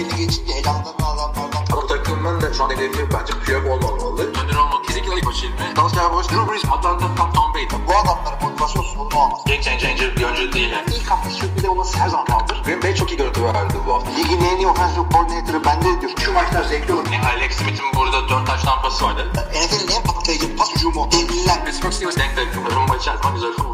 [0.00, 1.62] belli geçince elanlarını alanlardan.
[1.72, 4.22] Ama takımın da şu an hedefi bence playoff olmamalı.
[4.22, 5.76] Önder olmak kesinlikle ilk maçı ilmi.
[5.76, 7.66] Dallas Cowboys, Drew Brees, Atlanta, Tom, Tom Brady.
[7.88, 9.40] Bu adamların motivasyon sorunu olmaz.
[9.46, 10.70] Game changer bir oyuncu değil.
[10.72, 10.84] Yani.
[10.96, 12.62] İlk hafta sürpriz olması her zaman kaldır.
[12.64, 14.10] Green Bay çok iyi görüntü verdi bu hafta.
[14.10, 16.12] Ligin en iyi offensive coordinator'ı bende diyor.
[16.24, 17.04] Şu maçlar zevkli olur.
[17.12, 19.26] Yani Alex Smith'in burada 4 taş tampası vardı.
[19.34, 21.08] NFL'in en patlayıcı pas hücumu.
[21.12, 21.64] Devliler.
[21.64, 22.48] Pittsburgh Steelers denk denk.
[22.76, 23.70] Rumba içerisinde güzel en-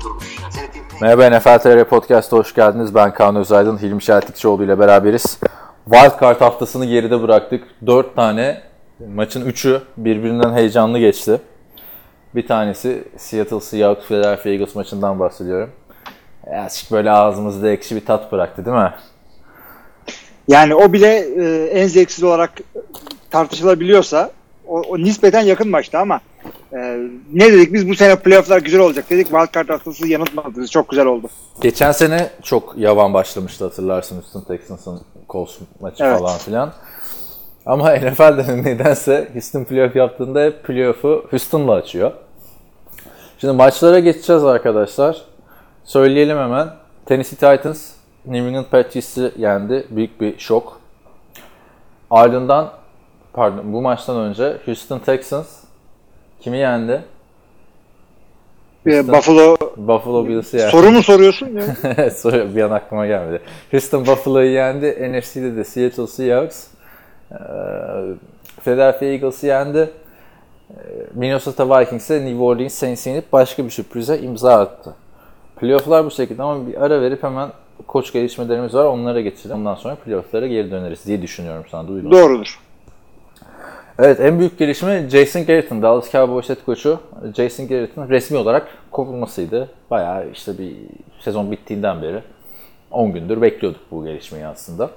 [1.01, 2.95] Merhaba NFL TR Podcast'a hoş geldiniz.
[2.95, 5.39] Ben Kaan Özaydın, Hilmi Şeltikçioğlu ile beraberiz.
[5.91, 7.65] Wildcard haftasını geride bıraktık.
[7.87, 8.63] 4 tane
[9.15, 11.41] maçın 3'ü birbirinden heyecanlı geçti.
[12.35, 15.71] Bir tanesi Seattle Seahawks Philadelphia Eagles maçından bahsediyorum.
[16.57, 18.93] Azıcık böyle ağzımızda ekşi bir tat bıraktı değil mi?
[20.49, 22.51] Yani o bile e, en zevksiz olarak
[23.31, 24.31] tartışılabiliyorsa
[24.67, 26.21] o, o nispeten yakın maçtı ama
[26.73, 26.79] e,
[27.33, 29.27] ne dedik biz bu sene playofflar güzel olacak dedik.
[29.27, 30.71] Wildcard haftası yanıltmadınız.
[30.71, 31.29] Çok güzel oldu.
[31.61, 36.19] Geçen sene çok yavan başlamıştı hatırlarsın Houston Texans'ın Colts maçı Evet.
[36.19, 36.73] falan filan.
[37.67, 42.13] Ama NFL'de nedense Houston playoff yaptığında hep playoff'u Houston'la açıyor.
[43.39, 45.23] Şimdi maçlara geçeceğiz arkadaşlar.
[45.85, 46.69] Söyleyelim hemen.
[47.07, 47.93] Tennessee Titans
[48.27, 49.87] New England Patriots'ı yendi.
[49.91, 50.81] Büyük bir şok.
[52.11, 52.73] Ardından
[53.33, 55.49] pardon bu maçtan önce Houston Texans
[56.41, 57.05] kimi yendi?
[58.87, 60.71] Houston- Buffalo Buffalo Bills'ı yendi.
[60.71, 61.49] soru mu soruyorsun
[61.97, 62.11] ya?
[62.11, 63.41] Soru bir an aklıma gelmedi.
[63.71, 65.13] Houston Buffalo'yu yendi.
[65.13, 66.67] NFC'de de Seattle Seahawks.
[68.65, 69.91] Philadelphia Eagles'ı yendi.
[71.15, 74.95] Minnesota Vikings'e New Orleans Saints'i yenip başka bir sürprize imza attı.
[75.61, 77.49] Playoff'lar bu şekilde ama bir ara verip hemen
[77.87, 78.85] koç gelişmelerimiz var.
[78.85, 79.57] Onlara geçelim.
[79.57, 81.89] Ondan sonra playoff'lara geri döneriz diye düşünüyorum sana.
[81.89, 82.13] Duydum.
[82.13, 82.61] Doğrudur.
[83.99, 87.01] Evet en büyük gelişme Jason Garrett'ın Dallas Cowboys head koçu
[87.37, 89.69] Jason Garrett'ın resmi olarak kovulmasıydı.
[89.91, 90.73] Bayağı işte bir
[91.21, 92.21] sezon bittiğinden beri
[92.91, 94.91] 10 gündür bekliyorduk bu gelişmeyi aslında.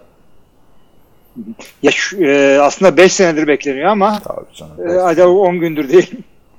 [1.83, 4.89] Ya şu- e, aslında 5 senedir bekleniyor ama Tabii canım.
[4.89, 6.11] e, acaba 10 gündür değil.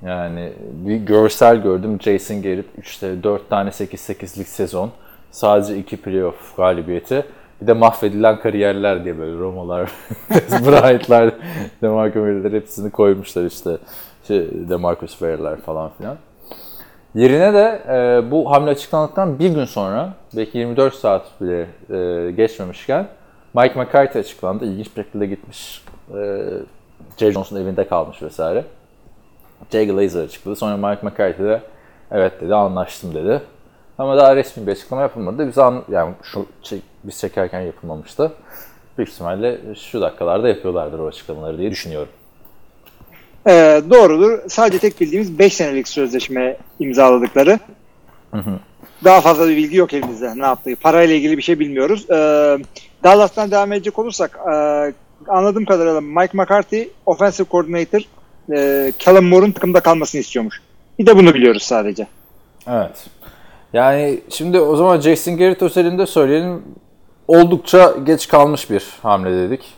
[0.06, 4.90] Yani bir görsel gördüm Jason Garrett işte 4 tane 8-8'lik sezon
[5.30, 7.24] sadece 2 playoff galibiyeti
[7.60, 9.92] bir de mahvedilen kariyerler diye böyle Romalar,
[10.66, 11.34] Bryant'lar,
[11.82, 13.78] DeMarco Murray'ler hepsini koymuşlar işte.
[14.28, 16.16] Şey, DeMarcus Ware'ler falan filan.
[17.14, 23.06] Yerine de e, bu hamle açıklandıktan bir gün sonra belki 24 saat bile e, geçmemişken
[23.54, 24.64] Mike McCarthy açıklandı.
[24.64, 25.84] İlginç bir şekilde gitmiş.
[26.14, 26.44] E,
[27.16, 28.64] Jerry Jones'un evinde kalmış vesaire.
[29.72, 30.56] Jay Glazer açıkladı.
[30.56, 31.60] Sonra Mike McCarthy de
[32.10, 33.40] evet dedi anlaştım dedi.
[34.00, 35.48] Ama daha resmi bir açıklama yapılmadı.
[35.48, 38.32] Biz an, yani şu çek- biz çekerken yapılmamıştı.
[38.98, 39.58] Büyük ihtimalle
[39.90, 42.08] şu dakikalarda yapıyorlardır o açıklamaları diye düşünüyorum.
[43.46, 44.38] E, doğrudur.
[44.48, 47.58] Sadece tek bildiğimiz 5 senelik sözleşme imzaladıkları.
[49.04, 50.76] Daha fazla bir bilgi yok elimizde ne yaptığı.
[50.76, 52.10] Parayla ilgili bir şey bilmiyoruz.
[52.10, 52.14] E,
[53.04, 54.52] Dallas'tan devam edecek olursak e,
[55.28, 58.00] anladığım kadarıyla Mike McCarthy offensive coordinator
[58.52, 60.60] e, Kellen Moore'un takımda kalmasını istiyormuş.
[60.98, 62.06] Bir de bunu biliyoruz sadece.
[62.66, 63.06] Evet.
[63.72, 66.62] Yani şimdi o zaman Jason Garrett özelinde söyleyelim.
[67.28, 69.74] Oldukça geç kalmış bir hamle dedik.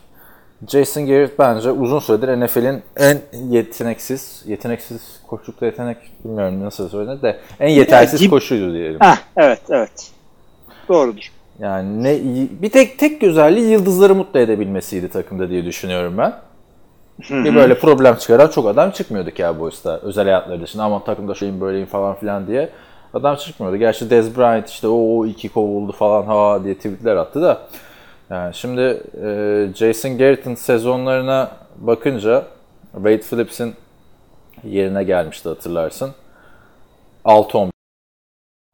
[0.68, 7.38] Jason Garrett bence uzun süredir NFL'in en yeteneksiz, yeteneksiz koçlukta yetenek bilmiyorum nasıl söylenir de
[7.60, 9.00] en yetersiz Ya, Gib- koşuydu diyelim.
[9.00, 10.10] Heh, evet evet.
[10.88, 11.30] Doğrudur.
[11.58, 12.18] Yani ne
[12.62, 16.32] bir tek tek özelliği yıldızları mutlu edebilmesiydi takımda diye düşünüyorum ben.
[17.30, 21.86] Bir böyle problem çıkaran çok adam çıkmıyordu Cowboys'ta özel hayatları dışında ama takımda şeyim böyleyim
[21.86, 22.68] falan filan diye
[23.14, 23.76] adam çıkmıyordu.
[23.76, 27.62] Gerçi Dez Bryant işte o iki kovuldu falan ha diye tweetler attı da.
[28.30, 32.46] Yani şimdi e, Jason Garrett'ın sezonlarına bakınca
[32.92, 33.74] Wade Phillips'in
[34.64, 36.10] yerine gelmişti hatırlarsın.
[37.24, 37.70] 6-10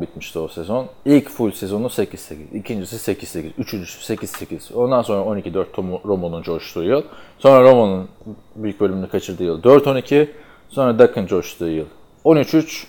[0.00, 0.86] bitmişti o sezon.
[1.04, 4.74] İlk full sezonu 8-8, ikincisi 8-8, üçüncüsü 8-8.
[4.74, 7.02] Ondan sonra 12-4 Tom- Romo'nun coştuğu yıl.
[7.38, 8.08] Sonra Romo'nun
[8.56, 10.28] büyük bölümünü kaçırdığı yıl 4-12.
[10.68, 11.86] Sonra Duck'ın coştuğu yıl
[12.24, 12.86] 13-3.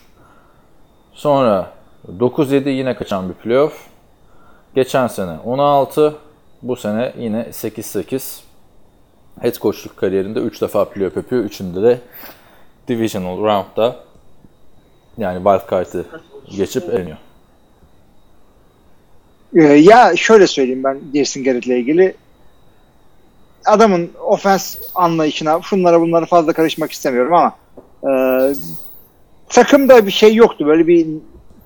[1.20, 1.72] Sonra
[2.20, 3.74] 9-7 yine kaçan bir playoff.
[4.76, 6.16] Geçen sene 16.
[6.62, 8.40] Bu sene yine 8-8.
[9.42, 11.44] Head coachluk kariyerinde 3 defa playoff yapıyor.
[11.44, 12.00] Üçünde de
[12.88, 13.96] Divisional Round'da
[15.18, 16.06] yani wild card'ı
[16.58, 17.18] geçip eleniyor.
[19.56, 22.16] Ee, ya şöyle söyleyeyim ben Jason Garrett'le ilgili.
[23.66, 27.56] Adamın ofens anlayışına şunlara bunlara fazla karışmak istemiyorum ama
[28.04, 28.12] e,
[29.50, 30.66] takımda bir şey yoktu.
[30.66, 31.08] Böyle bir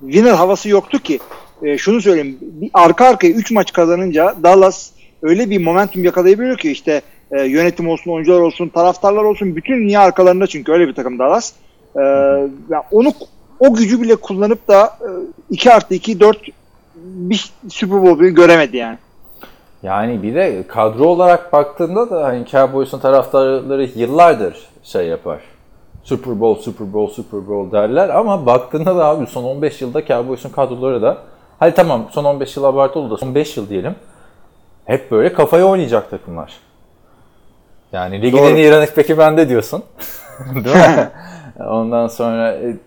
[0.02, 1.20] winner havası yoktu ki.
[1.64, 2.38] E, şunu söyleyeyim.
[2.42, 4.92] Bir arka arkaya 3 maç kazanınca Dallas
[5.22, 7.02] öyle bir momentum yakalayabiliyor ki işte
[7.32, 11.54] e, yönetim olsun, oyuncular olsun, taraftarlar olsun bütün dünya arkalarında çünkü öyle bir takım Dallas.
[11.96, 12.02] E,
[12.70, 13.14] ya onu
[13.60, 15.10] o gücü bile kullanıp da e,
[15.50, 16.38] 2 artı 2 4
[16.96, 18.98] bir Super Bowl bile göremedi yani.
[19.84, 25.40] Yani bir de kadro olarak baktığında da hani Cowboys'un taraftarları yıllardır şey yapar.
[26.04, 30.50] Super Bowl, Super Bowl, Super Bowl derler ama baktığında da abi son 15 yılda Cowboys'un
[30.50, 31.18] kadroları da
[31.60, 33.96] hadi tamam son 15 yıl abartılı da son 5 yıl diyelim.
[34.86, 36.54] Hep böyle kafaya oynayacak takımlar.
[37.92, 38.50] Yani ligin Doğru.
[38.50, 39.84] en iyi running back'i bende diyorsun.
[40.56, 41.10] Değil mi?
[41.70, 42.78] Ondan sonra e,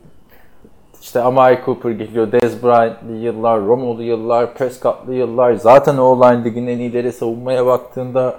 [1.02, 5.54] işte Amari Cooper geliyor, Dez Bryant'lı yıllar, Romo'lu yıllar, Prescott'lı yıllar.
[5.54, 8.34] Zaten o line ligin en iyileri savunmaya baktığında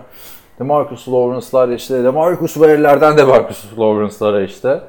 [0.59, 4.81] DeMarcus Lawrence'lar işte, DeMarcus Ware'lerden DeMarcus Lawrence'lara işte.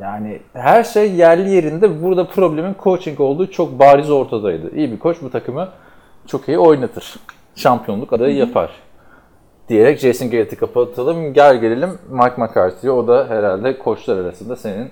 [0.00, 2.02] Yani her şey yerli yerinde.
[2.02, 4.76] Burada problemin coaching olduğu çok bariz ortadaydı.
[4.76, 5.68] İyi bir koç bu takımı
[6.26, 7.16] çok iyi oynatır.
[7.54, 8.70] Şampiyonluk adayı yapar.
[9.68, 11.32] Diyerek Jason Garrett'i kapatalım.
[11.32, 12.92] Gel gelelim Mike McCarthy'ye.
[12.92, 14.90] O da herhalde koçlar arasında senin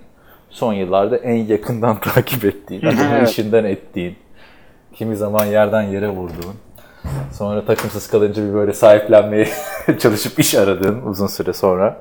[0.51, 2.83] son yıllarda en yakından takip ettiğin,
[3.25, 4.17] işinden ettiğin,
[4.95, 6.55] kimi zaman yerden yere vurduğun,
[7.33, 9.49] sonra takımsız kalınca bir böyle sahiplenmeye
[9.99, 12.01] çalışıp iş aradığın uzun süre sonra.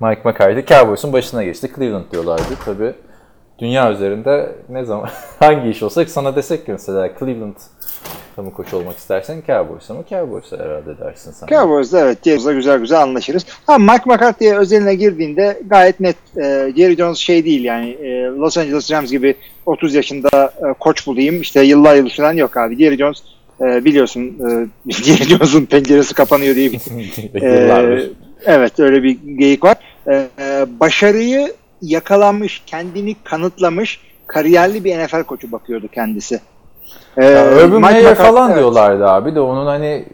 [0.00, 1.70] Mike McCarthy Cowboys'un başına geçti.
[1.76, 2.42] Cleveland diyorlardı.
[2.64, 2.94] Tabii
[3.58, 7.56] dünya üzerinde ne zaman hangi iş olsa sana desek ki mesela Cleveland
[8.42, 11.46] mı koç olmak istersen Cowboys'a mı Cowboys'a herhalde dersin sen.
[11.46, 13.46] Cowboys'da evet Jerry'de güzel güzel anlaşırız.
[13.66, 18.58] Ha Mike McCarthy'ye özeline girdiğinde gayet net e, Jerry Jones şey değil yani e, Los
[18.58, 19.34] Angeles Rams gibi
[19.66, 22.78] 30 yaşında e, koç bulayım işte yıllar yılı falan yok abi.
[22.78, 23.22] Jerry Jones
[23.60, 24.36] e, biliyorsun
[24.90, 26.80] e, penceresi kapanıyor diye bir.
[27.42, 28.10] Ee,
[28.46, 29.76] evet öyle bir geyik var.
[30.08, 30.28] Ee,
[30.80, 31.52] başarıyı
[31.82, 36.40] yakalamış, kendini kanıtlamış, kariyerli bir NFL koçu bakıyordu kendisi.
[37.16, 38.58] Ee, Urban Meyer falan evet.
[38.58, 40.04] diyorlardı abi de onun hani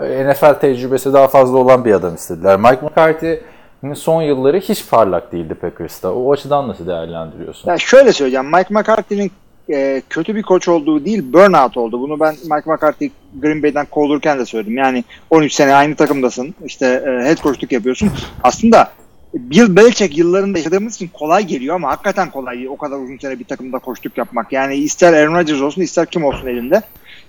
[0.00, 2.56] e, NFL tecrübesi daha fazla olan bir adam istediler.
[2.56, 6.12] Mike McCarthy'nin son yılları hiç parlak değildi Packers'ta.
[6.12, 7.70] O açıdan nasıl değerlendiriyorsun?
[7.70, 8.46] Ya şöyle söyleyeceğim.
[8.46, 9.32] Mike McCarthy'nin
[9.70, 12.00] e, kötü bir koç olduğu değil, burnout oldu.
[12.00, 13.10] Bunu ben Mike McCarthy
[13.40, 14.76] Green Bay'den kovulurken de söyledim.
[14.76, 16.54] Yani 13 sene aynı takımdasın.
[16.64, 18.10] İşte e, head coachluk yapıyorsun.
[18.42, 18.92] Aslında
[19.34, 22.68] Bill Belichick yıllarında yaşadığımız için kolay geliyor ama hakikaten kolay değil.
[22.68, 24.52] O kadar uzun süre bir takımda koçluk yapmak.
[24.52, 26.82] Yani ister Aaron Rodgers olsun ister kim olsun elinde.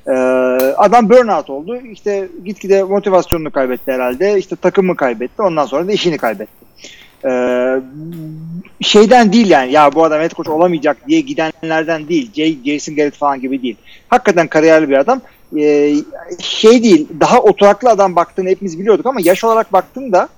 [0.08, 0.12] Ee,
[0.78, 1.78] adam burnout oldu.
[1.78, 4.40] İşte gitgide motivasyonunu kaybetti herhalde.
[4.40, 5.42] İşte takımı kaybetti.
[5.42, 6.66] Ondan sonra da işini kaybetti.
[7.26, 7.30] Ee,
[8.88, 12.32] şeyden değil yani ya bu adam head coach olamayacak diye gidenlerden değil.
[12.34, 13.76] Jay, Jason Garrett falan gibi değil.
[14.08, 15.22] Hakikaten kariyerli bir adam.
[15.58, 15.94] Ee,
[16.40, 20.30] şey değil daha oturaklı adam baktığını hepimiz biliyorduk ama yaş olarak baktığında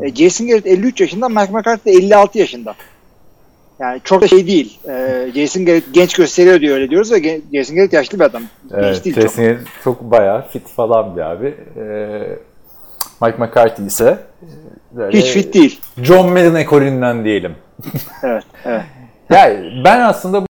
[0.00, 2.74] e, Jason Garrett 53 yaşında Mike McCarthy de 56 yaşında.
[3.78, 4.78] Yani çok da şey değil.
[4.88, 8.42] Ee, Jason Garrett genç gösteriyor diye öyle diyoruz ve Jason Garrett yaşlı bir adam.
[8.74, 9.22] Evet, genç değil çok.
[9.22, 11.54] Jason çok bayağı fit falan bir abi.
[11.76, 12.38] Ee,
[13.22, 15.80] Mike McCarthy ise e, böyle Hiç fit değil.
[16.02, 17.54] John Madden ekolünden diyelim.
[18.22, 18.82] Evet, evet.
[19.30, 20.46] Yani ben aslında bu,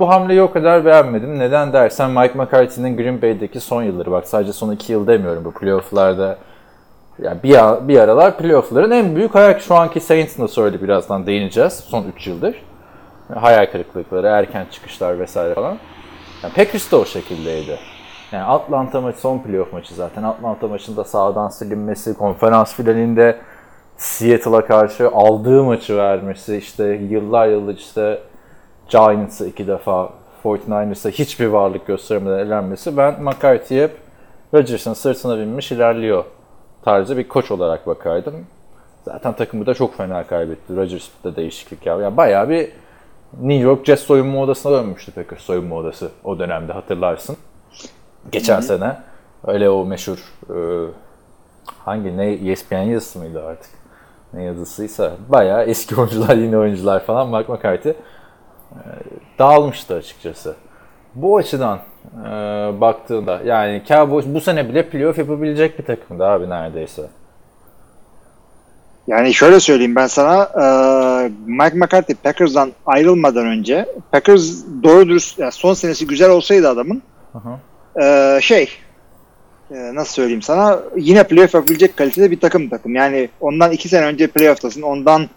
[0.00, 1.38] bu hamleyi o kadar beğenmedim.
[1.38, 5.52] Neden dersen Mike McCarthy'nin Green Bay'deki son yılları bak sadece son iki yıl demiyorum bu
[5.52, 6.38] playofflarda.
[7.22, 11.72] Yani bir, bir aralar playoffların en büyük hayal şu anki Saints nasıl öyle birazdan değineceğiz
[11.72, 12.54] son 3 yıldır.
[13.34, 15.78] Hayal kırıklıkları, erken çıkışlar vesaire falan.
[16.42, 17.78] Yani Packers de o şekildeydi.
[18.32, 20.22] Yani Atlanta maçı son playoff maçı zaten.
[20.22, 23.38] Atlanta maçında sağdan silinmesi, konferans finalinde
[23.96, 28.18] Seattle'a karşı aldığı maçı vermesi, işte yıllar yıllar işte
[28.88, 30.10] Giants'a iki defa,
[30.44, 32.96] 49ers'a hiçbir varlık göstermeden elenmesi.
[32.96, 33.96] Ben McCarthy'ye hep
[34.54, 36.24] Rodgers'ın sırtına binmiş ilerliyor
[36.82, 38.46] tarzı bir koç olarak bakardım.
[39.04, 40.76] Zaten takımı da çok fena kaybetti.
[40.76, 42.02] Rodgers'da değişiklik yaptı.
[42.02, 42.70] Yani bayağı bir
[43.40, 47.36] New York Jets soyunma odasına dönmüştü Packers soyunma odası o dönemde hatırlarsın.
[48.32, 48.96] Geçen sene
[49.46, 50.18] öyle o meşhur
[50.50, 50.56] e,
[51.78, 53.70] hangi ne ESPN yazısı mıydı artık?
[54.32, 57.96] Ne yazısıysa bayağı eski oyuncular yeni oyuncular falan Mark McCarthy e,
[59.38, 60.54] dağılmıştı açıkçası.
[61.14, 61.78] Bu açıdan
[62.24, 62.30] e,
[62.80, 67.02] baktığında yani Cowboys bu sene bile playoff yapabilecek bir takımdı abi neredeyse.
[69.06, 70.64] Yani şöyle söyleyeyim ben sana e,
[71.46, 77.02] Mike McCarthy Packers'dan ayrılmadan önce Packers doğru dürüst yani son senesi güzel olsaydı adamın
[78.02, 78.68] e, şey
[79.70, 82.94] e, nasıl söyleyeyim sana yine playoff yapabilecek kalitede bir takım takım.
[82.94, 84.82] Yani ondan iki sene önce playoff'tasın.
[84.82, 85.28] Ondan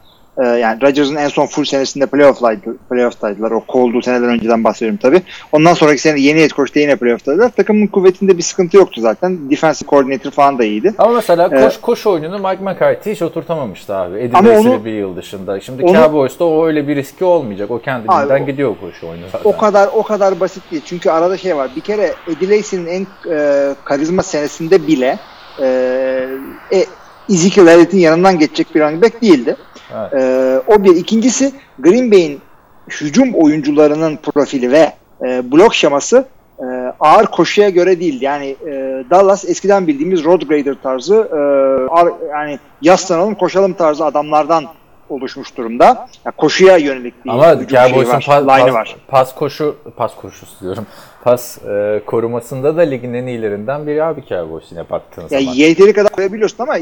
[0.44, 3.52] e, yani Rodgers'ın en son full senesinde playoff'laydı, playoff'taydılar.
[3.52, 5.22] O kovulduğu seneden önceden bahsediyorum tabii.
[5.52, 7.50] Ondan sonraki sene yeni head coach'ta yine playoff'taydılar.
[7.50, 9.50] Takımın kuvvetinde bir sıkıntı yoktu zaten.
[9.52, 10.94] Defensive coordinator falan da iyiydi.
[10.98, 11.80] Ama mesela koş Evet.
[11.82, 14.32] koş oyununu Mike McCarthy hiç oturtamamıştı abi.
[14.36, 15.60] Onu- bir yıl dışında.
[15.60, 17.72] Şimdi onu- Cowboys'ta o öyle bir riski olmayacak.
[17.72, 19.50] O kendiliğinden Abi gidiyor koşu oyunu zaten.
[19.50, 20.82] O kadar o kadar basit değil.
[20.86, 21.70] Çünkü arada şey var.
[21.76, 25.20] Bir kere Eddie Lacy'nin en e, karizma senesinde bile
[25.60, 25.66] e,
[26.74, 26.86] e,
[27.30, 29.56] Ezekiel Elliott'in yanından geçecek bir running back değildi.
[30.00, 30.14] Evet.
[30.14, 30.96] E, o bir.
[30.96, 32.42] İkincisi Green Bay'in
[32.90, 36.26] hücum oyuncularının profili ve e, blok şeması
[36.60, 36.66] e,
[37.00, 38.22] ağır koşuya göre değil.
[38.22, 41.38] Yani e, Dallas eskiden bildiğimiz road grader tarzı e,
[41.92, 44.66] ağır, yani yaslanalım koşalım tarzı adamlardan
[45.10, 45.86] oluşmuş durumda.
[46.26, 48.96] Yani koşuya yönelik bir Ama hücum şeyi var, pas, pas, var.
[49.08, 50.86] pas koşu pas koşusu diyorum.
[51.24, 55.54] Pas e, korumasında da ligin en iyilerinden biri abi Cowboys yine baktığın Ya zaman.
[55.54, 56.82] yeteri kadar koyabiliyorsun ama e,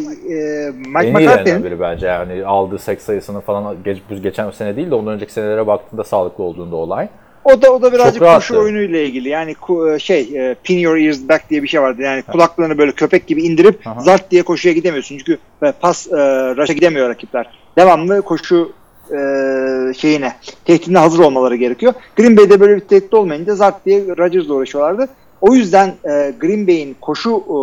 [0.75, 4.91] Mike en McCarthy'nin biri bence yani aldığı sek sayısını falan geç, bu geçen sene değil
[4.91, 7.07] de ondan önceki senelere baktığında sağlıklı olduğunda olay.
[7.43, 9.29] O da o da birazcık koşu oyunuyla ilgili.
[9.29, 12.01] Yani ku- şey e, pin your ears back diye bir şey vardı.
[12.01, 14.01] Yani kulaklarını böyle köpek gibi indirip Aha.
[14.01, 15.17] zart diye koşuya gidemiyorsun.
[15.17, 16.15] Çünkü e, pas e,
[16.55, 17.49] rush'a gidemiyor rakipler.
[17.77, 18.71] Devamlı koşu
[19.11, 20.33] e, şeyine
[20.65, 21.93] tehditine hazır olmaları gerekiyor.
[22.15, 25.07] Green Bay'de böyle bir tehdit olmayınca zart diye Rodgers'la uğraşıyorlardı.
[25.41, 27.53] O yüzden e, Green Bay'in koşu e,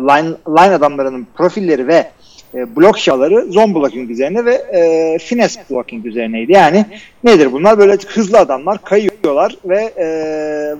[0.00, 2.10] line, line adamlarının profilleri ve
[2.54, 6.52] e, blok şaları zone blocking üzerine ve e, finesse blocking üzerineydi.
[6.52, 6.86] Yani
[7.24, 7.78] nedir bunlar?
[7.78, 10.06] Böyle hızlı adamlar kayıyorlar ve e,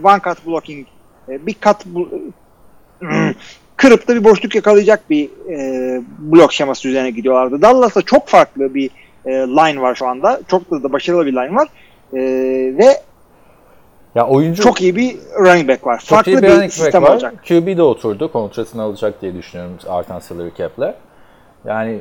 [0.03, 0.87] one cut blocking
[1.29, 1.85] e, bir kat
[3.77, 7.62] kırıp da bir boşluk yakalayacak bir e, blok şeması üzerine gidiyorlardı.
[7.62, 8.91] Dallas'ta çok farklı bir
[9.27, 10.41] e, line var şu anda.
[10.49, 11.69] Çok da, da başarılı bir line var.
[12.12, 12.19] E,
[12.79, 13.00] ve
[14.15, 15.99] Ya oyuncu çok iyi bir running back var.
[15.99, 17.11] Çok Farklı iyi bir, bir sistem var.
[17.11, 17.35] olacak.
[17.49, 18.33] QB de oturdu.
[18.33, 20.95] Kontratını alacak diye düşünüyorum artan salary cap'le.
[21.65, 22.00] Yani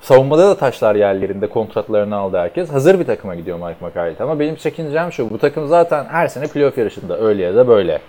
[0.00, 2.72] savunmada da taşlar yerlerinde kontratlarını aldı herkes.
[2.72, 4.16] Hazır bir takıma gidiyor Mike McCarthy.
[4.24, 5.30] Ama benim çekincem şu.
[5.30, 7.18] Bu takım zaten her sene playoff yarışında.
[7.18, 8.00] Öyle ya da böyle.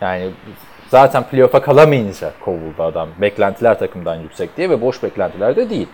[0.00, 0.30] Yani
[0.88, 3.08] zaten playoff'a kalamayınca kovuldu adam.
[3.20, 5.88] Beklentiler takımdan yüksek diye ve boş beklentiler de değil.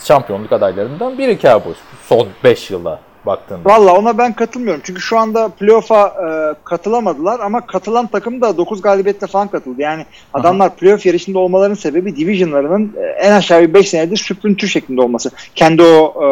[0.00, 1.76] Şampiyonluk adaylarından biri Cowboys.
[2.02, 3.68] Son 5 yılda baktığında.
[3.68, 4.80] Valla ona ben katılmıyorum.
[4.84, 9.82] Çünkü şu anda playoff'a e, katılamadılar ama katılan takım da 9 galibiyetle falan katıldı.
[9.82, 15.00] Yani adamlar playoff yarışında olmalarının sebebi divisionlarının e, en aşağı bir 5 senedir süprüntü şeklinde
[15.00, 15.30] olması.
[15.54, 16.24] Kendi o e,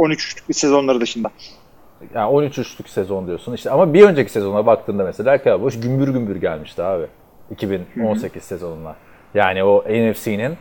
[0.00, 1.30] 13-3'lük bir sezonları dışında.
[2.14, 3.52] Yani 13 üçlük sezon diyorsun.
[3.52, 7.06] İşte ama bir önceki sezona baktığında mesela Cowboys gümbür gümbür gelmişti abi.
[7.50, 8.96] 2018 sezonuna.
[9.34, 10.56] Yani o NFC'nin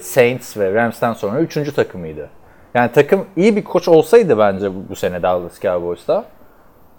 [0.00, 1.74] Saints ve Rams'ten sonra 3.
[1.74, 2.28] takımıydı.
[2.74, 6.24] Yani takım iyi bir koç olsaydı bence bu, sene Dallas Cowboys'ta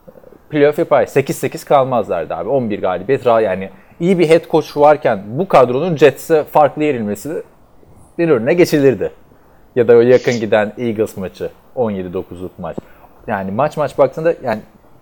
[0.07, 0.11] e,
[0.49, 1.03] playoff yapar.
[1.03, 2.49] 8-8 kalmazlardı abi.
[2.49, 7.43] 11 galibiyet yani iyi bir head coach varken bu kadronun Jets'e farklı yerilmesi
[8.17, 9.11] bir önüne geçilirdi.
[9.75, 12.77] Ya da o yakın giden Eagles maçı 17-9'luk maç.
[13.27, 14.61] Yani maç maç baktığında yani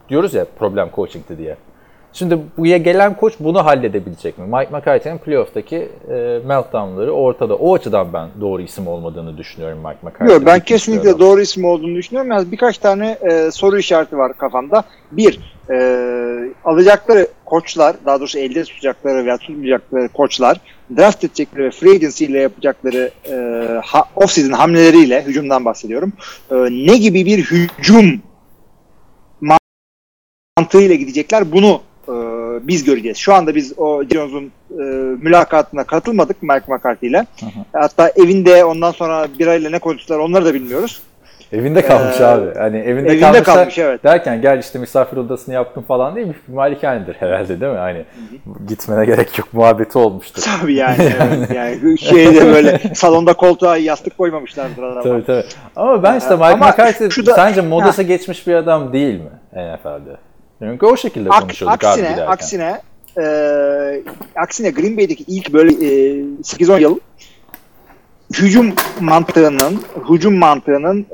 [0.09, 1.55] diyoruz ya problem coaching'ti diye.
[2.13, 4.45] Şimdi buraya gelen koç bunu halledebilecek mi?
[4.45, 7.55] Mike McCarthy'nin playoff'taki e, meltdown'ları ortada.
[7.55, 10.29] O açıdan ben doğru isim olmadığını düşünüyorum Mike McCarthy'nin.
[10.29, 12.31] Yok ben kesinlikle doğru isim olduğunu düşünüyorum.
[12.31, 14.83] Yalnız birkaç tane e, soru işareti var kafamda.
[15.11, 15.39] Bir,
[15.69, 15.75] e,
[16.65, 20.57] alacakları koçlar, daha doğrusu elde tutacakları veya tutmayacakları koçlar,
[20.97, 23.35] draft edecekleri ve free agency ile yapacakları e,
[23.85, 26.13] ha, off-season hamleleriyle, hücumdan bahsediyorum,
[26.51, 28.21] e, ne gibi bir hücum
[30.57, 31.81] mantığıyla gidecekler bunu
[32.67, 33.17] biz göreceğiz.
[33.17, 34.83] Şu anda biz o Jones'un e,
[35.23, 37.25] mülakatına katılmadık Mike McCarthy ile.
[37.73, 41.01] Hatta evinde ondan sonra birayla ne konuştular onları da bilmiyoruz.
[41.53, 42.53] Evinde kalmış Ee, abi.
[42.57, 44.03] Hani evinde, evinde kalmış, evet.
[44.03, 46.35] derken gel işte misafir odasını yaptım falan değil mi?
[46.47, 47.77] Malikanedir herhalde değil mi?
[47.77, 48.05] Hani
[48.67, 50.43] gitmene gerek yok muhabbeti olmuştur.
[50.61, 50.95] Tabii yani.
[51.21, 51.51] evet.
[51.55, 55.03] yani şeyde böyle salonda koltuğa yastık koymamışlardır adamlar.
[55.03, 55.43] Tabii tabii.
[55.75, 60.28] Ama ben işte Mike McCarthy da- sence modası geçmiş bir adam değil mi NFL'de?
[60.59, 62.31] Çünkü o şekilde Ak- konuşuyorduk abi aksine, giderken.
[62.31, 62.81] aksine
[63.17, 63.23] e,
[64.35, 66.99] aksine Green Bay'deki ilk böyle e, 8-10 yıl
[68.33, 71.05] hücum mantığının hücum mantığının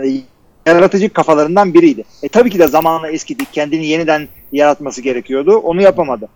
[0.00, 0.22] e,
[0.66, 2.04] yaratıcı kafalarından biriydi.
[2.22, 3.44] E, tabii ki de zamanla eskidi.
[3.52, 5.56] Kendini yeniden yaratması gerekiyordu.
[5.56, 6.28] Onu yapamadı.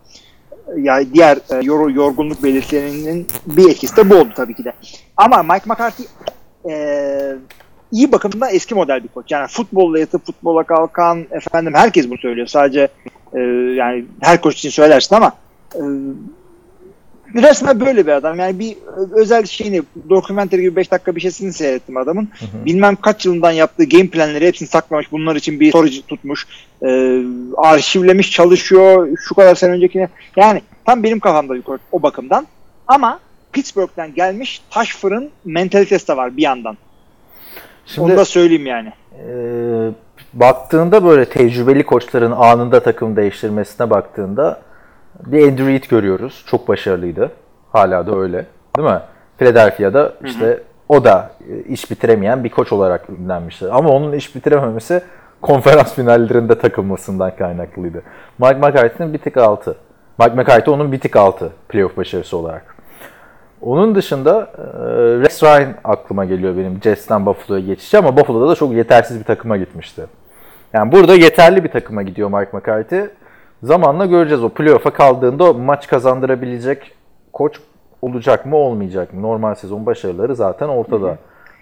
[0.77, 4.73] Yani diğer e, yor- yorgunluk belirtilerinin bir etkisi de bu oldu tabii ki de.
[5.17, 6.07] Ama Mike McCarthy
[6.71, 6.73] e,
[7.97, 9.31] iyi bakımda eski model bir koç.
[9.31, 12.47] Yani futbolla yatıp futbola kalkan efendim herkes bunu söylüyor.
[12.47, 12.89] Sadece
[13.35, 13.41] e,
[13.77, 15.33] yani her koç için söylersin ama
[15.75, 15.83] e,
[17.35, 18.39] resmen böyle bir adam.
[18.39, 18.77] Yani bir
[19.13, 22.29] özel şeyini dokumenter gibi 5 dakika bir şeysini seyrettim adamın.
[22.65, 25.13] Bilmem kaç yılından yaptığı game planları hepsini saklamış.
[25.13, 26.47] Bunlar için bir storage tutmuş.
[26.83, 27.21] E,
[27.57, 29.19] arşivlemiş çalışıyor.
[29.29, 30.09] Şu kadar sene öncekine.
[30.37, 32.47] Yani tam benim kafamda bir koç o bakımdan.
[32.87, 33.21] Ama
[33.53, 36.77] Pittsburgh'den gelmiş taş fırın mentalitesi de var bir yandan.
[37.87, 38.93] Şimdi Onu da söyleyeyim yani.
[39.29, 39.31] e,
[40.33, 44.61] baktığında böyle tecrübeli koçların anında takım değiştirmesine baktığında
[45.27, 46.45] bir Andrew Reid görüyoruz.
[46.47, 47.31] Çok başarılıydı.
[47.73, 48.47] Hala da öyle.
[48.77, 49.01] Değil mi?
[49.39, 53.71] Philadelphia'da işte o da e, iş bitiremeyen bir koç olarak ünlenmişti.
[53.71, 55.03] Ama onun iş bitirememesi
[55.43, 58.03] konferans finallerinde takılmasından kaynaklıydı.
[58.39, 59.77] Mike McCarthy'nin bir tık altı.
[60.19, 62.76] Mike McCarthy onun bir tık altı playoff başarısı olarak.
[63.63, 64.63] Onun dışında e,
[65.21, 69.57] Rex Ryan aklıma geliyor benim Jets'ten Buffalo'ya geçişi ama Buffalo'da da çok yetersiz bir takıma
[69.57, 70.07] gitmişti.
[70.73, 73.03] Yani burada yeterli bir takıma gidiyor Mike McCarthy.
[73.63, 74.45] zamanla göreceğiz.
[74.45, 76.93] O playoff'a kaldığında maç kazandırabilecek
[77.33, 77.61] koç
[78.03, 79.23] olacak mı olmayacak mı?
[79.23, 81.19] Normal sezon başarıları zaten ortada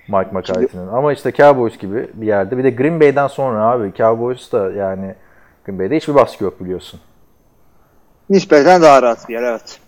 [0.09, 0.89] Mike McCarthy'nin.
[0.89, 2.59] Ama işte Cowboys gibi bir yerde.
[2.59, 5.15] Bir de Green Bay'den sonra abi Cowboys da yani
[5.67, 7.01] Green Bay'de hiçbir baskı yok biliyorsun.
[8.31, 9.81] Nispeten daha rahat bir yer evet.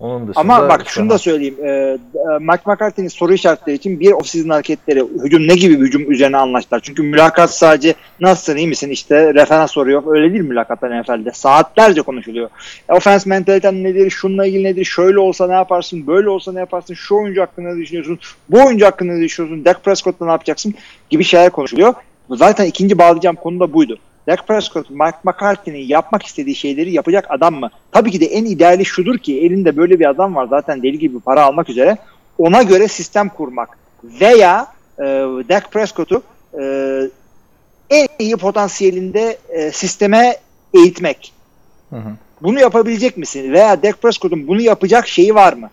[0.00, 1.56] Onun dışında Ama bak şunu da söyleyeyim.
[1.62, 1.98] E, e,
[2.40, 6.80] Mike McCarthy'nin soru işaretleri için bir off-season hareketleri, hücum ne gibi bir hücum üzerine anlaştılar.
[6.82, 10.02] Çünkü mülakat sadece nasılsın iyi misin işte referans soruyor.
[10.06, 11.32] Öyle değil mülakatlar NFL'de.
[11.32, 12.50] Saatlerce konuşuluyor.
[12.88, 16.94] E, offense mentaliten nedir, şununla ilgili nedir, şöyle olsa ne yaparsın, böyle olsa ne yaparsın,
[16.94, 18.18] şu oyuncu hakkında ne düşünüyorsun,
[18.48, 20.74] bu oyuncu hakkında ne düşünüyorsun, Dak Prescott'la ne yapacaksın
[21.10, 21.94] gibi şeyler konuşuluyor.
[22.30, 23.98] Zaten ikinci bağlayacağım konu da buydu.
[24.26, 27.70] Dak Prescott, Mike McCarthy'nin yapmak istediği şeyleri yapacak adam mı?
[27.92, 31.20] Tabii ki de en ideali şudur ki elinde böyle bir adam var zaten deli gibi
[31.20, 31.96] para almak üzere.
[32.38, 34.66] Ona göre sistem kurmak veya
[34.98, 35.04] e,
[35.48, 36.22] Dak Prescott'u
[36.60, 36.62] e,
[37.90, 40.36] en iyi potansiyelinde e, sisteme
[40.74, 41.32] eğitmek.
[41.90, 42.10] Hı hı.
[42.42, 43.52] Bunu yapabilecek misin?
[43.52, 45.70] Veya Dak Prescott'un bunu yapacak şeyi var mı?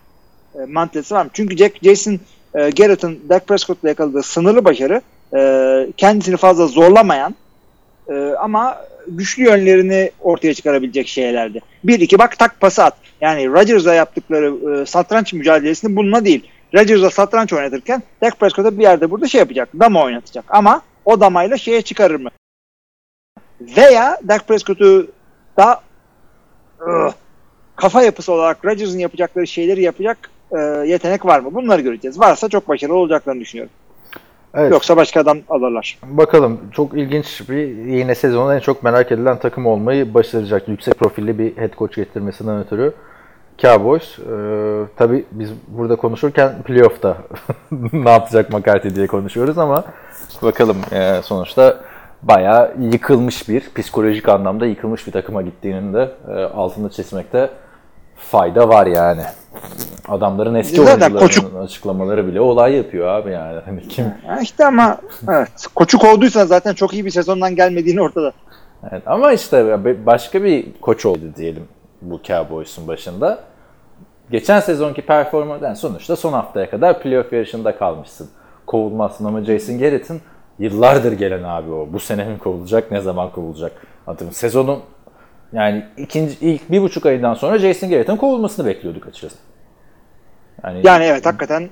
[0.55, 1.29] E, mantalitesi var mı?
[1.33, 2.19] Çünkü Jack, Jason
[2.55, 5.01] e, Garrett'ın Dak Prescott'la yakaladığı sınırlı başarı
[5.37, 7.35] e, kendisini fazla zorlamayan
[8.09, 11.61] e, ama güçlü yönlerini ortaya çıkarabilecek şeylerdi.
[11.83, 12.93] Bir iki bak tak pası at.
[13.21, 16.47] Yani Rodgers'la yaptıkları e, satranç mücadelesini bununla değil.
[16.73, 19.69] Rodgers'la satranç oynatırken Dak Prescott'a bir yerde burada şey yapacak.
[19.79, 20.45] Dama oynatacak.
[20.49, 22.29] Ama o damayla şeye çıkarır mı?
[23.61, 25.07] Veya Dak Prescott'u
[25.57, 25.81] da
[26.87, 27.13] ıh,
[27.75, 31.53] kafa yapısı olarak Rodgers'ın yapacakları şeyleri yapacak e, yetenek var mı?
[31.53, 32.19] Bunları göreceğiz.
[32.19, 33.73] Varsa çok başarılı olacaklarını düşünüyorum.
[34.53, 34.71] Evet.
[34.71, 35.99] Yoksa başka adam alırlar.
[36.03, 40.67] Bakalım çok ilginç bir yine sezonun en çok merak edilen takım olmayı başaracak.
[40.67, 42.93] Yüksek profilli bir head coach getirmesinden ötürü
[43.57, 44.19] Cowboys.
[44.19, 47.17] Ee, tabii biz burada konuşurken playoff'ta
[47.93, 49.83] ne yapacak McCarthy diye konuşuyoruz ama
[50.41, 51.79] bakalım Ee, sonuçta
[52.23, 57.49] bayağı yıkılmış bir, psikolojik anlamda yıkılmış bir takıma gittiğinin de e, altını çizmekte
[58.17, 59.21] fayda var yani.
[60.08, 63.60] Adamların eski Zaten oyuncularının koçu- açıklamaları bile olay yapıyor abi yani.
[63.65, 64.97] Hani kim Ha işte ama
[65.30, 65.67] evet.
[65.75, 68.32] Koçu kovduysa zaten çok iyi bir sezondan gelmediğini ortada.
[68.91, 71.63] Evet, ama işte başka bir koç oldu diyelim
[72.01, 73.39] bu Cowboys'un başında.
[74.32, 78.30] Geçen sezonki performans yani sonuçta son haftaya kadar playoff yarışında kalmışsın.
[78.67, 80.21] Kovulmazsın ama Jason Garrett'in
[80.60, 81.88] yıllardır gelen abi o.
[81.93, 83.71] Bu sene mi kovulacak, ne zaman kovulacak?
[84.08, 84.80] Atıyorum sezonun
[85.53, 89.36] yani ikinci ilk bir buçuk ayından sonra Jason Garrett'in kovulmasını bekliyorduk açıkçası.
[90.63, 91.69] Yani, Yani evet hakikaten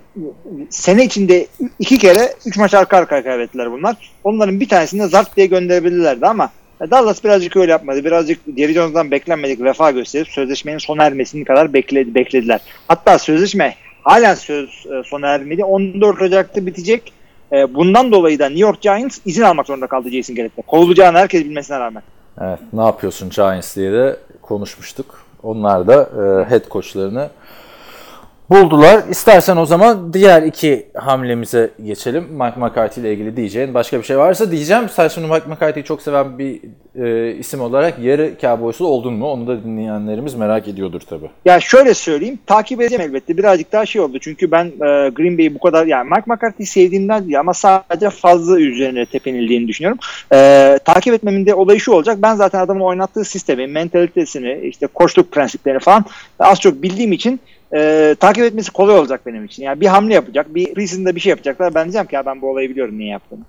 [0.69, 1.47] sene içinde
[1.79, 3.95] iki kere üç maç arka arkaya kaybettiler bunlar.
[4.23, 6.49] Onların bir tanesini de zart diye gönderebilirlerdi ama
[6.91, 8.05] Dallas birazcık öyle yapmadı.
[8.05, 12.61] Birazcık Jerry Jones'dan beklenmedik vefa gösterip sözleşmenin sona ermesini kadar bekledi, beklediler.
[12.87, 15.63] Hatta sözleşme halen söz e, sona ermedi.
[15.63, 17.13] 14 Ocak'ta bitecek.
[17.51, 20.61] E, Bundan dolayı da New York Giants izin almak zorunda kaldı Jason Garrett'te.
[20.61, 22.03] Kovulacağını herkes bilmesine rağmen.
[22.41, 25.25] Evet, ne yapıyorsun Giants diye de konuşmuştuk.
[25.43, 27.29] Onlar da e, head coachlarını
[28.49, 29.03] buldular.
[29.09, 32.23] İstersen o zaman diğer iki hamlemize geçelim.
[32.23, 34.89] Mike McCarthy ile ilgili diyeceğin başka bir şey varsa diyeceğim.
[34.89, 36.61] Sen şimdi Mike McCarthy'yi çok seven bir
[36.95, 39.31] e, isim olarak yarı Cowboys'lu oldun mu?
[39.31, 41.29] Onu da dinleyenlerimiz merak ediyordur tabii.
[41.45, 43.37] Ya şöyle söyleyeyim, takip edeceğim elbette.
[43.37, 44.19] Birazcık daha şey oldu.
[44.21, 48.59] Çünkü ben e, Green Bay'i bu kadar, yani Mike McCarthy'yi sevdiğimden değil ama sadece fazla
[48.59, 49.99] üzerine tepenildiğini düşünüyorum.
[50.33, 52.17] E, takip etmemin de olayı şu olacak.
[52.21, 56.05] Ben zaten adamın oynattığı sistemi, mentalitesini, işte koçluk prensiplerini falan
[56.39, 57.39] az çok bildiğim için
[57.73, 59.63] e, takip etmesi kolay olacak benim için.
[59.63, 61.75] Yani bir hamle yapacak, bir preseason'da bir şey yapacaklar.
[61.75, 63.43] Ben diyeceğim ki ya ben bu olayı biliyorum niye yaptığını.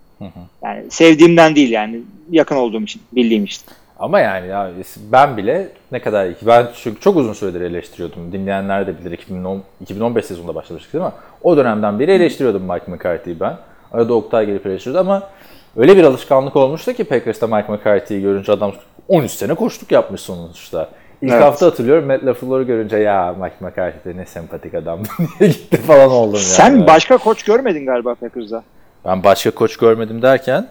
[0.65, 2.01] Yani sevdiğimden değil yani
[2.31, 3.63] yakın olduğum için, bildiğim için.
[3.99, 4.71] Ama yani ya
[5.13, 8.33] ben bile ne kadar ben çünkü çok uzun süredir eleştiriyordum.
[8.33, 11.11] Dinleyenler de bilir 2010, 2015 sezonunda başlamıştık değil mi?
[11.43, 13.57] O dönemden beri eleştiriyordum Mike McCarthy'yi ben.
[13.93, 15.23] Arada Oktay gelip eleştiriyordu ama
[15.77, 18.73] öyle bir alışkanlık olmuştu ki Packers'ta Mike McCarthy'yi görünce adam
[19.09, 20.89] 13 sene koştuk yapmış sonuçta.
[21.23, 21.43] İlk Evet.
[21.43, 25.01] hafta hatırlıyorum Matt LaFleur'u görünce ya Mike McCarthy de ne sempatik adam
[25.41, 26.45] diye gitti falan oldum yani.
[26.45, 28.63] Sen başka koç görmedin galiba Packers'da.
[29.05, 30.69] Ben başka koç görmedim derken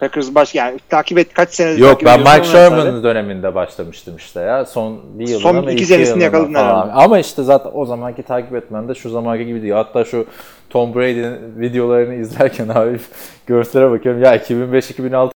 [0.00, 2.44] Packers baş yani takip et kaç senedir Yok ben Mike.
[2.44, 4.64] Sherman'ın döneminde başlamıştım işte ya.
[4.64, 6.92] Son bir yılına Son iki senesini yakaladın herhalde.
[6.92, 9.72] Ama işte zaten o zamanki takip etmem de şu zamanki gibi değil.
[9.72, 10.26] Hatta şu
[10.70, 13.00] Tom Brady'nin videolarını izlerken abi
[13.46, 14.22] görselere bakıyorum.
[14.22, 15.30] Ya 2005-2006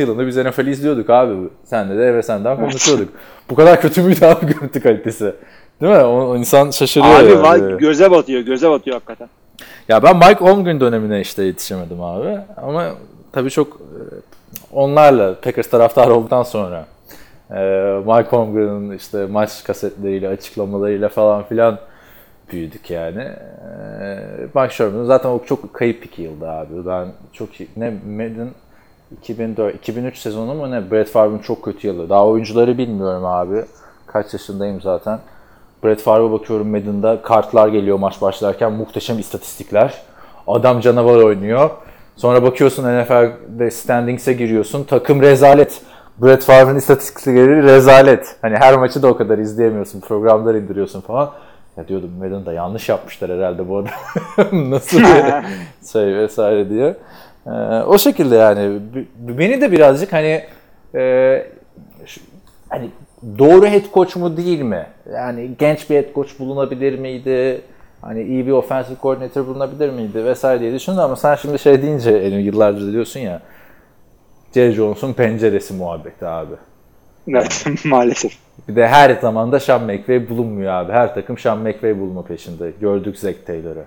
[0.00, 1.34] yılında biz NFL'i izliyorduk abi.
[1.64, 3.08] Senle de eve senden konuşuyorduk.
[3.50, 5.34] Bu kadar kötü müydü abi görüntü kalitesi?
[5.80, 6.04] Değil mi?
[6.04, 7.42] O, o insan şaşırıyor Abi yani.
[7.42, 9.28] vay, göze batıyor, göze batıyor hakikaten.
[9.88, 12.38] Ya ben Mike Holmgren dönemine işte yetişemedim abi.
[12.56, 12.90] Ama
[13.32, 14.00] tabii çok e,
[14.72, 16.86] onlarla Packers taraftarı olduktan sonra
[17.50, 17.60] e,
[18.06, 21.78] Mike Holmgren'ın işte maç kasetleriyle, açıklamalarıyla falan filan
[22.52, 23.22] büyüdük yani.
[23.22, 24.18] E,
[24.54, 26.86] Mike Sherman zaten o çok kayıp iki yıldı abi.
[26.86, 28.48] Ben çok ne Madden
[29.18, 30.90] 2004, 2003 sezonu mu ne?
[30.90, 32.08] Brett Favre'ın çok kötü yılı.
[32.08, 33.64] Daha oyuncuları bilmiyorum abi.
[34.06, 35.18] Kaç yaşındayım zaten.
[35.84, 39.94] Brett Favre'a bakıyorum Madden'da kartlar geliyor maç başlarken muhteşem istatistikler.
[40.46, 41.70] Adam canavar oynuyor.
[42.16, 44.84] Sonra bakıyorsun NFL'de standings'e giriyorsun.
[44.84, 45.82] Takım rezalet.
[46.22, 48.36] Brett Favre'ın istatistikleri rezalet.
[48.42, 50.00] Hani her maçı da o kadar izleyemiyorsun.
[50.00, 51.30] Programlar indiriyorsun falan.
[51.76, 53.92] Ya diyordum Madden'da yanlış yapmışlar herhalde bu adam.
[54.70, 55.06] Nasıl bir
[55.92, 56.96] şey vesaire diye.
[57.46, 57.50] Ee,
[57.86, 58.80] o şekilde yani.
[59.18, 60.42] Beni de birazcık hani
[60.94, 61.46] e,
[62.06, 62.20] şu-
[62.68, 62.90] hani
[63.38, 64.86] doğru head coach mu değil mi?
[65.14, 67.60] Yani genç bir head coach bulunabilir miydi?
[68.02, 72.10] Hani iyi bir offensive coordinator bulunabilir miydi vesaire diye düşündüm ama sen şimdi şey deyince
[72.10, 73.40] yani yıllardır diyorsun ya
[74.54, 76.54] Jerry Jones'un penceresi muhabbeti abi.
[77.28, 78.32] Evet maalesef.
[78.68, 80.92] Bir de her zaman da Sean McVay bulunmuyor abi.
[80.92, 82.72] Her takım Sean McVay bulma peşinde.
[82.80, 83.84] Gördük Zach Taylor'ı.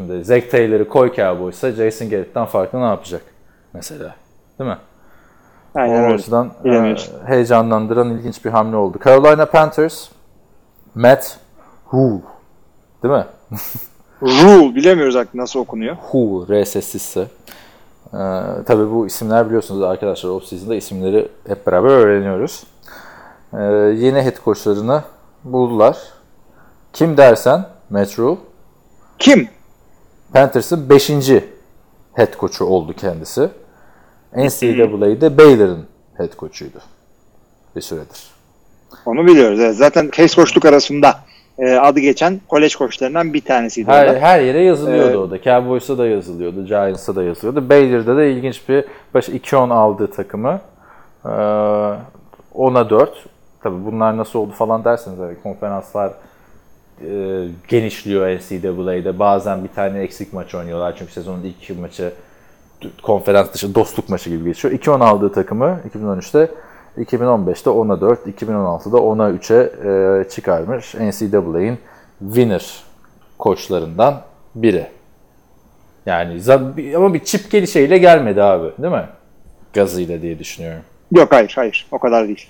[0.00, 3.22] Şimdi Zach Taylor'ı koy Cowboys'a Jason Garrett'ten farklı ne yapacak?
[3.72, 4.14] Mesela.
[4.58, 4.78] Değil mi?
[5.74, 8.98] Aynen o açıdan e, heyecanlandıran ilginç bir hamle oldu.
[9.04, 10.08] Carolina Panthers
[10.94, 11.38] Matt
[11.92, 12.22] Rule.
[13.02, 13.26] Değil mi?
[14.22, 15.96] Rule bilemiyoruz artık nasıl okunuyor.
[16.14, 17.20] Rule, R sessizse.
[17.20, 18.18] Ee,
[18.66, 22.64] tabii bu isimler biliyorsunuz arkadaşlar off-season'da isimleri hep beraber öğreniyoruz.
[23.52, 23.62] Ee,
[23.96, 25.02] yeni head coachlarını
[25.44, 25.98] buldular.
[26.92, 28.38] Kim dersen Matt Rule,
[29.18, 29.48] Kim?
[30.32, 31.10] Panthers'ın 5.
[32.14, 33.48] head coach'u oldu kendisi.
[34.36, 36.78] NCAA'de Baylor'ın head coach'uydu
[37.76, 38.30] bir süredir.
[39.06, 39.60] Onu biliyoruz.
[39.60, 39.76] Evet.
[39.76, 41.14] Zaten case koçluk arasında
[41.58, 43.90] e, adı geçen kolej koçlarından bir tanesiydi.
[43.90, 44.20] Her, da.
[44.20, 45.16] her yere yazılıyordu Evet.
[45.16, 45.42] o da.
[45.42, 47.68] Cowboys'a da yazılıyordu, Giants'a da yazılıyordu.
[47.68, 50.60] Baylor'da da ilginç bir baş 2-10 aldığı takımı
[51.24, 51.28] ee,
[52.54, 53.26] 10'a 4.
[53.62, 56.12] Tabii bunlar nasıl oldu falan derseniz hani konferanslar
[57.08, 59.18] e, genişliyor NCAA'de.
[59.18, 62.12] Bazen bir tane eksik maç oynuyorlar çünkü sezonun ilk maçı
[63.02, 64.74] konferans dışı dostluk maçı gibi geçiyor.
[64.74, 66.50] 2-10 aldığı takımı 2013'te
[66.98, 70.94] 2015'te 10'a 4, 2016'da 10'a 3'e e, çıkarmış.
[70.94, 71.78] NCAA'in
[72.18, 72.82] winner
[73.38, 74.22] koçlarından
[74.54, 74.86] biri.
[76.06, 76.40] Yani
[76.96, 79.06] ama bir çip gelişeyle gelmedi abi değil mi?
[79.72, 80.82] Gazıyla diye düşünüyorum.
[81.12, 82.48] Yok hayır hayır o kadar değil.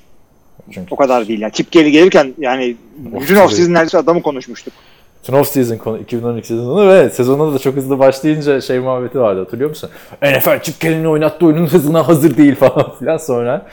[0.70, 1.40] Çünkü O kadar değil.
[1.40, 4.75] Yani Çipkeli gelirken yani bütün Of, off season neredeyse adamı konuşmuştuk.
[5.23, 9.40] bütün off season konu 2012 sezonu ve sezonda da çok hızlı başlayınca şey muhabbeti vardı
[9.40, 9.90] hatırlıyor musun?
[10.23, 13.66] NFL Chip Kelly'nin oynattığı oyunun hızına hazır değil falan filan sonra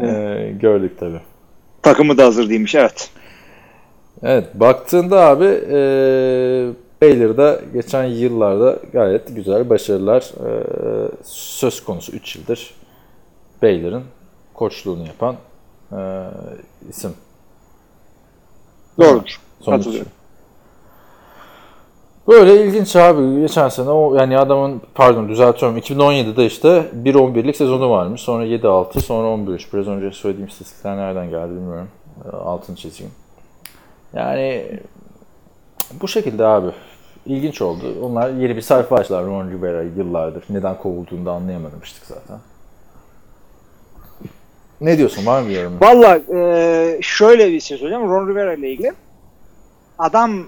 [0.00, 0.06] e,
[0.60, 1.20] gördük tabii.
[1.82, 3.10] Takımı da hazır değilmiş evet.
[4.22, 5.78] Evet baktığında abi e,
[7.02, 10.50] Baylor'da geçen yıllarda gayet güzel başarılar e,
[11.24, 12.74] söz konusu 3 yıldır
[13.62, 14.02] Baylor'ın
[14.54, 15.36] koçluğunu yapan
[15.92, 16.26] e,
[16.88, 17.12] isim.
[18.98, 19.40] Doğrudur.
[19.60, 19.86] Sonuç.
[22.28, 23.40] Böyle ilginç abi.
[23.40, 28.20] Geçen sene o yani adamın pardon düzeltiyorum 2017'de işte 1-11'lik sezonu varmış.
[28.20, 29.72] Sonra 7-6 sonra 11-3.
[29.72, 31.88] Biraz önce söylediğim istatistikler nereden geldi bilmiyorum.
[32.32, 33.12] E, Altını çizeyim.
[34.14, 34.78] Yani
[36.00, 36.70] bu şekilde abi.
[37.26, 37.94] İlginç oldu.
[38.02, 40.44] Onlar yeni bir sayfa açtılar Ron Rivera yıllardır.
[40.50, 42.38] Neden kovulduğunu da anlayamamıştık zaten.
[44.80, 45.26] Ne diyorsun?
[45.26, 45.80] Var mı bir yorumun?
[45.80, 48.92] Valla e, şöyle bir şey söyleyeceğim Ron Rivera ile ilgili.
[49.98, 50.46] Adam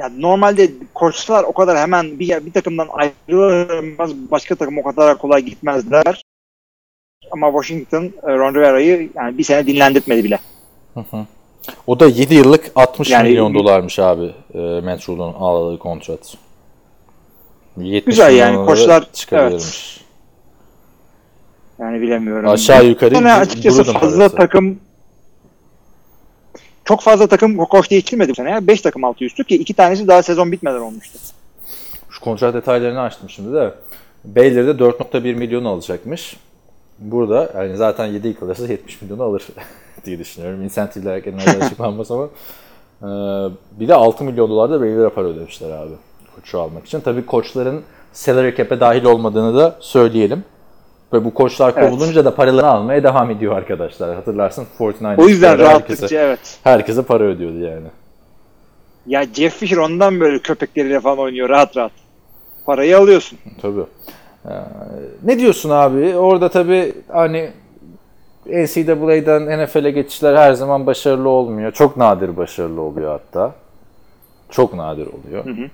[0.00, 5.42] yani normalde koçlar o kadar hemen bir, bir takımdan ayrılmaz başka takım o kadar kolay
[5.42, 6.22] gitmezler.
[7.30, 10.38] Ama Washington e, Ron Rivera'yı yani bir sene dinlendirtmedi bile.
[11.86, 16.34] O da 7 yıllık 60 Yani- milyon dolarmış abi e, Matt Rule'un aldığı kontrat.
[17.76, 20.00] 70 Güzel yani, koçlar- çıkarılmış.
[21.78, 22.48] Yani bilemiyorum.
[22.50, 24.36] Aşağı yukarı dur- açıkçası fazla parası.
[24.36, 24.78] takım
[26.84, 28.66] çok fazla takım koç değiştirmedi bu sene ya.
[28.66, 31.18] 5 takım altı üstü ki iki tanesi daha sezon bitmeden olmuştu.
[32.10, 33.74] Şu kontrat detaylarını açtım şimdi de.
[34.24, 36.36] Baylor'da 4.1 milyon alacakmış.
[36.98, 39.46] Burada yani zaten 7 yıl kalırsa 70 milyonu alır
[40.04, 40.62] diye düşünüyorum.
[40.62, 42.28] İnsentifler genelde açıklanmaz ama.
[43.02, 43.06] Ee,
[43.80, 45.92] bir de 6 milyon dolar da Baylor'a para ödemişler abi.
[46.36, 47.00] Koçu almak için.
[47.00, 50.44] Tabii koçların salary cap'e dahil olmadığını da söyleyelim.
[51.12, 51.90] Ve bu koçlar Evet.
[51.90, 54.14] kovulunca da paralarını almaya devam ediyor arkadaşlar.
[54.14, 56.58] Hatırlarsın 49 O yüzden herkese, rahatlıkça evet.
[56.64, 57.86] herkese para ödüyordu yani.
[59.06, 61.92] Ya Jeff Fisher ondan böyle köpekleriyle falan oynuyor rahat rahat.
[62.66, 63.38] Parayı alıyorsun.
[63.62, 63.84] Tabii.
[64.46, 64.50] Ee,
[65.24, 66.16] ne diyorsun abi?
[66.16, 67.50] Orada tabii hani
[68.46, 71.72] NCAA'den NFL'e geçişler her zaman başarılı olmuyor.
[71.72, 73.54] Çok nadir başarılı oluyor hatta.
[74.50, 75.44] Çok nadir oluyor.
[75.44, 75.70] Hı hı.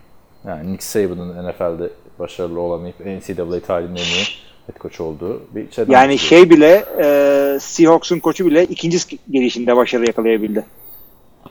[0.46, 6.50] Yani Nick Saban'ın NFL'de başarılı olamayıp NCAA iyi head coach olduğu bir şeyden Yani şey
[6.50, 8.98] bile e, Seahawks'un koçu bile ikinci
[9.30, 10.64] gelişinde başarı yakalayabildi.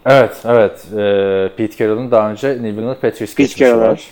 [0.05, 0.87] Evet, evet.
[0.91, 4.07] Ee, Pete Carroll'ın daha önce New England Patriots Pete geçmişi Carroll, var.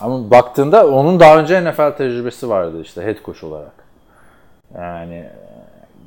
[0.00, 3.72] Ama baktığında onun daha önce NFL tecrübesi vardı işte head coach olarak.
[4.74, 5.32] Yani e,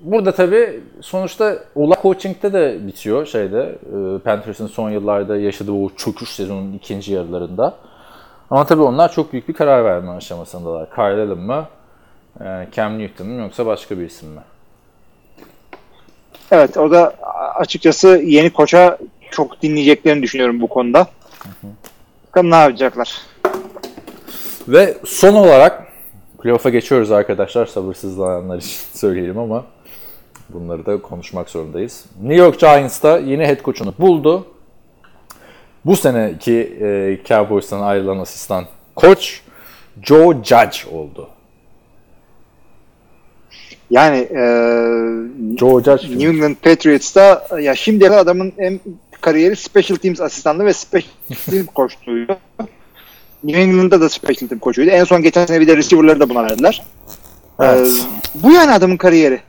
[0.04, 3.76] burada tabii sonuçta olay coaching'de de bitiyor şeyde.
[4.16, 7.74] e, Panthers'ın son yıllarda yaşadığı o çöküş sezonunun ikinci yarılarında.
[8.50, 10.90] Ama tabii onlar çok büyük bir karar verme aşamasındalar.
[10.90, 11.66] Kyle Allen mı,
[12.42, 14.42] e, Cam Newton mu yoksa başka bir isim mi?
[16.52, 17.16] Evet o da
[17.56, 18.98] açıkçası yeni koça
[19.32, 21.08] çok dinleyeceklerini düşünüyorum bu konuda.
[22.28, 23.22] Bakalım ne yapacaklar.
[24.68, 25.88] Ve son olarak
[26.42, 27.66] playoff'a geçiyoruz arkadaşlar.
[27.66, 29.66] Sabırsızlananlar için söyleyelim ama
[30.50, 32.06] bunları da konuşmak zorundayız.
[32.22, 34.48] New York Giants da yeni head coach'unu buldu.
[35.86, 38.66] Bu seneki e, Cowboys'tan ayrılan asistan
[38.96, 39.42] koç
[40.02, 41.30] Joe Judge oldu.
[43.94, 44.44] Yani e,
[45.58, 46.10] Joe Judge?
[46.10, 48.80] New England Patriots'ta ya kadar adamın en
[49.22, 51.12] kariyeri Special Teams asistanlığı ve Special
[51.46, 52.38] Team koçluğuydu.
[53.44, 54.90] New England'da da Special Team koçuydu.
[54.90, 56.84] En son geçen sene bir de receiver'ları da buna verdiler.
[57.60, 57.88] Evet.
[57.88, 59.40] Ee, bu yani adamın kariyeri.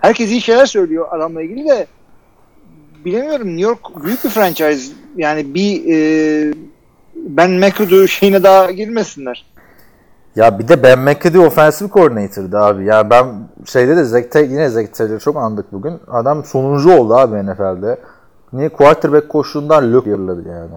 [0.00, 1.86] Herkes iyi şeyler söylüyor adamla ilgili de
[3.04, 4.92] bilemiyorum New York büyük bir franchise.
[5.16, 6.54] Yani bir e,
[7.14, 9.44] Ben McAdoo şeyine daha girmesinler.
[10.36, 12.84] Ya bir de Ben McAdoo offensive coordinator'dı abi.
[12.84, 13.26] Ya ben
[13.64, 16.00] şeyde de Zach yine Zach çok andık bugün.
[16.08, 17.98] Adam sonuncu oldu abi NFL'de.
[18.52, 20.70] Niye quarterback koştuğundan lök yarıladı yani.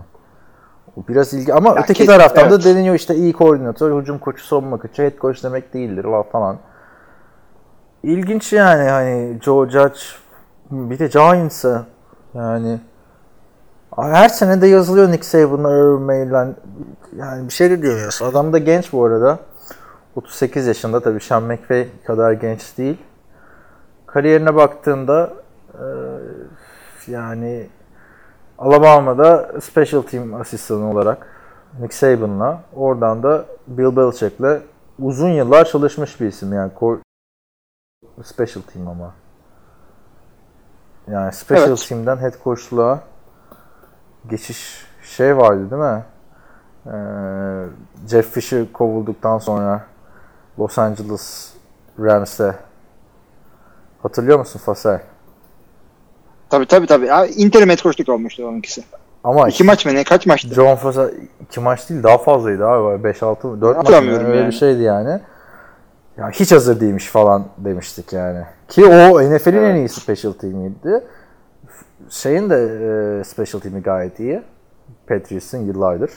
[0.98, 2.66] O biraz ilgi ama Ya öteki taraftan da evet.
[2.66, 6.58] deniyor işte iyi koordinatör, hücum koçu, savunma koçu, head coach demek değildir falan.
[8.04, 10.00] İlginç yani hani Joe Judge
[10.72, 11.86] bir de Giants'a
[12.34, 12.80] yani
[13.98, 16.56] her sene de yazılıyor Nick Saban'la, Urban
[17.18, 18.22] yani bir şey de diyoruz.
[18.24, 19.40] Adam da genç bu arada.
[20.20, 22.98] 38 yaşında tabii Sean McVay kadar genç değil.
[24.06, 25.34] Kariyerine baktığında
[25.74, 25.86] e,
[27.08, 27.70] yani
[28.58, 31.28] Alabama'da special team asistanı olarak
[31.80, 34.62] Nick Saban'la oradan da Bill Belichick'le
[35.00, 36.72] uzun yıllar çalışmış bir isim yani
[38.24, 39.14] special team ama.
[41.08, 41.86] Yani special Evet.
[41.90, 43.00] team'den head coach'luğa
[44.30, 46.04] geçiş şey vardı değil mi?
[46.86, 49.82] Ee, Jeff Fisher kovulduktan sonra
[50.60, 51.54] Los Angeles
[52.00, 52.56] Rams'e
[54.04, 55.02] hatırlıyor musun Fasel?
[56.50, 57.06] Tabii tabii tabii.
[57.06, 58.84] Ya, interim head coachluk olmuştu onunkisi.
[59.24, 60.04] Ama İki maç mı ne?
[60.04, 60.54] Kaç maçtı?
[60.54, 63.08] John Fossa iki maç değil daha fazlaydı abi.
[63.08, 63.78] 5-6 4 maç?
[63.78, 64.48] Hatırlamıyorum öyle yani.
[64.48, 65.20] bir şeydi yani.
[66.18, 68.44] Ya hiç hazır değilmiş falan demiştik yani.
[68.68, 71.04] Ki o NFL'in en iyi special team'iydi.
[72.10, 72.56] Şeyin de
[73.20, 74.42] e, special team'i gayet iyi.
[75.08, 76.12] Patriots'ın yıllardır.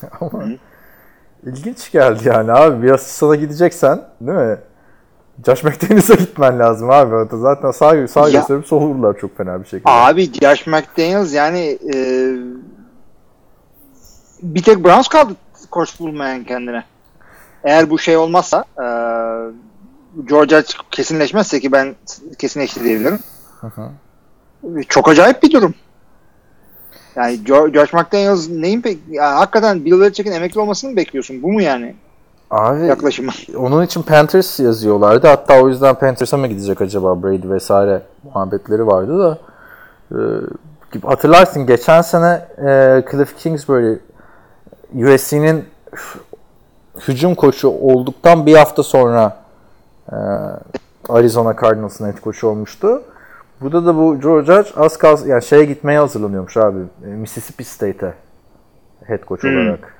[0.20, 0.44] Ama
[1.46, 2.82] ilginç geldi yani abi.
[2.82, 4.58] Bir asistana gideceksen değil mi?
[5.46, 7.28] Josh McDaniels'a gitmen lazım abi.
[7.32, 9.90] Zaten sağ, sağ Ya- gösterip sol vururlar çok fena bir şekilde.
[9.90, 11.96] Abi Josh McDaniels yani e,
[14.42, 15.32] bir tek Browns kaldı
[15.70, 16.84] koç bulmayan kendine.
[17.64, 18.86] Eğer bu şey olmazsa e,
[20.24, 21.94] Georgia kesinleşmezse ki ben
[22.38, 23.18] kesinleşti diyebilirim.
[24.88, 25.74] Çok acayip bir durum.
[27.16, 31.42] Yani Josh McDaniels neyin pek ya, hakikaten Bill Belichick'in emekli olmasını mı bekliyorsun?
[31.42, 31.94] Bu mu yani
[32.50, 33.32] Abi yaklaşımı?
[33.56, 35.26] Onun için Panthers yazıyorlardı.
[35.26, 39.38] Hatta o yüzden Panthers'a mı gidecek acaba Brady vesaire muhabbetleri vardı da.
[40.12, 40.16] Ee,
[41.02, 43.98] hatırlarsın geçen sene e, Cliff Kingsbury
[44.94, 45.64] USC'nin
[47.08, 49.36] hücum koçu olduktan bir hafta sonra
[50.12, 50.16] e,
[51.08, 53.02] Arizona Cardinals'ın head koçu olmuştu.
[53.60, 56.78] Burada da bu Joe Judge az kalsın yani şeye gitmeye hazırlanıyormuş abi.
[57.04, 58.14] e, Mississippi State'e
[59.06, 59.50] head coach Hmm.
[59.56, 59.94] olarak.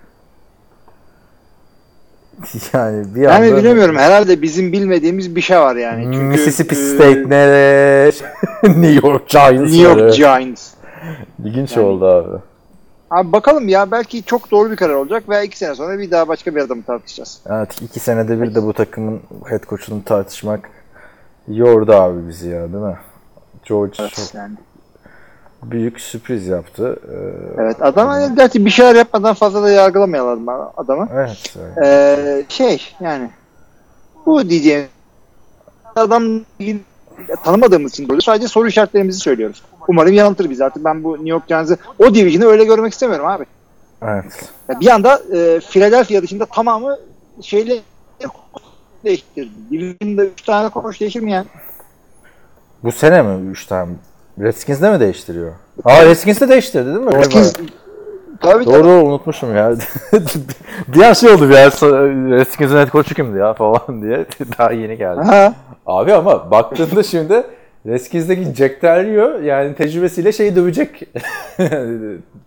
[2.72, 6.04] Yani bir Yani anda- bilemiyorum herhalde bizim bilmediğimiz bir şey var yani.
[6.04, 8.10] Çünkü, Mississippi e, State nere?
[8.62, 9.72] New York Giants.
[9.72, 10.14] New York?
[10.14, 10.74] Giants.
[11.44, 12.38] İlginç Yani- oldu abi.
[13.10, 16.28] Abi bakalım ya belki çok doğru bir karar olacak veya iki sene sonra bir daha
[16.28, 17.40] başka bir adamı tartışacağız.
[17.50, 20.70] Evet iki senede bir de bu takımın head coach'unu tartışmak
[21.48, 22.96] yordu abi bizi ya değil mi?
[23.70, 24.54] George çok Yani.
[25.62, 26.98] büyük sürpriz yaptı.
[27.08, 31.08] Ee, Evet adam hani gerçi bir şeyler yapmadan fazla da yargılamayalım adamı.
[31.14, 31.54] evet.
[31.76, 31.86] evet.
[31.86, 33.30] Ee, şey yani
[34.26, 34.88] bu diyeceğim
[35.96, 36.40] adam
[37.44, 39.62] tanımadığımız için böyle sadece soru işaretlerimizi söylüyoruz.
[39.88, 43.44] Umarım yanıltır bizi artık ben bu New York Giants'ı o division'ı öyle görmek istemiyorum abi.
[44.02, 44.50] evet.
[44.80, 46.98] Bir anda e, Philadelphia dışında tamamı
[47.42, 47.80] şeyle
[49.04, 49.50] değiştirdi.
[49.70, 51.46] Division'da 3 tane koç değişir mi yani?
[52.84, 53.92] Bu sene mi 3 tane?
[54.40, 55.52] Redskins'de mi değiştiriyor?
[55.84, 57.14] Aa Redskins'de değiştirdi değil mi?
[57.14, 57.52] Redskins
[58.40, 59.72] tabii Doğru unutmuşum ya.
[60.88, 61.70] bir an şey oldu bir an
[62.30, 64.26] Redskins'in head coach'u kimdi ya falan diye.
[64.58, 65.16] Daha yeni geldi.
[65.16, 65.26] tabii.
[65.28, 65.54] Ha.
[65.86, 67.42] Abi ama baktığında şimdi
[67.86, 71.02] Redskins'deki Jack Del Rio yani tecrübesiyle şeyi dövecek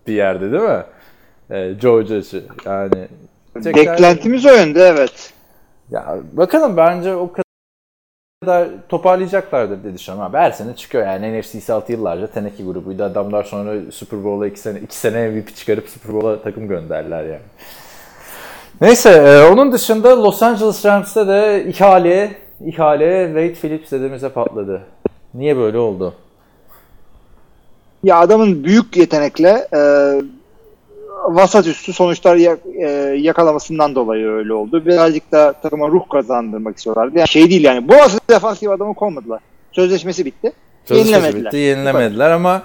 [0.07, 0.83] bir yerde değil mi?
[1.51, 2.43] Ee, Joe Judge'ı.
[2.65, 3.07] Yani
[3.55, 5.33] Beklentimiz o yönde evet.
[5.91, 7.31] Ya bakalım bence o
[8.45, 10.29] kadar toparlayacaklardır diye düşünüyorum.
[10.29, 13.03] Abi her sene çıkıyor yani NFC South yıllarca teneke grubuydu.
[13.03, 17.41] Adamlar sonra Super Bowl'a 2 sene, iki sene MVP çıkarıp Super Bowl'a takım gönderdiler yani.
[18.81, 24.81] Neyse e, onun dışında Los Angeles Rams'te de ihale, ihale Wade Phillips dedemize patladı.
[25.33, 26.13] Niye böyle oldu?
[28.03, 29.79] Ya adamın büyük yetenekle e,
[31.29, 34.85] vasat üstü sonuçlar e, yakalamasından dolayı öyle oldu.
[34.85, 37.17] Birazcık da takıma ruh kazandırmak istiyorlardı.
[37.17, 37.87] Yani şey değil yani.
[37.87, 39.39] Bu asıl defansif adamı konmadılar.
[39.71, 40.53] Sözleşmesi bitti.
[40.85, 41.45] Sözleşmesi Yenilemediler.
[41.45, 42.61] bitti, yenilemediler ama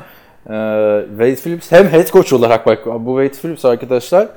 [0.47, 0.55] e,
[1.09, 4.29] Wade Phillips hem head coach olarak bak bu Wade Phillips arkadaşlar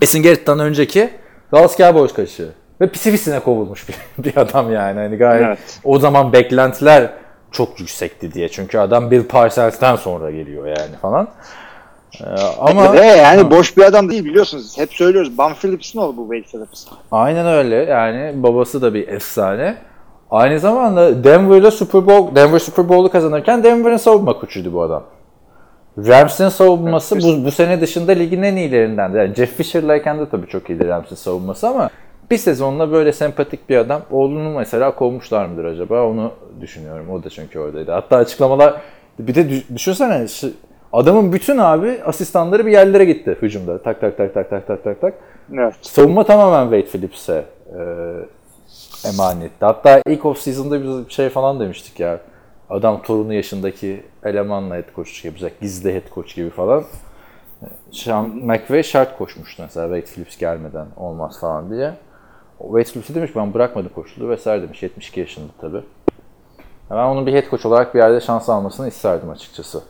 [0.00, 1.10] Jason Garrett'tan önceki
[1.52, 2.48] Dallas Cowboys kaşı
[2.80, 5.00] ve pisi pisine kovulmuş bir, bir adam yani.
[5.00, 5.80] Hani gayet Evet.
[5.84, 7.10] o zaman beklentiler
[7.52, 8.48] çok yüksekti diye.
[8.48, 11.28] Çünkü adam Bill Parsons'tan sonra geliyor yani falan.
[12.20, 12.24] E,
[12.60, 14.78] ama Ve yani boş bir adam değil biliyorsunuz.
[14.78, 15.38] Hep söylüyoruz.
[15.38, 16.86] Bam Phillips'in oğlu bu Wade Phillips.
[17.12, 17.76] Aynen öyle.
[17.76, 19.76] Yani babası da bir efsane.
[20.30, 25.04] Aynı zamanda Denver'la Super Bowl, Denver Super Bowl'u kazanırken Denver'ın savunma koçuydu bu adam.
[25.98, 29.12] Rams'in savunması bu, bu sene dışında ligin en iyilerinden.
[29.12, 31.90] Yani Jeff Fisher'layken de tabii çok iyiydi Rams'in savunması ama
[32.30, 34.02] bir sezonla böyle sempatik bir adam.
[34.10, 36.06] Oğlunu mesela kovmuşlar mıdır acaba?
[36.06, 37.10] Onu düşünüyorum.
[37.10, 37.92] O da çünkü oradaydı.
[37.92, 38.74] Hatta açıklamalar
[39.18, 40.26] bir de düş- düşünsene
[40.92, 43.82] adamın bütün abi asistanları bir yerlere gitti hücumda.
[43.82, 45.14] Tak tak tak tak tak tak tak tak.
[45.54, 45.74] Evet.
[45.82, 47.44] Savunma tamamen Wade Phillips'e
[47.78, 47.80] e,
[49.08, 49.64] emanetti.
[49.64, 52.20] Hatta ilk off season'da biz bir şey falan demiştik ya.
[52.70, 55.60] Adam torunu yaşındaki elemanla head coach yapacak.
[55.60, 56.84] Gizli head coach gibi falan.
[57.92, 61.94] Sean McVay şart koşmuştu mesela Wade Phillips gelmeden olmaz falan diye.
[62.58, 64.82] Wade Phillips'e demiş ben bırakmadım koçluğu vesaire demiş.
[64.82, 65.82] 72 yaşında tabii.
[66.90, 69.82] Ben onun bir head coach olarak bir yerde şans almasını isterdim açıkçası.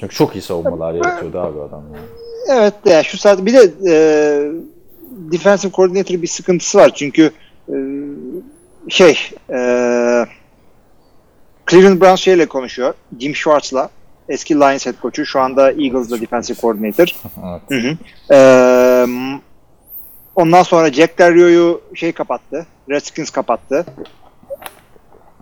[0.00, 1.82] Çünkü çok iyi savunmalar yaratıyordu abi adam.
[1.94, 2.06] Yani.
[2.48, 3.94] Evet de şu saat bir de e,
[5.10, 6.92] defensive coordinator bir sıkıntısı var.
[6.94, 7.30] Çünkü
[7.68, 7.76] e,
[8.88, 9.18] şey
[9.50, 9.58] e,
[11.70, 12.94] Cleveland Browns şeyle konuşuyor.
[13.20, 13.90] Jim Schwartz'la.
[14.28, 15.26] Eski Lions head coach'u.
[15.26, 17.06] Şu anda Eagles'da defensive coordinator.
[17.44, 17.62] Evet.
[17.68, 17.96] Hı hı.
[18.34, 18.38] E,
[20.34, 22.66] ondan sonra Jack Del Rio'yu şey kapattı.
[22.90, 23.86] Redskins kapattı.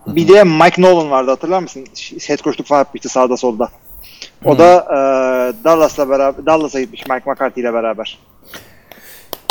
[0.07, 1.87] Bir de Mike Nolan vardı hatırlar mısın?
[2.27, 3.69] Head coachluk falan yapmıştı sağda solda.
[4.45, 4.97] O da e,
[5.65, 8.19] Dallas'la beraber Dallas'a gitmiş Mike McCarthy ile beraber.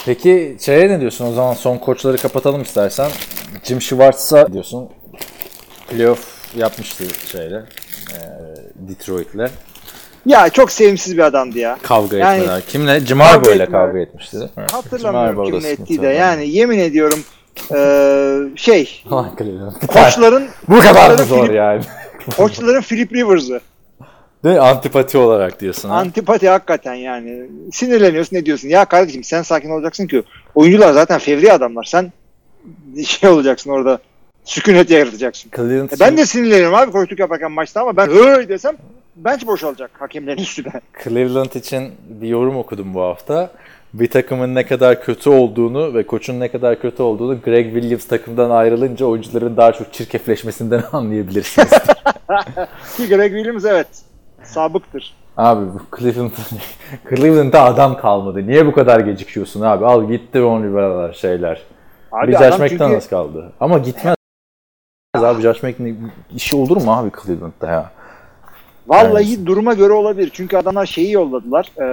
[0.06, 1.26] Peki şeye ne diyorsun?
[1.28, 3.10] O zaman son koçları kapatalım istersen.
[3.64, 4.90] Jim Schwartz'a diyorsun.
[5.90, 7.56] Playoff yapmıştı şeyle.
[8.14, 8.20] E,
[8.76, 9.52] Detroit'le.
[10.26, 11.78] Ya çok sevimsiz bir adamdı ya.
[11.84, 12.62] Kavga Yani- etmeler.
[12.68, 13.00] Kimle?
[13.00, 14.34] Jim Harbaugh ile kavga etmişti.
[14.40, 14.64] değil mi?
[14.70, 16.08] Jim Hatırlamıyorum sıkıntı ettiği de.
[16.08, 17.24] Yani yemin ediyorum
[17.76, 17.78] e,
[18.56, 19.04] şey
[19.88, 21.82] koçların Bu kadar mı zor Philip- yani?
[22.38, 23.62] koçların Philip Rivers'ı.
[24.44, 24.62] Değil mi?
[24.62, 25.96] Antipati olarak diyorsun ha?
[25.96, 27.50] Antipati hakikaten yani.
[27.72, 28.68] Sinirleniyorsun ne diyorsun?
[28.68, 30.24] Ya kardeşim sen sakin olacaksın ki
[30.56, 31.84] oyuncular zaten fevri adamlar.
[31.84, 32.12] Sen
[33.08, 34.00] şey olacaksın orada
[34.46, 35.52] sükunet yaratacaksın.
[35.56, 38.76] Cleveland E ben de sinirleniyorum abi koçluk yaparken maçta ama ben öyle desem
[39.16, 40.72] bench boşalacak hakemlerin üstüne.
[41.04, 43.52] Cleveland için bir yorum okudum bu hafta.
[43.94, 48.50] Bir takımın ne kadar kötü olduğunu ve koçun ne kadar kötü olduğunu Greg Williams takımdan
[48.50, 51.70] ayrılınca oyuncuların daha çok çirkefleşmesinden anlayabilirsiniz.
[52.98, 53.88] Ki Greg Williams evet
[54.46, 55.14] sabıktır.
[55.38, 56.32] abi bu Cleveland
[57.10, 58.48] Cleveland'da adam kalmadı.
[58.48, 59.86] Niye bu kadar gecikiyorsun abi?
[59.86, 61.62] Al gitti Ron Rivera'lar şeyler.
[62.12, 63.52] Abi bir Josh çünkü- McDaniels kaldı.
[63.60, 64.16] Ama gitmez
[65.16, 65.98] abi Josh McDaniels
[66.36, 67.92] işi olur mu abi Cleveland'da ya?
[68.88, 70.30] Vallahi duruma göre olabilir.
[70.34, 71.72] Çünkü adamlar şeyi yolladılar.
[71.82, 71.86] E,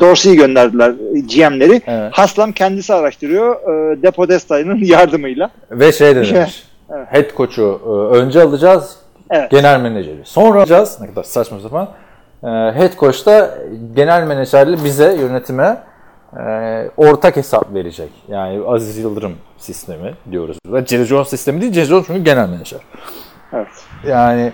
[0.00, 1.82] Dorsey'i gönderdiler GM'leri.
[1.86, 2.12] Evet.
[2.12, 3.56] Haslam kendisi araştırıyor.
[3.92, 5.50] E, Depo Destay'ın yardımıyla.
[5.70, 6.64] Ve şey de demiş.
[7.10, 8.96] Head coach'u e, önce alacağız.
[9.30, 9.50] Evet.
[9.50, 10.20] Genel menajeri.
[10.24, 10.64] Sonra.
[11.00, 11.88] Ne kadar saçma sapan.
[12.42, 13.58] E, Head coach da
[13.94, 15.82] genel menajerle bize yönetime
[16.36, 16.42] e,
[16.96, 18.10] ortak hesap verecek.
[18.28, 20.58] Yani Aziz Yıldırım sistemi diyoruz.
[20.86, 21.72] Jerry Jones sistemi değil.
[21.72, 22.80] Jerry Jones çünkü genel menajer.
[23.52, 23.68] Evet.
[24.06, 24.52] Yani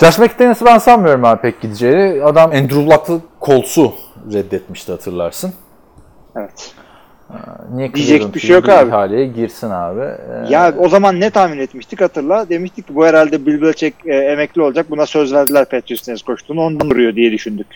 [0.00, 2.24] Josh McDaniels'ı ben sanmıyorum abi pek gideceğini.
[2.24, 3.94] Adam Andrew Luck'lı Colts'u
[4.32, 5.52] reddetmişti hatırlarsın.
[6.36, 6.74] Evet.
[7.74, 8.88] Niye Diyecek bir şey yok abi.
[8.88, 10.00] ihaleye girsin abi.
[10.00, 12.48] Ee, Ya o zaman ne tahmin etmiştik hatırla.
[12.48, 14.86] Demiştik ki bu herhalde Bill Belichick e, emekli olacak.
[14.90, 16.60] Buna söz verdiler Patriots'ın koştuğunu.
[16.62, 17.66] Ondan duruyor diye düşündük.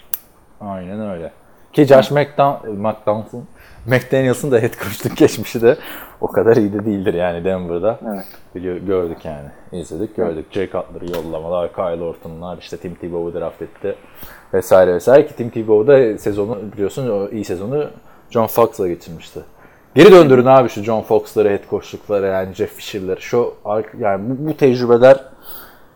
[0.61, 1.31] Aynen öyle.
[1.73, 3.45] Ki Josh McDon McDonald's'ın
[3.87, 5.77] McDaniels'ın da head coachluk geçmişi de
[6.21, 7.99] o kadar iyi de değildir yani Denver'da.
[8.15, 8.25] Evet.
[8.55, 9.49] Biliyor, gördük yani.
[9.83, 10.47] İzledik, gördük.
[10.51, 13.95] Jay Cutler'ı yollamalar, Kyle Orton'lar, işte Tim Tebow'u draft etti
[14.55, 17.91] vesaire vesaire ki Tim Tebow da sezonu biliyorsun o iyi sezonu
[18.31, 19.41] John Fox'la geçirmişti.
[19.95, 23.21] Geri döndürün abi şu John Fox'ları, head coachlukları yani Jeff Fisher'ları.
[23.21, 23.55] Şu
[23.99, 25.21] yani bu, bu tecrübeler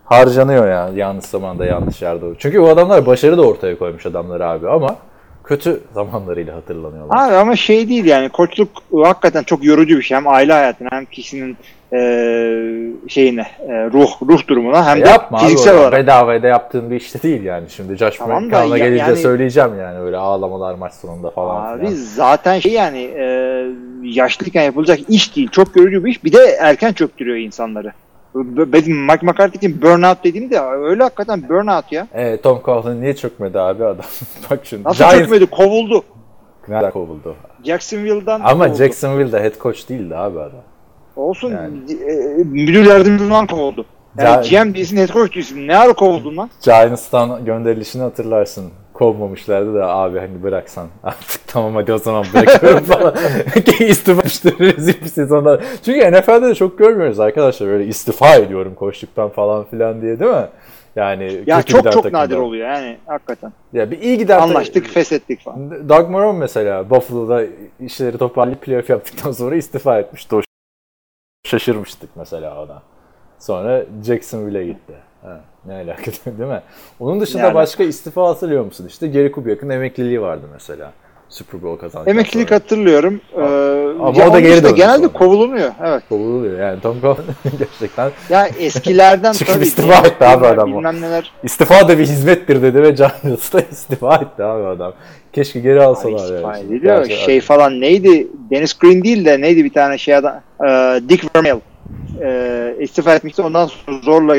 [0.05, 2.27] harcanıyor ya yanlış zamanda yanlış yerde.
[2.39, 4.97] Çünkü o adamlar başarı da ortaya koymuş adamlar abi ama
[5.45, 7.29] kötü zamanlarıyla hatırlanıyorlar.
[7.29, 8.69] Abi ama şey değil yani koçluk
[9.05, 10.17] hakikaten çok yorucu bir şey.
[10.17, 11.57] Hem aile hayatına hem kişinin
[11.93, 11.99] e,
[13.09, 15.93] şeyine e, ruh ruh durumuna hem de Yapma abi fiziksel o olarak.
[15.93, 17.71] bedavaya da yaptığın bir işte değil yani.
[17.71, 21.73] Şimdi Josh Tamam McCown'a gelince yani- söyleyeceğim yani öyle ağlamalar maç sonunda falan.
[21.73, 21.93] Abi filan.
[21.95, 23.25] zaten şey yani e,
[24.03, 25.49] yaşlıyken yapılacak iş değil.
[25.51, 26.25] Çok yorucu bir iş.
[26.25, 27.93] Bir de erken çöktürüyor insanları.
[28.35, 32.07] Benim Mike McCarthy için burnout dediğim de öyle hakikaten burnout ya.
[32.15, 34.05] E, Tom Coughlin niye çökmedi abi adam?
[34.51, 34.85] Bak şimdi.
[34.85, 35.47] Nasıl Giants çökmedi?
[35.47, 36.05] Kovuldu.
[36.69, 37.37] nereden kovuldu?
[37.65, 38.79] Jacksonville'dan Ama kovuldu.
[38.79, 40.61] Jacksonville'de head coach değildi abi adam.
[41.17, 41.51] Olsun.
[41.51, 41.93] Yani.
[41.93, 43.85] E, müdür yardımcısından kovuldu.
[44.19, 45.69] Yani Ya- GM değilsin, head coach değilsin.
[45.69, 46.51] Ne ara kovuldun lan?
[46.65, 48.65] Giants'tan gönderilişini hatırlarsın.
[48.95, 53.15] Kovmamışlardı da abi hani bıraksan artık tamam hadi o zaman bırakıyorum falan.
[53.89, 54.23] istifa
[54.61, 55.65] rezil bir sezonlar.
[55.85, 60.47] Çünkü NFL'de de çok görmüyoruz arkadaşlar böyle istifa ediyorum koştuktan falan filan diye değil mi?
[60.97, 62.19] Yani Ya çok çok takımda.
[62.19, 63.53] nadir oluyor yani hakikaten.
[63.73, 65.89] Ya bir iyi giden Anlaştık, feshettik falan.
[65.89, 67.43] Doug Marone mesela Buffalo'da
[67.81, 70.37] işleri toparlayıp playoff yaptıktan sonra istifa etmişti.
[70.37, 70.41] O
[71.47, 72.83] şaşırmıştık mesela ona.
[73.39, 74.93] Sonra Jacksonville'e gitti.
[75.23, 76.61] Ha, ne alaka değil mi?
[77.01, 78.87] Onun dışında Yani- başka istifa hatırlıyor musun?
[78.89, 80.93] İşte Gary Kubiak'ın emekliliği vardı mesela.
[81.29, 82.61] Super Bowl kazandıktan Emeklilik sonra.
[82.61, 83.21] hatırlıyorum.
[83.37, 83.41] Ee,
[84.01, 85.13] Ama ya o da geri döndü Genelde sonra.
[85.13, 85.71] kovulunuyor.
[85.85, 86.03] Evet.
[86.09, 87.25] Kovuluyor yani Tom Coughlin
[87.59, 89.65] gerçekten Ya eskilerden Çünkü tabii.
[89.65, 90.69] istifa etti abi adam.
[90.69, 91.33] Bilmem neler.
[91.43, 94.93] istifa da bir hizmettir dedi ve Giants'ta istifa etti abi adam.
[95.33, 96.81] Keşke geri Abi alsalar istifa yani.
[96.81, 98.27] Gerçi- Şey falan neydi?
[98.51, 100.41] Dennis Green değil de neydi bir tane şey adam?
[100.67, 101.57] Ee, Dick Vermeil.
[102.23, 103.43] Ee, istifa etmişti.
[103.43, 104.37] Ondan sonra zorla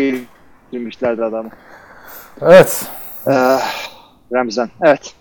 [0.80, 1.50] girmişlerdi adamı.
[2.42, 2.86] Evet.
[3.28, 3.58] Ee,
[4.34, 4.70] Ramazan.
[4.84, 5.14] Evet.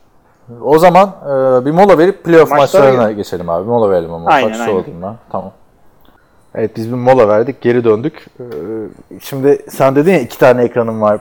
[0.63, 3.69] O zaman e, bir mola verip playoff Maçlara maçlarına geçelim abi.
[3.69, 4.31] Mola verelim ama.
[4.31, 4.73] Aynen, Kaç aynen.
[4.75, 5.15] oldum ben.
[5.33, 5.53] Tamam.
[6.55, 7.61] Evet biz bir mola verdik.
[7.61, 8.27] Geri döndük.
[8.41, 8.45] Ee,
[9.23, 11.21] Şimdi sen dedin ya iki tane ekranım var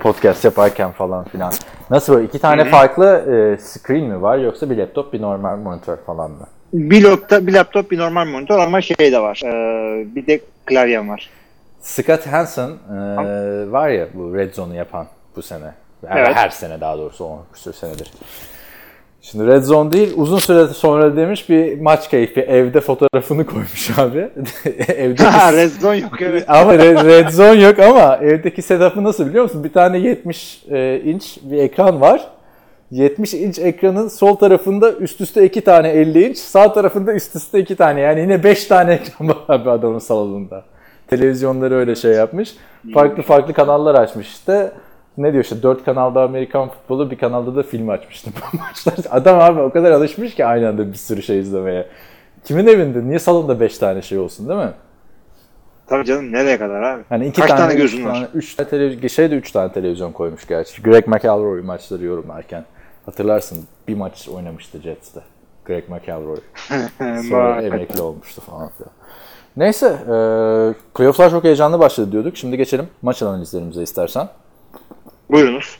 [0.00, 1.52] podcast yaparken falan filan.
[1.90, 5.96] Nasıl böyle iki tane farklı e, screen mi var yoksa bir laptop bir normal monitör
[5.96, 6.46] falan mı?
[6.72, 9.40] Bir laptop, bir laptop, bir normal monitör ama şey de var.
[9.44, 11.30] Ee, bir de klavyem var.
[11.84, 12.96] Scott Hansen e,
[13.72, 15.06] var ya bu Red Zone'u yapan
[15.36, 15.64] bu sene.
[16.02, 16.36] Yani Evet.
[16.36, 18.10] Her sene daha doğrusu 10 küsur senedir.
[19.22, 24.18] Şimdi Red Zone değil uzun süre sonra demiş bir maç keyfi evde fotoğrafını koymuş abi.
[24.88, 26.44] Evdeki Ha, Red zone yok evet.
[26.48, 29.64] ama red, red zone yok ama evdeki setup'ı nasıl biliyor musun?
[29.64, 32.28] Bir tane 70 e, inç bir ekran var.
[32.90, 37.60] 70 inç ekranın sol tarafında üst üste iki tane 50 inç, sağ tarafında üst üste
[37.60, 38.00] iki tane.
[38.00, 40.64] Yani yine 5 tane ekran var abi adamın salonunda.
[41.08, 42.54] Televizyonları öyle şey yapmış.
[42.94, 44.72] Farklı farklı kanallar açmış işte.
[45.18, 48.32] Ne diyor işte 4 kanalda Amerikan futbolu, bir kanalda da film açmıştım.
[49.10, 51.86] Adam abi o kadar alışmış ki aynı anda bir sürü şey izlemeye.
[52.44, 53.04] Kimin evinde?
[53.04, 54.72] Niye salonda 5 tane şey olsun değil mi?
[55.86, 57.02] Tabii canım nereye kadar abi?
[57.08, 58.12] Hani iki Kaç tane, tane gözün var?
[58.14, 60.82] tane, üç tane televizyon, şey de üç tane televizyon koymuş gerçi.
[60.82, 62.64] Greg McElroy maçları yorumlarken.
[63.06, 65.20] Hatırlarsın bir maç oynamıştı Jets'te.
[65.64, 66.40] Greg McElroy.
[67.28, 68.90] Sonra emekli olmuştu falan filan.
[69.56, 70.16] Neyse, e,
[70.94, 72.36] playofflar çok heyecanlı başladı diyorduk.
[72.36, 74.28] Şimdi geçelim maç analizlerimize istersen.
[75.30, 75.78] Buyurunuz.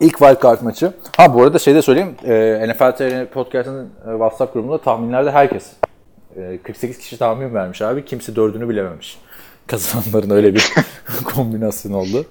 [0.00, 0.92] İlk wildcard maçı.
[1.16, 2.14] Ha bu arada şey de söyleyeyim.
[2.24, 5.72] E, NFL TR Podcast'ın e, WhatsApp grubunda tahminlerde herkes
[6.36, 8.04] e, 48 kişi tahmin vermiş abi.
[8.04, 9.18] Kimse dördünü bilememiş.
[9.66, 10.72] Kazananların öyle bir
[11.34, 12.26] kombinasyon oldu.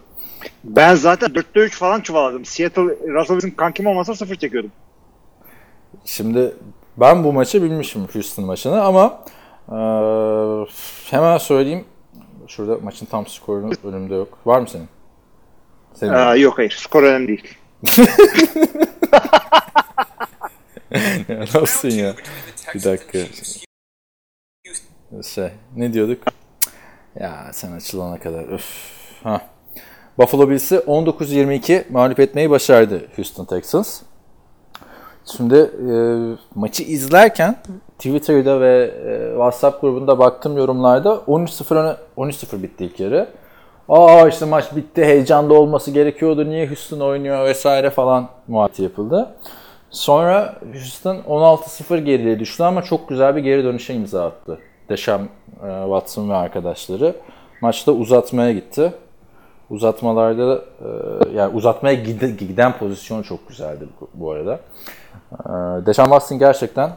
[0.64, 2.46] Ben zaten 4'te 3 falan çuvaladım.
[2.46, 4.72] Seattle, Russell Wilson kankim olmasa 0 çekiyordum.
[6.06, 6.54] Şimdi
[6.98, 9.20] ben bu maçı bilmişim Houston maçını ama
[9.72, 9.78] e,
[11.12, 11.86] hemen söyleyeyim.
[12.48, 14.38] Şurada maçın tam skorunu önümde yok.
[14.46, 14.88] Var mı senin?
[15.94, 16.72] Senin Aa, yok hayır.
[16.72, 17.58] Skor önemli değil.
[21.28, 22.16] ya, nasılsın ya?
[22.76, 23.20] Bir dakika.
[25.24, 26.24] Şey, ne diyorduk?
[27.20, 28.48] Ya sen açılana kadar.
[28.54, 28.66] Öf.
[29.24, 29.42] Ha.
[30.18, 34.02] Buffalo Bills'i 19-22 mağlup etmeyi başardı Houston Texans.
[35.38, 35.96] Şimdi e,
[36.56, 37.56] maçı izlerken
[37.98, 43.28] Twitter'da ve e, WhatsApp grubunda baktım yorumlarda 13-0 öne 13-0 bitti ilk yarı.
[43.90, 49.30] Aa işte maç bitti, heyecanlı olması gerekiyordu, niye Houston oynuyor vesaire falan muhabbeti yapıldı.
[49.90, 54.60] Sonra Houston 16-0 geriye düştü ama çok güzel bir geri dönüşe imza attı.
[54.90, 55.28] Deşam, e,
[55.84, 57.16] Watson ve arkadaşları.
[57.62, 58.94] Maçta uzatmaya gitti.
[59.70, 60.88] Uzatmalarda e,
[61.38, 64.60] yani uzatmaya gide- giden pozisyon çok güzeldi bu- bu arada.
[65.32, 65.46] E,
[65.86, 66.92] Deşan Watson gerçekten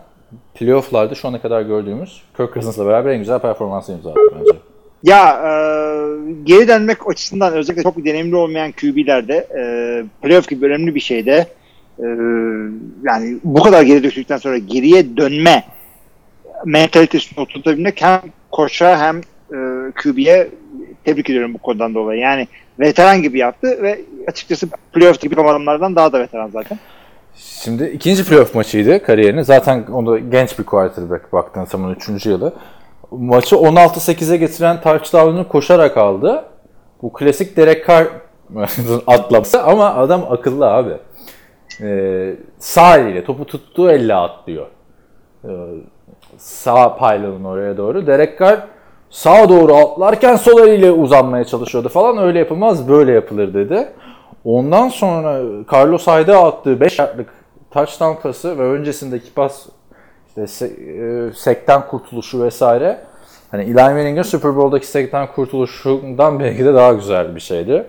[0.55, 4.59] playofflarda şu ana kadar gördüğümüz Kirk Cousins'la beraber en güzel performansı imza attı bence.
[5.03, 5.53] Ya e,
[6.45, 9.63] geri dönmek açısından özellikle çok deneyimli olmayan QB'lerde e,
[10.23, 11.47] playoff gibi önemli bir şeyde
[11.99, 12.07] e,
[13.05, 15.65] yani bu kadar geri düştükten sonra geriye dönme
[16.65, 18.21] mentalitesini oturtabilmek hem
[18.51, 19.21] koça hem
[19.53, 20.49] e, QB'ye
[21.05, 22.21] tebrik ediyorum bu konudan dolayı.
[22.21, 22.49] Yani
[22.81, 26.79] veteran gibi yaptı ve açıkçası playoff gibi adamlardan daha da veteran zaten.
[27.41, 29.43] Şimdi ikinci playoff maçıydı kariyerinin.
[29.43, 32.27] Zaten onda genç bir quarterback baktığın zaman 3.
[32.27, 32.53] yılı.
[33.11, 36.45] Maçı 16-8'e getiren touchdown'unu koşarak aldı.
[37.03, 38.07] Bu klasik Derek Carr
[39.07, 40.97] atlaması ama adam akıllı abi.
[41.81, 44.67] Ee, sağ eliyle topu tuttuğu elle atlıyor.
[45.45, 45.49] Ee,
[46.39, 48.07] sağ pylonun oraya doğru.
[48.07, 48.67] Derek Carr
[49.11, 52.19] sağa doğru atlarken sol eliyle uzanmaya çalışıyordu falan.
[52.19, 53.89] Öyle yapılmaz böyle yapılır dedi.
[54.45, 55.41] Ondan sonra
[55.73, 57.29] Carlos Hyde'a attığı 5 yardlık
[57.71, 59.67] touchdown pası ve öncesindeki pas
[60.29, 62.99] işte se- e, sekten kurtuluşu vesaire.
[63.51, 67.85] Hani Eli Manning'in Super Bowl'daki sekten kurtuluşundan belki de daha güzel bir şeydi.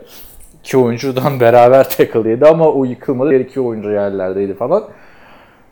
[0.60, 3.30] İki oyuncudan beraber tackle ama o yıkılmadı.
[3.30, 4.84] Diğer iki oyuncu yerlerdeydi falan.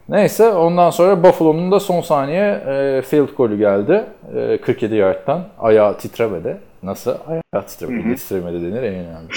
[0.09, 4.03] Neyse ondan sonra Buffalo'nun da son saniye e, field golü geldi.
[4.35, 5.43] E, 47 yardtan.
[5.59, 6.57] Ayağı titremedi.
[6.83, 7.15] Nasıl?
[7.27, 8.15] Ayağı titremedi.
[8.15, 9.29] Titremedi denir en önemli.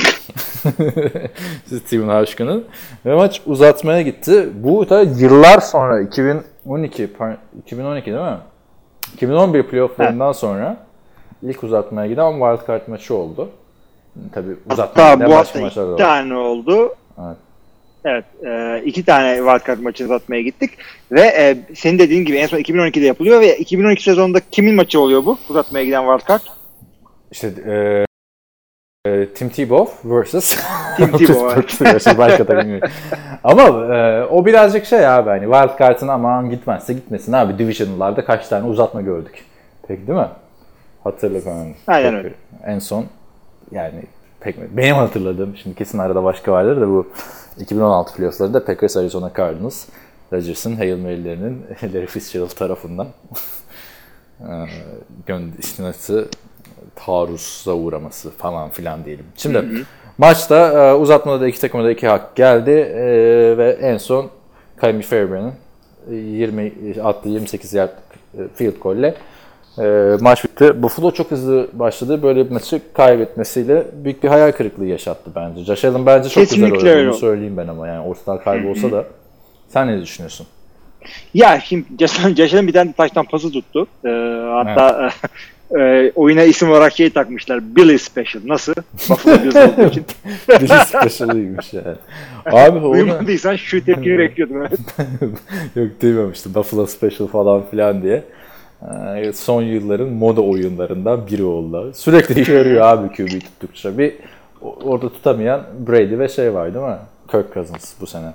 [1.86, 2.64] Steven Haşkan'ın.
[3.06, 4.48] Ve maç uzatmaya gitti.
[4.54, 8.38] Bu da yıllar sonra 2012 par- 2012 değil mi?
[9.14, 10.76] 2011 playofflarından sonra
[11.42, 13.48] ilk uzatmaya giden wild card maçı oldu.
[14.32, 15.98] Tabii uzatmaya Hatta bu hafta iki var.
[15.98, 16.94] tane oldu.
[17.24, 17.36] Evet.
[18.04, 18.24] Evet.
[18.46, 20.70] e, iki tane wildcard maçı uzatmaya gittik.
[21.12, 25.24] Ve e, senin dediğin gibi en son 2012'de yapılıyor ve 2012 sezonunda kimin maçı oluyor
[25.24, 25.38] bu?
[25.48, 26.40] Uzatmaya giden wildcard.
[27.32, 28.04] İşte e,
[29.10, 30.56] e, Tim Tebow versus
[30.96, 31.60] Tim Tebow.
[31.60, 32.80] Pittsburgh versus başka takım gibi.
[33.44, 33.62] Ama
[33.94, 38.66] e, o birazcık şey abi hani wild card'ın aman gitmezse gitmesin abi division'larda kaç tane
[38.66, 39.44] uzatma gördük.
[39.88, 40.28] Peki değil mi?
[41.04, 41.68] Hatırla falan.
[41.86, 42.34] Aynen Pek- öyle.
[42.66, 43.06] En son
[43.70, 44.02] yani
[44.40, 47.12] pek benim hatırladığım şimdi kesin arada başka vardır da bu
[47.58, 49.86] 2016 playoff'larında Packers Arizona Cardinals
[50.32, 53.06] Rodgers'ın Hail Mary'lerinin Larry Fitzgerald tarafından
[54.40, 54.52] e,
[55.26, 56.28] gönd istinası
[56.96, 59.24] taarruza uğraması falan filan diyelim.
[59.36, 59.64] Şimdi
[60.18, 63.04] maçta e, uzatmada da iki takıma da iki hak geldi e,
[63.58, 64.30] ve en son
[64.76, 65.52] Kaymi Fairbairn'in
[66.10, 66.72] e, 20
[67.02, 67.90] attığı 28 yard
[68.38, 69.14] e, field goal'le
[69.78, 70.82] e, maç bitti.
[70.82, 72.22] Buffalo çok hızlı başladı.
[72.22, 75.64] Böyle bir maçı kaybetmesiyle büyük bir hayal kırıklığı yaşattı bence.
[75.64, 77.08] Josh Allen bence çok Kesinlikle güzel oynadı.
[77.08, 79.04] Bunu söyleyeyim ben ama yani ortadan kaybolsa da.
[79.68, 80.46] Sen ne düşünüyorsun?
[81.34, 83.86] Ya şimdi Jason, Jason'ın bir tane taştan pası tuttu.
[84.04, 84.08] E,
[84.52, 85.10] hatta
[85.78, 87.76] e, oyuna isim olarak şey takmışlar.
[87.76, 88.42] Billy Special.
[88.46, 88.74] Nasıl?
[89.08, 90.04] Buffalo Bills olduğu için.
[90.60, 91.74] Dili special'ıymış.
[92.46, 92.92] Abi onu...
[92.94, 94.56] Duymadıysan şu tepkiyi bekliyordum.
[94.56, 94.80] Evet.
[95.76, 96.54] Yok duymamıştım.
[96.54, 98.24] Buffalo Special falan filan diye.
[98.82, 101.92] Ee, son yılların moda oyunlarından biri oldu.
[101.94, 103.98] Sürekli işe yarıyor abi QB tuttukça.
[103.98, 104.14] Bir
[104.60, 106.96] orada tutamayan Brady ve şey var değil mi?
[107.30, 108.32] Kirk Cousins bu sene.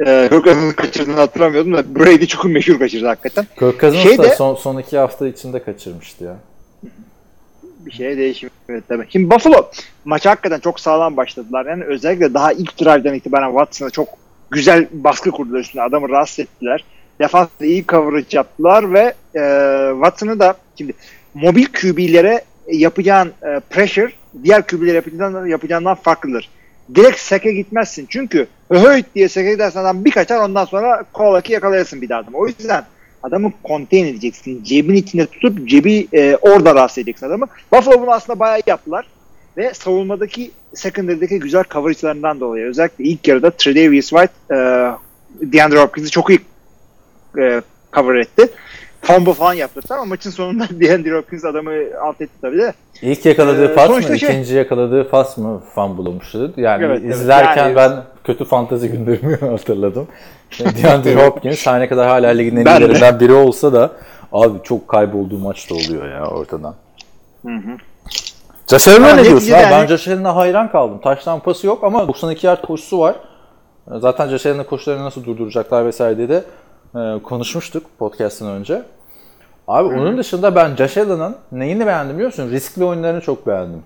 [0.00, 3.46] E, Kirk Cousins'ı kaçırdığını hatırlamıyordum da Brady çok meşhur kaçırdı hakikaten.
[3.58, 6.36] Kirk Cousins Şey de- son, son iki hafta içinde kaçırmıştı ya.
[7.86, 8.52] bir şeye değişmiyor
[8.88, 9.06] tabii.
[9.10, 9.70] Şimdi Buffalo
[10.04, 11.66] maça hakikaten çok sağlam başladılar.
[11.66, 14.08] Yani özellikle daha ilk drive'den itibaren Watson'a çok
[14.50, 15.82] güzel baskı kurdular üstüne.
[15.82, 16.84] Adamı rahatsız ettiler.
[17.20, 19.42] Defansta iyi coverage yaptılar ve e,
[19.94, 20.92] Watson'ı da şimdi
[21.34, 26.48] mobil QB'lere yapacağın e, pressure diğer QB'lere yapacağından, yapacağından farklıdır.
[26.94, 28.06] Direkt seke gitmezsin.
[28.08, 32.38] Çünkü höhöt diye seke gidersen adam bir kaçar ondan sonra kolaki yakalayasın bir daha adamı.
[32.38, 32.84] O yüzden
[33.22, 34.64] adamı contain edeceksin.
[34.64, 37.46] Cebin içinde tutup cebi e, orada rahatsız edeceksin adamı.
[37.72, 39.06] Buffalo bunu aslında bayağı yaptılar.
[39.56, 44.56] Ve savunmadaki secondary'deki güzel coverage'larından dolayı özellikle ilk yarıda Tredavious White e,
[45.52, 46.40] DeAndre Hopkins'i çok iyi
[47.38, 47.62] e,
[47.92, 48.48] cover etti.
[49.04, 51.70] Fumble falan yaptırdı ama maçın sonunda DeAndre Hopkins adamı
[52.02, 52.72] alt etti tabii de.
[53.02, 54.02] İlk yakaladığı Ee, pas mı?
[54.02, 55.62] şey- İkinci yakaladığı pas mı?
[55.74, 56.52] Fumble olmuştu.
[56.56, 57.14] Yani Evet, evet.
[57.14, 57.92] izlerken Yani- ben
[58.24, 60.08] kötü fantezi gündemimi hatırladım.
[60.82, 63.90] DeAndre Hopkins her ne kadar hala ligin en iyilerinden biri olsa da
[64.32, 66.74] abi çok kaybolduğu maç da oluyor ya ortadan.
[68.72, 69.48] Allen'a Ama ne diyorsun?
[69.48, 71.00] yani- Ben Josh hayran kaldım.
[71.00, 73.16] Taştan pası yok ama 92 yard koşusu var.
[73.88, 76.44] Zaten Josh koşularını nasıl durduracaklar vesaire diye de
[76.96, 78.82] e, konuşmuştuk podcast'ın önce.
[79.68, 82.50] Abi onun dışında ben Josh Allen'ın neyini beğendim biliyor musun?
[82.50, 83.82] Riskli oyunlarını çok beğendim.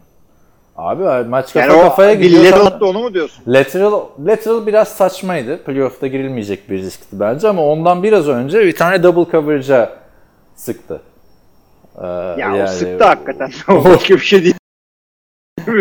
[0.76, 2.44] Abi maç kafa Yani kafaya gidiyor.
[2.44, 3.44] sonra- attı onu mu diyorsun?
[3.46, 5.64] Lateral, lateral biraz saçmaydı.
[5.64, 9.90] Playoff'ta girilmeyecek bir riskti bence ama ondan biraz önce bir tane double coverage'a
[10.56, 11.00] sıktı.
[12.02, 13.50] Ee, Ya yani- o sıktı hakikaten.
[13.68, 14.54] o başka bir şey değil.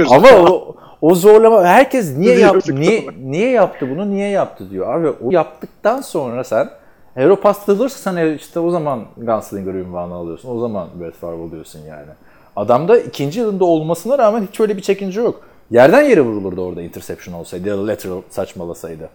[0.10, 4.96] Ama o, o zorlama herkes niye yaptı niye niye yaptı bunu niye yaptı diyor.
[5.00, 6.70] Abi o yaptıktan sonra sen
[7.18, 10.58] Europass atılırsa sen işte o zaman Gunslinger ünvanı alıyorsun.
[10.58, 12.12] O zaman Brett Favre oluyorsun yani.
[12.56, 15.42] Adamda ikinci yılında olmasına rağmen hiç öyle bir çekince yok.
[15.72, 19.10] Yerden yere vurulurdu orada interception olsaydı ya da lateral saçmalasaydı.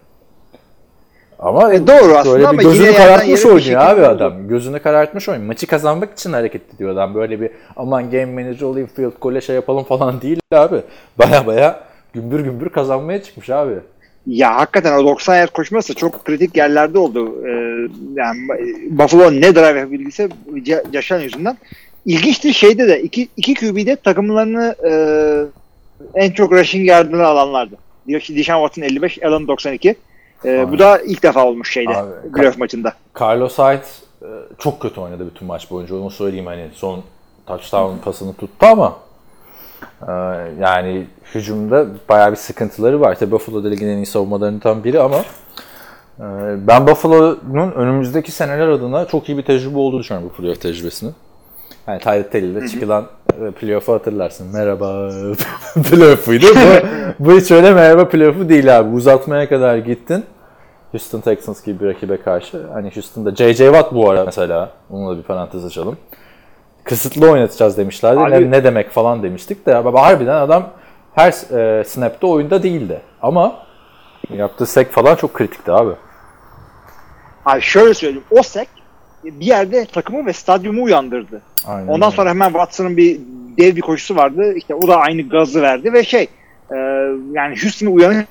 [1.39, 4.09] Ama E, doğru aslında böyle ama bir gözünü karartmış oynuyor abi oldu.
[4.09, 4.47] adam.
[4.47, 5.47] Gözünü karartmış oynuyor.
[5.47, 7.15] Maçı kazanmak için hareket ediyor adam.
[7.15, 10.81] Böyle bir aman game manager olayım field goal'e şey yapalım falan değil abi.
[11.19, 11.79] Baya baya
[12.13, 13.73] gümbür gümbür kazanmaya çıkmış abi.
[14.27, 17.47] Ya hakikaten o 90 yard koşması çok kritik yerlerde oldu.
[17.47, 17.51] Ee,
[18.15, 18.39] yani
[18.89, 20.29] Buffalo ne drive yapabildiyse
[21.11, 21.57] Allen yüzünden.
[22.05, 24.93] İlginçti şeyde de iki, iki QB'de takımlarını e,
[26.15, 27.75] en çok rushing yardını alanlardı.
[28.07, 29.95] Deshaun Watson 55, Allen 92.
[30.45, 31.93] Ee, bu da ilk defa olmuş şeyde.
[32.35, 32.93] Playoff maçında.
[33.21, 33.83] Carlos Hyde
[34.21, 34.27] e,
[34.59, 35.95] çok kötü oynadı bütün maç boyunca.
[35.95, 37.03] Onu söyleyeyim hani son
[37.45, 38.97] touchdown pasını tuttu ama
[40.59, 43.15] yani hücumda bayağı bir sıkıntıları var.
[43.19, 45.17] Tabii Buffalo ligin en iyi savunmalarından biri ama
[46.19, 46.23] e,
[46.67, 51.13] ben Buffalo'nun önümüzdeki seneler adına çok iyi bir tecrübe olduğunu düşünüyorum bu playoff tecrübesinin.
[51.87, 53.07] Yani Tyler Taylor'da çıkılan
[53.41, 54.47] e, playoff'u hatırlarsın.
[54.53, 55.09] Merhaba
[55.89, 56.45] playoff'uydu.
[57.19, 58.95] Bu, bu hiç öyle merhaba playoff'u değil abi.
[58.95, 60.23] Uzatmaya kadar gittin.
[60.91, 62.67] Houston Texans gibi bir rakibe karşı.
[62.73, 63.65] Hani Houston'da J.J.
[63.65, 64.71] Watt bu ara mesela.
[64.89, 65.97] Onunla bir parantez açalım.
[66.83, 68.19] Kısıtlı oynatacağız demişlerdi.
[68.19, 69.75] Abi- Ne, ne demek falan demiştik de.
[69.75, 70.69] Ama harbiden adam
[71.15, 71.31] her
[71.79, 73.01] e, snap'te oyunda değildi.
[73.21, 73.55] Ama
[74.29, 75.93] yaptığı sek falan çok kritikti abi.
[77.45, 78.23] Abi şöyle söyleyeyim.
[78.31, 78.67] O sek
[79.23, 81.41] bir yerde takımı ve stadyumu uyandırdı.
[81.67, 83.19] Aynen Ondan sonra hemen Watson'ın bir
[83.57, 84.53] dev bir koşusu vardı.
[84.55, 86.27] İşte o da aynı gazı verdi ve şey
[86.71, 86.75] e,
[87.31, 88.25] yani Houston'ı uyanış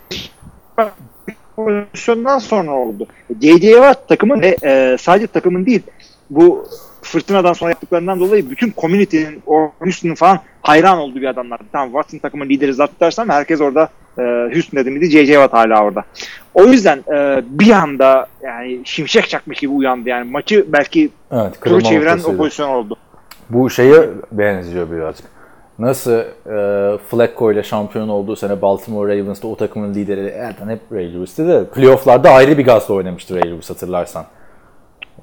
[1.57, 3.07] pozisyondan sonra oldu.
[3.43, 3.71] J.J.
[3.73, 5.83] Watt takımın ve e, sadece takımın değil
[6.31, 6.67] bu
[7.03, 11.61] fırtınadan sonra yaptıklarından dolayı bütün community'nin o Houston'ın falan hayran olduğu bir adamlar.
[11.73, 13.89] Tamam Watson takımın lideri zaten dersem herkes orada
[14.19, 14.23] e,
[14.55, 15.33] Houston dedi miydi J.J.
[15.33, 16.05] Watt hala orada.
[16.55, 20.09] O yüzden e, bir anda yani şimşek çakmış gibi uyandı.
[20.09, 22.37] Yani maçı belki Evet, turu çeviren o noktasıydı.
[22.39, 22.97] pozisyon oldu.
[23.51, 25.27] Bu şeye benziyor birazcık.
[25.79, 31.15] Nasıl e, Flacco ile şampiyon olduğu sene Baltimore Ravens'ta o takımın lideri Elton hep Ray
[31.15, 34.25] Lewis'ti de playofflarda ayrı bir gazla oynamıştı Ray Lewis hatırlarsan.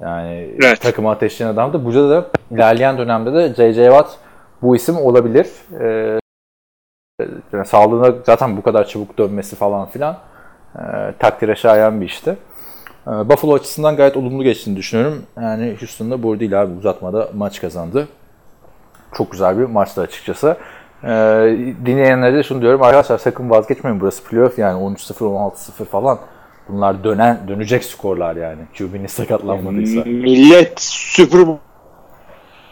[0.00, 0.80] Yani Evet.
[0.80, 1.84] takımı ateşleyen adamdı.
[1.84, 3.84] Burada da ilerleyen dönemde de J.J.
[3.84, 4.10] Watt
[4.62, 5.46] bu isim olabilir.
[5.80, 6.18] E,
[7.52, 10.16] yani sağlığına zaten bu kadar çabuk dönmesi falan filan
[10.76, 10.80] e,
[11.18, 12.36] takdire şayan bir işti.
[13.06, 15.22] E, Buffalo açısından gayet olumlu geçtiğini düşünüyorum.
[15.40, 18.08] Yani Houston'da bu değil abi uzatmada maç kazandı.
[19.14, 20.56] Çok güzel bir maçtı açıkçası.
[21.04, 21.08] Ee,
[21.86, 26.18] dinleyenlere de şunu diyorum arkadaşlar sakın vazgeçmeyin burası playoff yani 13-0 16-0 falan.
[26.72, 28.58] Bunlar dönen dönecek skorlar yani.
[28.78, 30.00] QB'nin sakatlanmadıysa.
[30.04, 31.60] Millet Super Bowl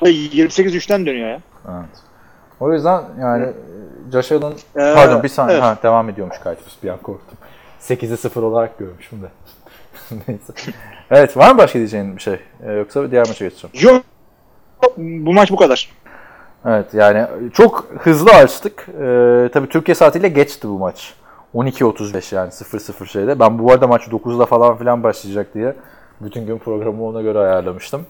[0.03, 1.41] 28-3'ten dönüyor ya.
[1.69, 1.89] Evet.
[2.61, 3.47] O yüzden yani
[4.13, 5.65] Josh Allen Ee, pardon bir saniye evet.
[5.65, 7.39] ha, devam ediyormuş Kaytüs bir an korktum.
[7.81, 9.27] 8'e 0 olarak görmüşüm de.
[10.29, 10.53] Neyse.
[11.11, 12.41] Evet var mı başka diyeceğin bir şey?
[12.67, 13.77] Ee, yoksa diğer maça geçeceğim.
[13.81, 14.05] Yok.
[14.97, 15.91] Bu maç bu kadar.
[16.67, 18.87] Evet yani çok hızlı açtık.
[18.89, 21.15] Ee, tabii Türkiye saatiyle geçti bu maç.
[21.55, 23.41] 12.35 yani 0-0 şeyde.
[23.41, 25.75] Ben bu arada maç 9'da falan filan başlayacak diye
[26.21, 28.07] bütün gün programı ona göre ayarlamıştım.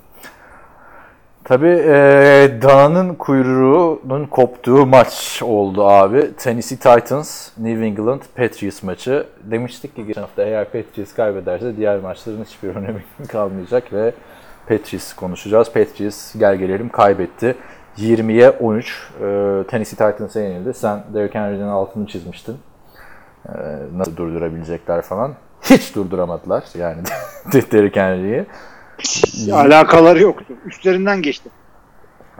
[1.44, 6.30] Tabii e, dananın kuyruğunun koptuğu maç oldu abi.
[6.36, 9.26] Tennessee Titans, New England Patriots maçı.
[9.42, 14.12] Demiştik ki geçen hafta eğer Patriots kaybederse diğer maçların hiçbir önemi kalmayacak ve
[14.68, 15.72] Patriots konuşacağız.
[15.72, 17.56] Patriots gel gelelim kaybetti.
[17.98, 20.74] 20'ye 13 e, Tennessee Titans'a yenildi.
[20.74, 22.56] Sen Derrick Henry'nin altını çizmiştin.
[23.46, 23.52] E,
[23.96, 25.34] nasıl durdurabilecekler falan.
[25.62, 27.02] Hiç durduramadılar yani
[27.52, 28.46] Derrick Henry'i.
[29.52, 30.54] Alakaları yoktu.
[30.66, 31.50] Üstlerinden geçti.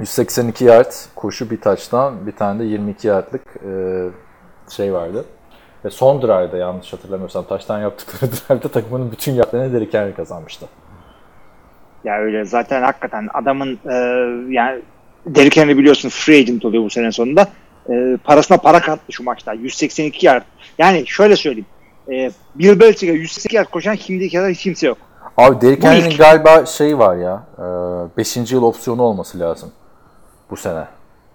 [0.00, 3.70] 182 yard koşu bir taçtan bir tane de 22 yardlık e,
[4.70, 5.24] şey vardı.
[5.84, 10.66] Ve son drive'da yanlış hatırlamıyorsam taştan yaptıkları drive'da takımının bütün yardlarını Derrick Henry kazanmıştı.
[12.04, 13.94] Ya öyle zaten hakikaten adamın e,
[14.52, 14.80] yani
[15.26, 17.48] Derrick Henry biliyorsun free agent oluyor bu sene sonunda.
[17.90, 19.52] E, parasına para kattı şu maçta.
[19.52, 20.42] 182 yard.
[20.78, 21.66] Yani şöyle söyleyeyim.
[22.12, 24.98] E, Bill Belichick'e 182 yard koşan şimdiye kadar hiç kimse yok.
[25.36, 27.42] Abi Derrick Henry'nin galiba şey var ya
[28.16, 28.36] 5.
[28.52, 29.72] yıl opsiyonu olması lazım
[30.50, 30.84] bu sene.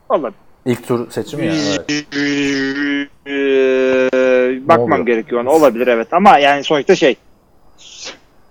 [0.10, 0.34] Vallahi
[0.66, 1.54] İlk tur seçimi ya.
[1.54, 2.06] Evet.
[3.28, 5.50] Ee, bakmam gerekiyor ona.
[5.50, 7.16] Olabilir evet ama yani sonuçta şey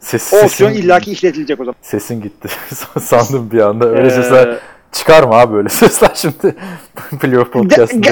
[0.00, 1.74] Ses, o opsiyon illaki işletilecek o zaman.
[1.82, 2.48] sesin gitti.
[3.00, 3.88] Sandım bir anda.
[3.88, 4.58] Öyle Ee, sesler
[4.92, 6.56] çıkarma abi böyle sesler şimdi.
[7.20, 8.08] Playoff podcastında.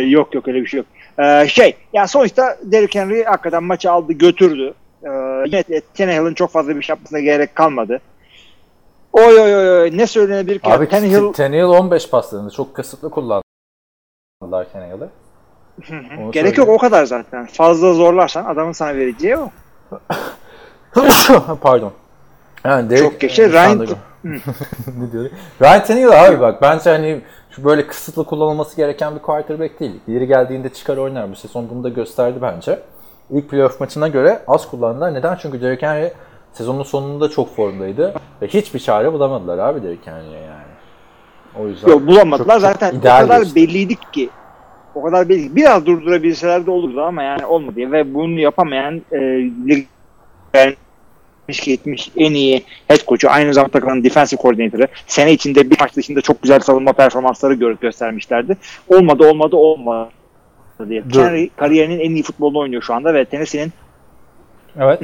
[0.00, 0.86] Yok yok öyle bir şey yok.
[1.18, 4.74] Ee, şey ya sonuçta Derrick Henry hakikaten maçı aldı götürdü.
[5.02, 5.08] Ee,
[5.46, 5.64] yine
[5.98, 8.00] Tannehill'in çok fazla bir şey yapmasına gerek kalmadı.
[9.12, 10.70] Oy oy oy oy ne söylenebilir ki?
[10.70, 15.10] Abi Tannehill Tannehill 15 paslarını çok kasıtlı kullandılar Tannehill'ı.
[16.18, 17.46] Onu gerek yok o kadar zaten.
[17.46, 19.50] Fazla zorlarsan adamın sana vereceği o.
[21.60, 21.92] Pardon.
[22.64, 23.88] Yani Derek, Çok geçe, e, Ryan-
[24.98, 25.30] ne diyorum?
[25.62, 27.20] Ryan Tannehill abi bak bence hani
[27.50, 30.00] şu böyle kısıtlı kullanılması gereken bir quarterback değil.
[30.06, 31.70] Yeri geldiğinde çıkar oynar bu sezon.
[31.70, 32.78] Bunu da gösterdi bence.
[33.30, 35.14] İlk playoff maçına göre az kullandılar.
[35.14, 35.36] Neden?
[35.36, 36.12] Çünkü Derek Henry
[36.52, 38.14] sezonun sonunda çok formdaydı.
[38.42, 40.76] Ve hiçbir çare bulamadılar abi Derek Henry'e yani.
[41.58, 42.54] O yüzden Yok, bulamadılar.
[42.54, 43.56] Çok, Zaten o kadar geçti.
[43.56, 44.30] belliydik ki
[44.94, 45.56] o kadar belli.
[45.56, 47.76] Biraz durdurabilseler de olurdu ama yani olmadı.
[47.76, 50.70] Ve bunu yapamayan e,
[51.48, 54.86] 70 en iyi head coach'u aynı zamanda takımın defensive koordinatörü.
[55.06, 58.56] Sene içinde bir maç dışında çok güzel savunma performansları görüp göstermişlerdi.
[58.88, 60.10] Olmadı olmadı olmadı
[60.88, 61.02] diye.
[61.12, 63.72] Henry kariyerinin en iyi futbolunu oynuyor şu anda ve Tennessee'nin
[64.78, 65.00] Evet.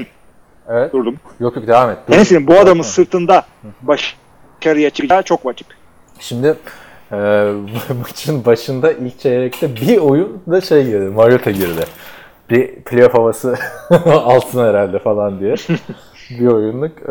[0.69, 0.93] Evet.
[0.93, 1.17] Durdum.
[1.41, 1.97] Yok yok devam et.
[1.97, 2.13] Durdum.
[2.13, 3.47] Tennessee'nin bu adamın sırtında
[3.83, 5.67] başarıya çıkacağı çok açık.
[6.21, 6.57] Şimdi
[7.13, 7.17] e,
[8.03, 11.11] maçın başında ilk çeyrekte bir oyun da şey girdi.
[11.11, 11.85] Mariota girdi.
[12.51, 13.55] Bir playoff havası
[14.07, 15.55] alsın herhalde falan diye.
[16.41, 17.09] bir oyunluk e,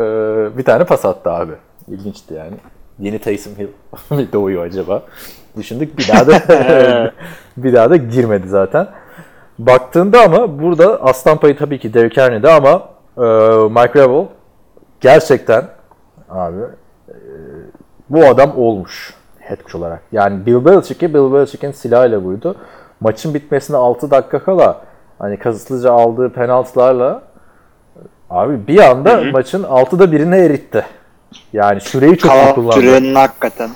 [0.57, 1.53] bir tane pas attı abi.
[1.87, 2.53] İlginçti yani.
[2.99, 3.67] Yeni Taysom Hill
[4.17, 5.03] mi doğuyor acaba?
[5.57, 6.33] Düşündük bir daha da
[7.57, 8.87] bir daha da girmedi zaten.
[9.59, 13.21] Baktığında ama burada aslan payı tabii ki Derrick Henry'de ama e,
[13.69, 14.25] Mike Rabel
[15.01, 15.65] gerçekten
[16.29, 16.61] abi
[17.09, 17.15] e,
[18.09, 20.01] bu adam olmuş head coach olarak.
[20.11, 22.55] Yani Bill Belichick'i Bill Belichick'in silahıyla vurdu.
[22.99, 24.81] Maçın bitmesine 6 dakika kala
[25.19, 27.30] hani kasıtlıca aldığı penaltılarla
[28.31, 30.85] abi bir anda maçın 6'da birini eritti.
[31.53, 32.75] Yani süreyi çok iyi Kalan kullandı.
[32.75, 33.69] sürenin hakikaten.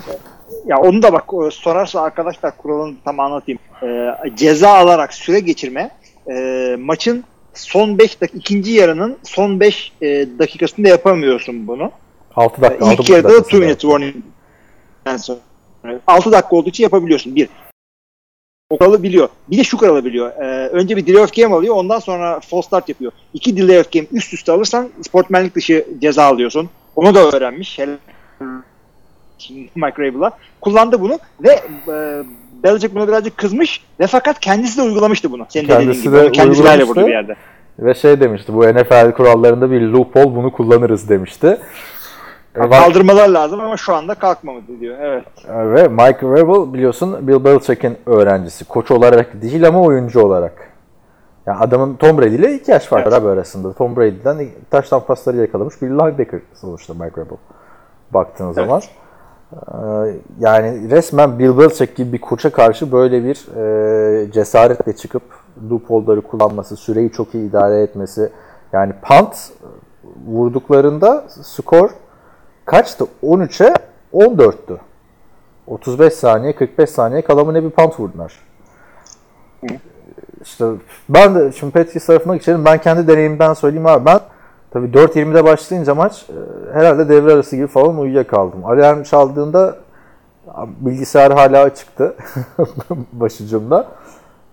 [0.66, 3.60] Ya onu da bak sorarsa arkadaşlar kuralını tam anlatayım.
[3.84, 5.92] Ee, ceza alarak süre geçirme
[6.30, 10.08] e, maçın son 5 dakika ikinci yarının son 5 e,
[10.40, 11.92] dakikasında yapamıyorsun bunu.
[12.36, 12.92] 6 dakika.
[12.92, 13.58] İlk 6,5 yarıda da dakikasında.
[13.58, 13.88] 2 minute
[15.18, 15.40] sonra
[16.08, 17.36] 6 dakika olduğu için yapabiliyorsun.
[17.36, 17.50] Bir.
[18.70, 19.30] O kuralı biliyor.
[19.48, 20.32] Bir de şu kuralı biliyor.
[20.32, 21.76] Ee, önce bir delay of game alıyor.
[21.76, 23.12] Ondan sonra false start yapıyor.
[23.34, 26.70] İki delay of game üst üste alırsan sportmenlik dışı ceza alıyorsun.
[26.96, 27.80] Onu da öğrenmiş.
[29.76, 30.32] Mike Rabel'a.
[30.62, 31.50] Kullandı bunu ve
[31.88, 32.24] e,
[32.64, 35.46] Belichick buna birazcık kızmış ve fakat kendisi de uygulamıştı bunu.
[35.50, 36.14] Senin dediğin Kendisi gibi.
[36.16, 37.02] de Onu Kendi silahıyla uygulamıştı.
[37.02, 37.36] vurdu bir yerde.
[37.80, 41.58] Ve şey demişti bu NFL kurallarında bir loophole bunu kullanırız demişti.
[42.56, 44.96] E, Kaldırmalar lazım ama şu anda kalkmamadı diyor.
[45.00, 45.26] Evet.
[45.50, 48.66] Ve Mike Rabel biliyorsun Bill Belichick'in öğrencisi.
[48.66, 50.72] Koç olarak değil ama oyuncu olarak.
[51.46, 53.74] Yani adamın Tom Brady ile iki yaş fark var abi arasında.
[53.74, 57.38] Tom Brady'den taştan pasları yakalamış bir linebacker sonuçta Mike Rabel.
[58.14, 58.82] Baktığın zaman.
[59.54, 59.78] Ee,
[60.40, 65.24] Yani resmen Bill Belichick gibi bir koça karşı böyle bir e, cesaretle çıkıp
[65.72, 68.30] loophole'ları kullanması, süreyi çok iyi idare etmesi.
[68.74, 69.36] Yani punt
[70.28, 71.90] vurduklarında skor
[72.66, 73.06] kaçtı?
[73.24, 73.74] 13'e
[74.14, 74.78] 14'tü.
[75.68, 78.34] 35 saniye, 45 saniye kalamına bir punt vurdular.
[80.42, 80.66] İşte
[81.10, 82.66] ben de şimdi Patriots tarafına geçelim.
[82.66, 84.06] Ben kendi deneyimden söyleyeyim abi.
[84.06, 84.20] Ben
[84.72, 88.66] tabii 4.20'de başlayınca maç e, herhalde devre arası gibi falan uyuyakaldım.
[88.66, 89.76] Alarm çaldığında
[90.80, 92.16] bilgisayar hala açıktı
[93.14, 93.88] başucumda.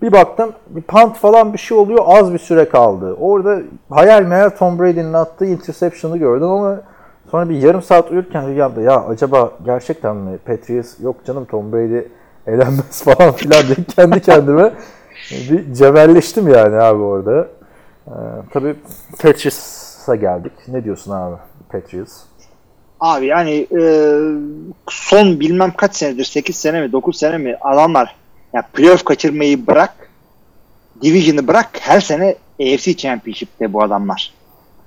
[0.03, 3.17] Bir baktım bir punt falan bir şey oluyor az bir süre kaldı.
[3.21, 3.59] Orada
[3.91, 6.81] hayal meyal Tom Brady'nin attığı interception'ı gördüm ama
[7.33, 12.09] sonra bir yarım saat uyurken rüyamda ya acaba gerçekten mi Patriots yok canım Tom Brady
[12.47, 14.73] elenmez falan filan diye kendi kendime
[15.31, 17.49] bir cebelleştim yani abi orada.
[18.07, 18.11] Ee,
[18.53, 18.75] tabii
[19.23, 20.53] Patriots'a geldik.
[20.69, 21.37] Ne diyorsun abi
[21.69, 22.13] Patriots?
[23.01, 23.83] Abi yani e,
[24.89, 28.17] son bilmem kaç senedir 8 sene mi 9 sene mi adamlar
[28.53, 29.95] ya playoff kaçırmayı bırak
[31.03, 34.35] division'ı bırak her sene AFC Championship'te bu adamlar.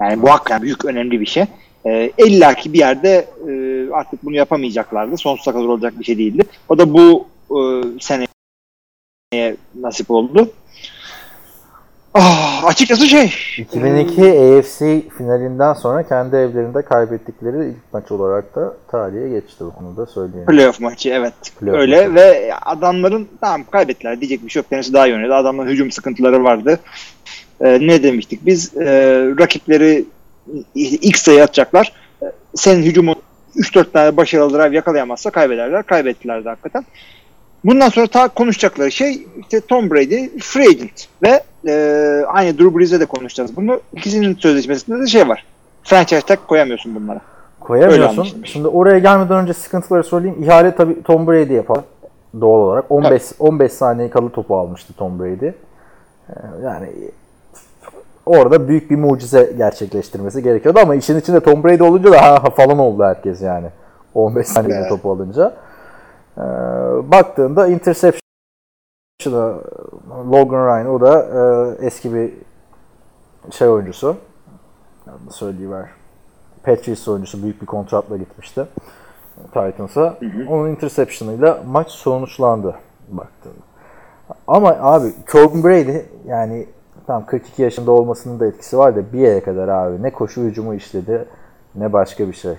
[0.02, 1.46] Yani bu hakikaten büyük önemli bir şey.
[1.86, 3.52] E, İlla ki bir yerde e,
[3.94, 5.18] artık bunu yapamayacaklardı.
[5.18, 6.44] Sonsuza kadar olacak bir şey değildi.
[6.70, 7.58] O da bu e,
[8.00, 8.28] seneye
[9.80, 10.50] nasip oldu.
[12.18, 19.30] Ah, açıkçası şey 2002 AFC finalinden sonra kendi evlerinde kaybettikleri ilk maç olarak da tarihe
[19.30, 19.64] geçti.
[19.64, 20.46] Onu da söyleyeyim.
[20.46, 21.34] Playoff maçı evet.
[21.60, 22.16] Playoff Öyle maçı.
[22.16, 24.70] ve adamların tamam kaybettiler diyecek bir şey yok.
[24.70, 25.36] Tennessee daha iyi oynadı.
[25.36, 26.80] Adamların hücum sıkıntıları vardı.
[27.62, 28.78] Ee, ne demiştik biz?
[28.78, 28.86] Ee,
[29.40, 30.06] rakipleri
[30.76, 31.94] ilk sayı atacaklar.
[32.56, 33.16] Senin hücumun
[33.56, 35.84] 3-4 tane başarılı drive yakalayamazsa kaybederler.
[35.84, 36.86] Kaybettiler de hakikaten.
[37.66, 41.74] Bundan sonra ta konuşacakları şey işte Tom Brady free agent ve e,
[42.28, 43.82] aynı Drew Brees'e de konuşacağız bunu.
[43.94, 45.46] İkisinin sözleşmesinde de şey var.
[45.84, 47.22] Franchise tag koyamıyorsun bunlara.
[47.60, 48.44] Koyamıyorsun.
[48.44, 50.44] Şimdi oraya gelmeden önce sıkıntıları söyleyeyim.
[50.44, 51.80] İhale tabii Tom Brady yapar.
[52.42, 52.92] Doğal olarak.
[52.92, 55.46] 15 15 saniye kalı topu almıştı Tom Brady.
[55.46, 55.54] Ee,
[56.64, 56.90] Yani
[58.26, 62.50] orada büyük bir mucize gerçekleştirmesi gerekiyordu ama işin içinde Tom Brady olunca da ha ha
[62.50, 63.68] falan oldu herkes yani.
[64.14, 64.90] 15 saniye Evet.
[64.90, 65.54] topu alınca.
[66.38, 66.42] Ee,
[67.12, 68.22] baktığında interception'a
[70.32, 71.26] Logan Ryan o da
[71.82, 72.34] e, eski bir
[73.52, 74.16] şey oyuncusu.
[75.30, 75.86] Söyleyiver.
[76.64, 78.66] Patriots oyuncusu büyük bir kontratla gitmişti.
[79.54, 80.18] Titans'a.
[80.50, 82.76] Onun interception'ıyla maç sonuçlandı
[83.08, 83.66] baktığında.
[84.48, 85.98] Ama abi Tom Brady
[86.28, 86.68] yani
[87.08, 90.74] tam 42 yaşında olmasının da etkisi var da bir yere kadar abi ne koşu hücumu
[90.74, 91.26] işledi
[91.76, 92.56] ne başka bir şey.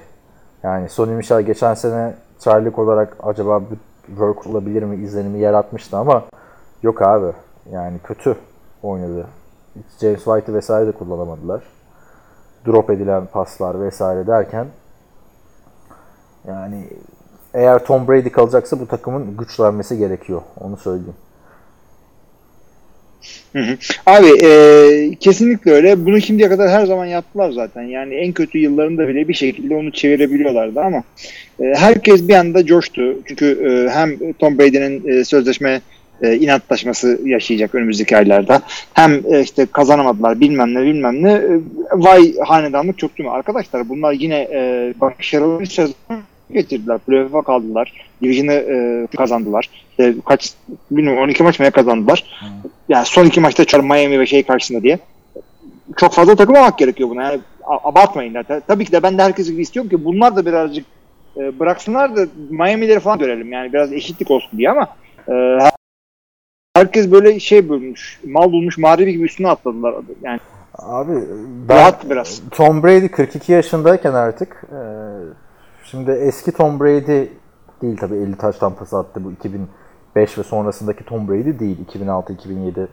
[0.62, 6.22] Yani Sonny Michel geçen sene Charlie olarak acaba bir work olabilir mi izlenimi yaratmıştı ama
[6.82, 7.32] Yok abi.
[7.72, 8.36] Yani kötü
[8.82, 9.26] oynadı.
[10.01, 11.62] James White'ı vesaire de kullanamadılar.
[12.66, 14.66] Drop edilen paslar vesaire derken
[16.49, 16.88] yani
[17.55, 20.42] eğer Tom Brady kalacaksa bu takımın güçlenmesi gerekiyor.
[20.61, 21.16] Onu söyleyeyim.
[23.53, 23.77] Hı hı.
[24.07, 26.07] Abi e, kesinlikle öyle.
[26.07, 27.83] Bunu şimdiye kadar her zaman yaptılar zaten.
[27.83, 31.03] Yani en kötü yıllarında bile bir şekilde onu çevirebiliyorlardı ama
[31.61, 33.18] e, herkes bir anda coştu.
[33.29, 35.81] Çünkü e, hem Tom Brady'nin e, sözleşme
[36.22, 38.62] e, inatlaşması yaşayacak önümüzdeki aylarda.
[38.95, 41.33] Hem e, işte kazanamadılar bilmem ne bilmem ne.
[41.33, 41.61] E,
[41.93, 43.31] vay hanedanlık değil mi?
[43.31, 45.95] Arkadaşlar bunlar yine e, başarılı sezon
[46.51, 46.99] getirdiler.
[46.99, 47.92] Playoff'a kaldılar.
[48.22, 49.70] Division'ı e, kazandılar.
[50.01, 50.55] E, kaç
[50.90, 52.24] bilmiyorum 12 maç mı kazandılar.
[52.88, 54.99] Yani son iki maçta çar Miami ve şey karşısında diye.
[55.97, 57.22] Çok fazla takılmamak gerekiyor buna.
[57.22, 57.40] Yani
[57.84, 58.42] abartmayın.
[58.42, 60.86] Ta- Tabii ki de ben de herkes gibi istiyorum ki bunlar da birazcık
[61.36, 63.53] e, bıraksınlar da Miami'leri falan görelim.
[63.53, 64.82] Yani biraz eşitlik olsun diye ama
[65.28, 65.72] e, her-
[66.76, 68.20] herkes böyle şey bölmüş.
[68.26, 69.94] Mal bulmuş mağribi gibi üstüne atladılar.
[70.22, 70.40] Yani
[70.78, 71.12] Abi
[71.68, 72.42] ben Rahat biraz.
[72.51, 74.78] Tom Brady 42 yaşındayken artık e,
[75.91, 77.28] şimdi eski Tom Brady
[77.82, 82.87] değil tabii 50 taştan pas attı bu 2005 ve sonrasındaki Tom Brady değil 2006-2007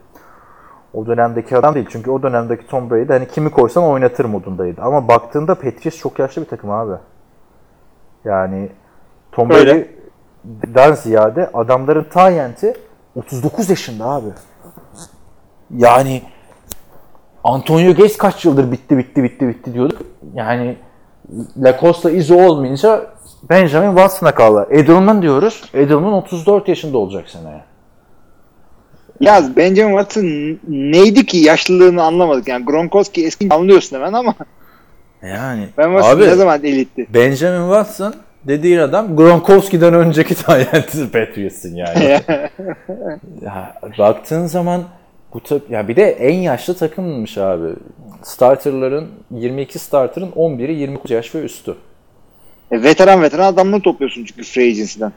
[0.93, 5.07] o dönemdeki adam değil çünkü o dönemdeki Tom Brady hani kimi koysan oynatır modundaydı ama
[5.07, 6.93] baktığında Patriots çok yaşlı bir takım abi
[8.25, 8.69] yani
[9.31, 9.49] Tom.
[9.49, 12.73] Brady'den ziyade adamların Tyent'i
[13.15, 14.27] 39 yaşında abi
[15.77, 16.21] yani
[17.43, 20.01] Antonio Gates kaç yıldır bitti bitti bitti bitti diyorduk.
[20.33, 20.77] Yani
[21.63, 23.07] Lacosta izi olmayınca
[23.49, 24.67] Benjamin Watson'a kaldı.
[24.71, 25.61] Edelman diyoruz.
[25.73, 27.61] Edelman 34 yaşında olacak seneye.
[29.19, 32.47] ya Benjamin Watson neydi ki yaşlılığını anlamadık.
[32.47, 34.35] Yani Gronkowski eski anlıyorsun hemen ama
[35.23, 37.07] Yani ben Watson abi ne zaman elitti?
[37.13, 38.13] Benjamin Watson
[38.47, 42.03] dediğin adam Gronkowski'den önceki Tyent'i Patriots'ın yani.
[43.41, 44.83] ya, baktığın zaman
[45.33, 47.67] bu tak- ya bir de en yaşlı takımmış abi.
[48.23, 51.75] Starterların 22 starterın 11'i 29 yaş ve üstü.
[52.71, 55.11] E, veteran veteran adamları topluyorsun çünkü free agency'den.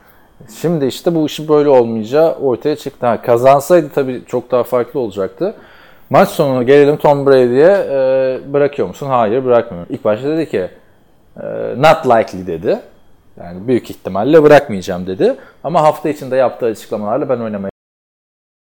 [0.60, 3.06] Şimdi işte bu işi böyle olmayacağı ortaya çıktı.
[3.06, 5.54] Ha, kazansaydı tabii çok daha farklı olacaktı.
[6.10, 9.06] Maç sonuna gelelim Tom Brady'ye e, bırakıyor musun?
[9.06, 9.94] Hayır bırakmıyorum.
[9.94, 10.68] İlk başta dedi ki
[11.40, 11.44] e,
[11.76, 12.80] not likely dedi.
[13.36, 15.36] Yani büyük ihtimalle bırakmayacağım dedi.
[15.64, 17.75] Ama hafta içinde yaptığı açıklamalarla ben oynamaya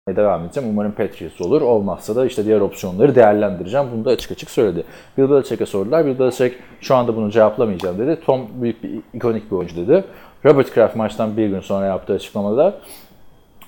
[0.08, 0.70] devam edeceğim.
[0.70, 1.62] Umarım Patriots olur.
[1.62, 3.86] Olmazsa da işte diğer opsiyonları değerlendireceğim.
[3.92, 4.84] Bunu da açık açık söyledi.
[5.18, 6.06] Bill Belichick'e sordular.
[6.06, 8.20] Bill Belichick şu anda bunu cevaplamayacağım dedi.
[8.26, 10.04] Tom büyük bir ikonik bir oyuncu dedi.
[10.44, 12.74] Robert Kraft maçtan bir gün sonra yaptığı açıklamada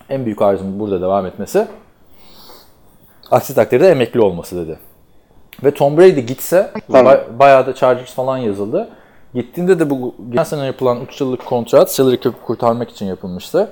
[0.08, 1.66] en büyük arzum burada devam etmesi.
[3.30, 4.78] Aksi takdirde emekli olması dedi.
[5.64, 8.88] Ve Tom Brady gitse ba- bayağı da Chargers falan yazıldı.
[9.34, 13.68] Gittiğinde de bu geçen sene yapılan 3 yıllık kontrat salary cap'i kurtarmak için yapılmıştı.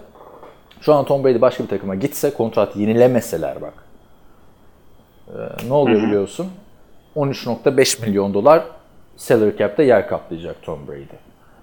[0.85, 3.73] Şu an Tom Brady başka bir takıma gitse kontrat yenilemeseler bak.
[5.29, 6.47] Ee, ne oluyor biliyorsun?
[7.17, 8.63] 13.5 milyon dolar
[9.17, 11.17] salary cap'te yer kaplayacak Tom Brady.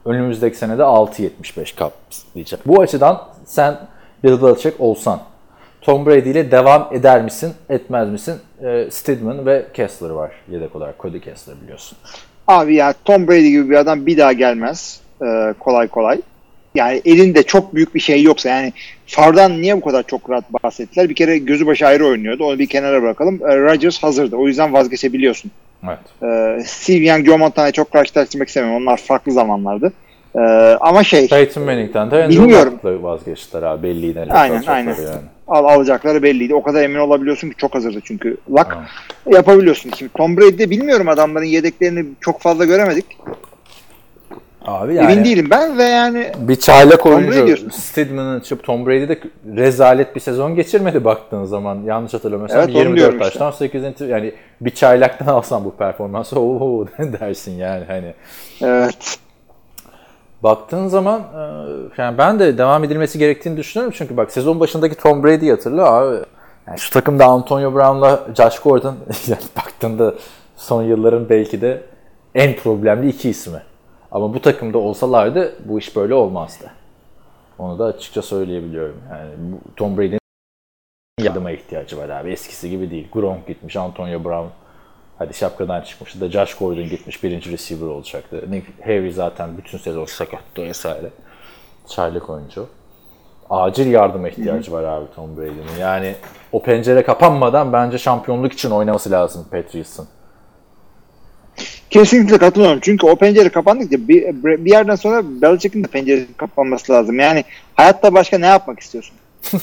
[0.05, 2.67] Önümüzdeki sene de 6.75 kaplayacak.
[2.67, 3.77] Bu açıdan sen
[4.23, 5.19] Bill Belichick olsan
[5.81, 8.39] Tom Brady ile devam eder misin, etmez misin?
[8.63, 10.99] Ee, Stidman ve Kessler var yedek olarak.
[10.99, 11.97] Cody Kessler biliyorsun.
[12.47, 16.21] Abi ya Tom Brady gibi bir adam bir daha gelmez e, kolay kolay.
[16.75, 18.73] Yani elinde çok büyük bir şey yoksa yani
[19.07, 21.09] Fardan niye bu kadar çok rahat bahsettiler?
[21.09, 22.43] Bir kere gözü başı ayrı oynuyordu.
[22.43, 23.39] Onu bir kenara bırakalım.
[23.49, 24.35] E, Rodgers hazırdı.
[24.35, 25.51] O yüzden vazgeçebiliyorsun.
[25.83, 25.99] Evet.
[26.23, 28.81] E, Steve Young, Joe Montana'yı çok karşılaştırmak istemiyorum.
[28.81, 29.93] Onlar farklı zamanlardı.
[30.35, 30.39] E,
[30.81, 32.79] ama şey Peyton Manning'den de Bilmiyorum.
[32.83, 33.83] Vazgeçtiler abi.
[33.83, 34.25] Belliydi.
[34.27, 34.95] ne Aynen, aynen.
[34.95, 35.21] Yani.
[35.47, 36.55] al, alacakları belliydi.
[36.55, 38.37] O kadar emin olabiliyorsun ki çok hazırdı çünkü.
[38.51, 38.85] Luck Tamam.
[39.31, 39.91] yapabiliyorsun.
[39.97, 43.05] Şimdi Tom Brady'de bilmiyorum adamların yedeklerini çok fazla göremedik.
[44.65, 47.71] Abi yani Emin değilim ben ve yani bir çaylak oyuncu.
[47.71, 49.19] Stidman'ın çıkıp Tom Brady'de
[49.55, 51.83] rezalet bir sezon geçirmedi baktığın zaman.
[51.83, 56.39] Yanlış hatırlamıyorsam Evet, onu 24 diyorum taştan 8 inter yani bir çaylaktan alsan bu performansı
[56.39, 58.13] ooo dersin yani hani.
[58.61, 59.17] evet.
[60.43, 61.41] Baktığın zaman e,
[61.97, 66.17] yani ben de devam edilmesi gerektiğini düşünüyorum çünkü bak sezon başındaki Tom Brady'yi hatırla abi.
[66.67, 68.95] Yani şu takımda Antonio Brown'la Josh Gordon
[69.27, 70.13] yani baktığında
[70.55, 71.81] son yılların belki de
[72.35, 73.61] en problemli iki ismi.
[74.11, 76.71] Ama bu takımda olsalardı bu iş böyle olmazdı.
[77.59, 79.01] Onu da açıkça söyleyebiliyorum.
[79.11, 79.31] Yani
[79.75, 80.19] Tom Brady'nin
[81.19, 82.31] yardıma ihtiyacı var abi.
[82.31, 83.07] Eskisi gibi değil.
[83.11, 84.47] Gronk gitmiş, Antonio Brown
[85.17, 88.45] hadi şapkadan çıkmıştı da Josh Gordon gitmiş birinci receiver olacaktı.
[88.49, 91.09] Nick Harry zaten bütün sezon sakattı vesaire.
[91.87, 92.67] Çaylak oyuncu.
[93.49, 95.79] Acil yardıma ihtiyacı var abi Tom Brady'nin.
[95.79, 96.15] Yani
[96.51, 100.07] o pencere kapanmadan bence şampiyonluk için oynaması lazım Patriots'ın.
[101.89, 102.79] Kesinlikle katılıyorum.
[102.81, 107.19] Çünkü o pencere kapandıkça bir, bir yerden sonra Belichick'in de penceresi kapanması lazım.
[107.19, 107.43] Yani
[107.73, 109.15] hayatta başka ne yapmak istiyorsun?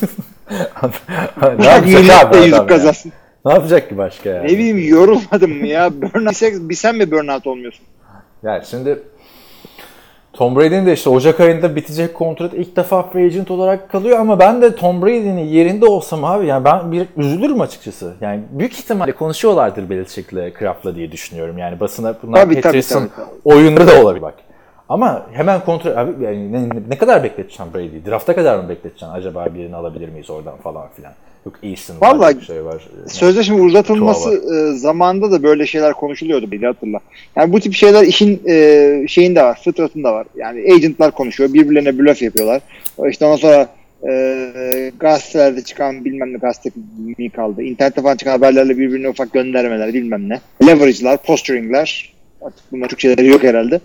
[1.59, 2.67] ne yapacak abi yüzük ya?
[2.67, 3.13] kazansın.
[3.45, 4.45] Ne yapacak ki başka yani?
[4.45, 6.03] Ne bileyim yorulmadın mı ya?
[6.03, 7.85] Burnout, bir sen mi burnout olmuyorsun?
[8.43, 8.99] Yani şimdi
[10.33, 14.39] Tom Brady'nin de işte Ocak ayında bitecek kontrat ilk defa free agent olarak kalıyor ama
[14.39, 18.15] ben de Tom Brady'nin yerinde olsam abi yani ben bir üzülürüm açıkçası.
[18.21, 21.59] Yani büyük ihtimalle konuşuyorlardır Belichick'le Kraft'la diye düşünüyorum.
[21.59, 22.83] Yani basına bunlar Tabii, tabii.
[23.45, 24.35] oyunları da olabilir bak.
[24.89, 28.07] Ama hemen kontrat abi yani ne, ne kadar bekleteceğim Brady'yi?
[28.07, 29.15] Draft'a kadar mı bekleteceğim?
[29.15, 31.13] Acaba birini alabilir miyiz oradan falan filan.
[31.47, 31.59] Yok
[32.01, 32.89] Vallahi bir şey var.
[33.07, 37.01] Sözleşme uzatılması e, zamanında da böyle şeyler konuşuluyordu bir hatırla.
[37.37, 40.27] Yani bu tip şeyler işin e, şeyinde var, fıtratında var.
[40.37, 42.63] Yani agentlar konuşuyor, birbirlerine blöf yapıyorlar.
[43.11, 43.69] İşte ondan sonra
[44.09, 46.71] e, gazetelerde çıkan bilmem ne gazete
[47.19, 47.63] mi kaldı.
[47.63, 50.41] İnternette falan çıkan haberlerle birbirine ufak göndermeler bilmem ne.
[50.67, 52.13] Leverage'lar, posturing'ler.
[52.43, 53.81] Artık bunlar Türkçeleri yok herhalde.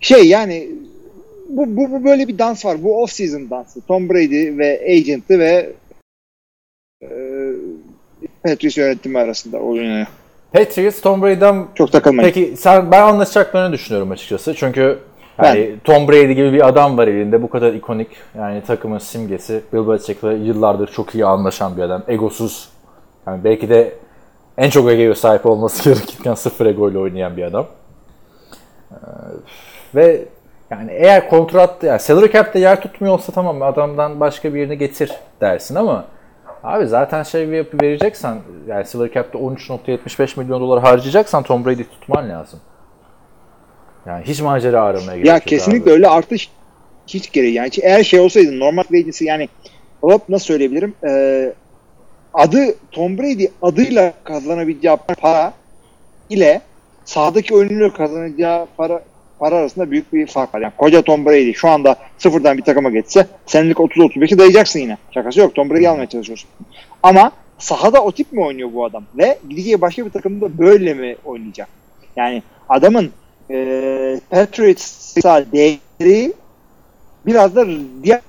[0.00, 0.68] Şey yani
[1.48, 2.84] bu, bu, bu böyle bir dans var.
[2.84, 3.80] Bu off-season dansı.
[3.80, 5.72] Tom Brady ve agent'ı ve
[8.44, 10.06] Patriots yönetimi arasında oynuyor.
[10.52, 12.32] Patriots Tom Brady'den Çok takılmayın.
[12.32, 14.54] Peki sen ben anlaşacaklarını düşünüyorum açıkçası.
[14.54, 14.98] Çünkü
[15.42, 17.42] yani Tom Brady gibi bir adam var elinde.
[17.42, 19.62] Bu kadar ikonik yani takımın simgesi.
[19.72, 22.02] Bill Belichick'le yıllardır çok iyi anlaşan bir adam.
[22.08, 22.68] Egosuz.
[23.26, 23.92] Yani belki de
[24.58, 27.66] en çok egoya sahip olması gerekirken sıfır ego ile oynayan bir adam.
[28.90, 28.96] Ee,
[29.94, 30.24] ve
[30.70, 35.74] yani eğer kontrat yani salary cap'te yer tutmuyor olsa tamam adamdan başka birini getir dersin
[35.74, 36.04] ama
[36.62, 41.82] Abi zaten şey bir yapı vereceksen yani salary cap'te 13.75 milyon dolar harcayacaksan Tom Brady
[41.84, 42.60] tutman lazım.
[44.06, 45.90] Yani hiç macera aramaya gerek Ya yok kesinlikle abi.
[45.90, 46.34] öyle artı
[47.06, 49.48] hiç, gereği yani eğer şey olsaydı normal agency yani
[50.04, 51.52] Rob nasıl söyleyebilirim Ee,
[52.34, 55.52] adı Tom Brady adıyla kazanabileceği para
[56.30, 56.60] ile
[57.04, 59.02] sahadaki oyuncuyla kazanacağı para
[59.42, 60.60] para arasında büyük bir fark var.
[60.60, 64.98] Yani koca Tom Brady şu anda sıfırdan bir takıma geçse senelik 30-35'i dayayacaksın yine.
[65.14, 65.54] Şakası yok.
[65.54, 66.50] Tom Brady'yi almaya çalışıyorsun.
[67.02, 69.04] Ama sahada o tip mi oynuyor bu adam?
[69.18, 71.68] Ve gideceği başka bir takımda böyle mi oynayacak?
[72.16, 73.10] Yani adamın
[73.50, 76.32] e, Patriots'a değeri
[77.26, 77.66] biraz da
[78.02, 78.20] diğer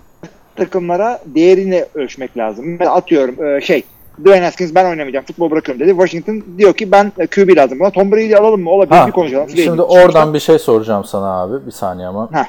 [0.55, 2.77] takımlara değerini ölçmek lazım.
[2.81, 3.83] Atıyorum e, şey
[4.21, 5.89] Dwayne Haskins ben oynamayacağım futbol bırakıyorum dedi.
[5.89, 7.89] Washington diyor ki ben e, QB lazım buna.
[7.89, 8.69] Tom Brady'yi alalım mı?
[8.69, 9.49] Olabilir Ha, bir konuşalım.
[9.49, 9.91] Şimdi agent.
[9.91, 11.65] oradan bir şey soracağım sana abi.
[11.65, 12.29] Bir saniye ama.
[12.33, 12.45] Heh.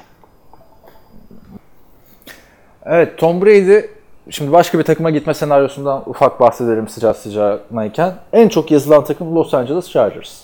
[2.87, 3.81] Evet Tom Brady
[4.31, 8.15] şimdi başka bir takıma gitme senaryosundan ufak bahsedelim sıcağı sıcağınayken.
[8.33, 10.41] En çok yazılan takım Los Angeles Chargers.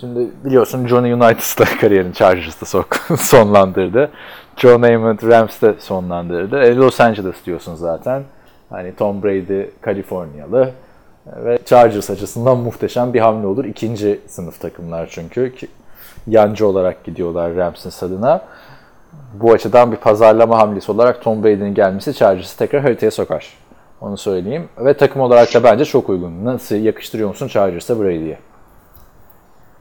[0.00, 4.10] Şimdi biliyorsun Johnny United'da kariyerini Chargers'ta sok- sonlandırdı.
[4.56, 6.62] John Namath Rams'te sonlandırdı.
[6.62, 8.22] E, Los Angeles diyorsun zaten.
[8.70, 10.72] Hani Tom Brady Kaliforniyalı
[11.36, 13.64] E, ve Chargers açısından muhteşem bir hamle olur.
[13.64, 15.52] İkinci sınıf takımlar çünkü.
[16.26, 18.44] Yancı olarak gidiyorlar Rams'in stadına.
[19.34, 23.54] Bu açıdan bir pazarlama hamlesi olarak Tom Brady'nin gelmesi Chargers'ı tekrar haritaya sokar.
[24.00, 24.68] Onu söyleyeyim.
[24.78, 26.44] Ve takım olarak da bence çok uygun.
[26.44, 28.38] Nasıl yakıştırıyor musun Chargers'a Brady'ye?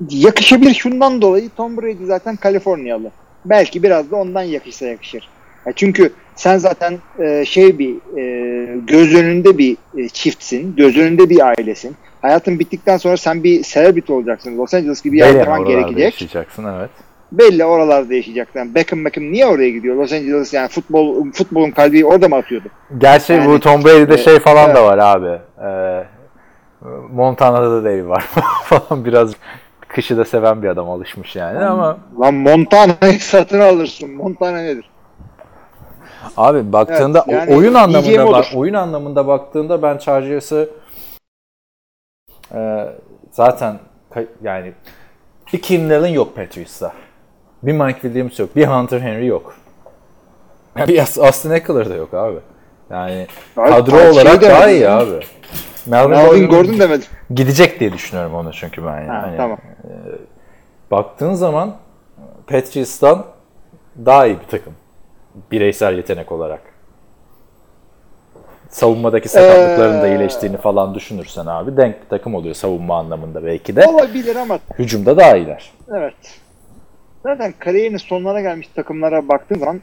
[0.09, 3.11] yakışabilir şundan dolayı Tom Brady zaten Kaliforniyalı.
[3.45, 5.29] Belki biraz da ondan yakışsa yakışır.
[5.75, 11.47] Çünkü sen zaten e, şey bir e, göz önünde bir e, çiftsin, göz önünde bir
[11.47, 11.95] ailesin.
[12.21, 14.57] Hayatın bittikten sonra sen bir celebrity olacaksın.
[14.57, 16.03] Los Angeles gibi Belli yaşaman gerekecek.
[16.03, 16.89] yaşayacaksın evet.
[17.31, 18.59] Belli oralarda yaşayacaksın.
[18.59, 19.95] Yani Beckham Beckham niye oraya gidiyor?
[19.95, 22.67] Los Angeles yani futbol futbolun kalbi orada mı atıyordu?
[22.97, 24.89] Gerçi Yani, bu Tom Brady'de e, şey falan da evet.
[24.89, 25.39] var abi.
[25.63, 26.03] Ee,
[27.11, 28.21] Montana'da da evi var
[28.63, 29.31] falan biraz
[29.87, 34.11] kışı da seven bir adam alışmış yani ama Lan Montana'yı satın alırsın.
[34.11, 34.89] Montana nedir?
[36.37, 40.69] Abi baktığında Evet, yani oyun anlamında bak oyun anlamında baktığında ben Chargers'ı
[42.53, 42.87] e,
[43.31, 43.79] zaten
[44.43, 44.73] yani
[45.53, 46.93] bir Kim yok Patriots'ta.
[47.63, 48.55] Bir Mike Williams yok.
[48.55, 49.55] Bir Hunter Henry yok.
[50.77, 52.39] Bir Austin Eckler da yok abi.
[52.89, 55.19] Yani Abi, kadro şey olarak daha demedim iyi abi.
[55.85, 57.07] Melvin Melvin Gordon- demedim.
[57.29, 59.07] gidecek diye düşünüyorum onu çünkü ben yani.
[59.07, 59.57] Ha, Hani, tamam.
[60.91, 61.75] Baktığın zaman
[62.47, 63.25] Patriots'tan
[64.05, 64.73] daha iyi bir takım.
[65.51, 66.61] Bireysel yetenek olarak.
[68.69, 73.75] Savunmadaki sakatlıkların da Ee, iyileştiğini falan düşünürsen abi denk bir takım oluyor savunma anlamında belki
[73.75, 73.85] de.
[73.85, 75.71] Olabilir ama Hücumda daha iyiler.
[75.97, 76.13] Evet.
[77.23, 79.81] Zaten kariyerinin sonlarına gelmiş takımlara baktığın zaman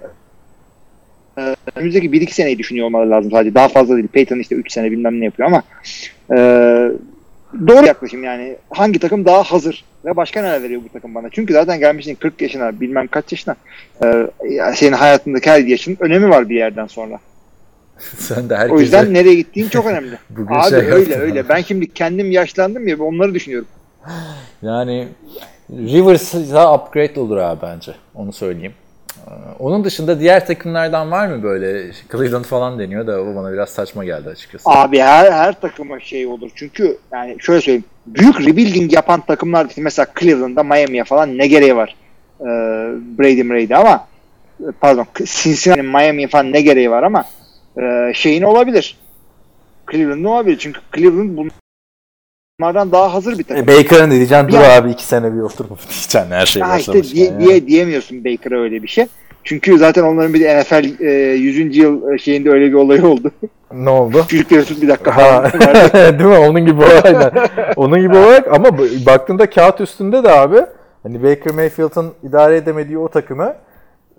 [1.39, 3.55] e, önümüzdeki 1-2 seneyi düşünüyor olmaları lazım sadece.
[3.55, 4.09] Daha fazla değil.
[4.09, 5.63] Peyton işte 3 sene bilmem ne yapıyor ama
[6.31, 6.37] e,
[7.69, 8.57] doğru yaklaşım yani.
[8.71, 11.29] Hangi takım daha hazır ve başka neler veriyor bu takım bana?
[11.31, 13.57] Çünkü zaten gelmişsin 40 yaşına bilmem kaç yaşına
[14.05, 17.21] e, ya senin hayatındaki her yaşın önemi var bir yerden sonra.
[17.99, 20.19] Sen de O herkese yüzden nereye gittiğin çok önemli.
[20.31, 21.41] Bugün Abi şey öyle öyle.
[21.41, 21.49] abi.
[21.49, 23.69] Ben şimdi kendim yaşlandım ya onları düşünüyorum.
[24.63, 25.09] yani
[25.71, 27.93] Rivers'a upgrade olur abi bence.
[28.15, 28.73] Onu söyleyeyim.
[29.59, 31.93] Onun dışında diğer takımlardan var mı böyle?
[32.13, 34.71] Cleveland falan deniyor da o bana biraz saçma geldi açıkçası.
[34.71, 36.51] Abi her her takıma şey olur.
[36.55, 37.85] Çünkü yani şöyle söyleyeyim.
[38.07, 41.97] Büyük rebuilding yapan takımlar mesela Cleveland'da Miami'ye falan ne gereği var?
[42.41, 42.45] Ee,
[43.19, 44.07] Brady Brady ama
[44.81, 47.25] pardon Cincinnati'nin Miami'ye falan ne gereği var ama
[47.83, 48.99] e, şeyin olabilir.
[49.93, 50.59] Cleveland'ın olabilir.
[50.61, 51.39] Çünkü Cleveland
[52.61, 53.65] bunlardan daha hazır bir takım.
[53.65, 54.49] E, Baker'ın ne diyeceksin?
[54.49, 57.41] Dur abi iki sene bir oturma diyeceksin her şey Ha işte diye, ya.
[57.41, 59.07] diye, diyemiyorsun Baker'a öyle bir şey.
[59.45, 61.77] Çünkü zaten onların bir de NFL e, 100.
[61.77, 63.31] yıl şeyinde öyle bir olayı oldu.
[63.73, 64.25] Ne oldu?
[64.29, 65.53] Çocukları tut bir dakika Ha,
[66.19, 66.39] değil mi?
[66.39, 67.33] Onun gibi aynen.
[67.77, 70.61] Onun gibi olarak ama baktığında kağıt üstünde de abi
[71.03, 73.55] hani Baker Mayfield'ın idare edemediği o takımı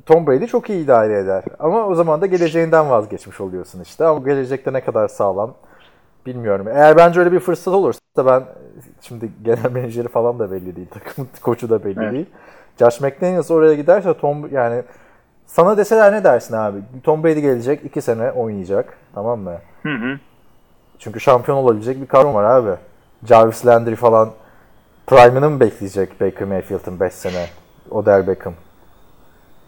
[0.06, 1.44] Tom Brady çok iyi idare eder.
[1.60, 4.06] Ama o zaman da geleceğinden vazgeçmiş oluyorsun işte.
[4.06, 5.54] Ama gelecekte ne kadar sağlam
[6.26, 6.68] bilmiyorum.
[6.68, 8.44] Eğer bence öyle bir fırsat olursa ben
[9.02, 10.88] şimdi genel menajeri falan da belli değil.
[10.90, 12.14] Takımın koçu da belli Evet.
[12.14, 12.26] değil.
[12.80, 14.84] Josh McDaniels oraya giderse Tom yani
[15.46, 16.78] sana deseler ne dersin abi?
[17.04, 18.98] Tom Brady gelecek, iki sene oynayacak.
[19.16, 19.56] Tamam mı?
[19.84, 20.20] Hı hı.
[21.00, 22.72] Çünkü şampiyon olabilecek bir kadro var abi.
[23.26, 24.32] Jarvis Landry falan
[25.08, 27.46] prime'ını mı bekleyecek Baker Mayfield'ın 5 sene?
[27.92, 28.54] Odell Beckham.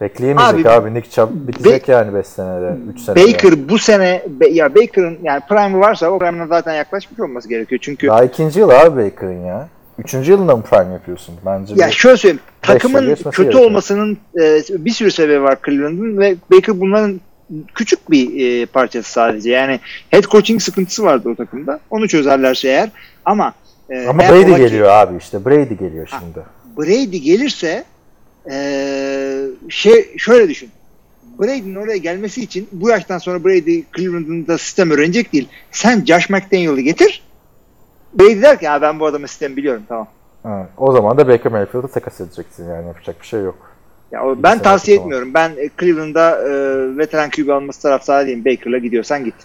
[0.01, 0.93] Bekleyemeyecek Abi, abi.
[0.93, 3.33] Nick Chubb bitecek yani 5 senede, 3 senede.
[3.33, 7.79] Baker bu sene Be- ya Baker'ın yani prime varsa o prime'ına zaten yaklaşmış olması gerekiyor.
[7.83, 9.67] Çünkü Daha ikinci yıl abi Baker'ın ya.
[9.99, 11.35] Üçüncü yılında mı prime yapıyorsun?
[11.45, 13.63] Bence ya şöyle söyleyeyim takımın kötü gerekiyor.
[13.63, 17.21] olmasının e, bir sürü sebebi var Cleveland'ın ve Baker bunların
[17.75, 19.51] küçük bir e, parçası sadece.
[19.51, 19.79] Yani
[20.09, 21.79] head coaching sıkıntısı vardı o takımda.
[21.89, 22.89] Onu çözerlerse eğer
[23.25, 23.53] ama
[23.89, 25.45] e, Ama eğer Brady ola ki geliyor abi işte.
[25.45, 26.45] Brady geliyor şimdi.
[26.77, 27.83] Brady gelirse
[28.51, 30.69] e, şey şöyle düşün.
[31.39, 35.47] Brady'nin oraya gelmesi için bu yaştan sonra Brady Cleveland'ın da sistem öğrenecek değil.
[35.71, 37.23] Sen Josh McDaniel'ı getir.
[38.13, 40.07] Brady der ki ya ben bu adamın sistemi biliyorum tamam.
[40.43, 43.71] Ha, o zaman da Baker Mayfield'ı takas edeceksin yani yapacak bir şey yok.
[44.11, 45.33] Ya o- ben tavsiye etmiyorum.
[45.33, 46.51] Ben e, Cleveland'da e,
[46.97, 48.45] veteran QB alması taraftarı değilim.
[48.45, 49.35] Baker'la gidiyorsan git.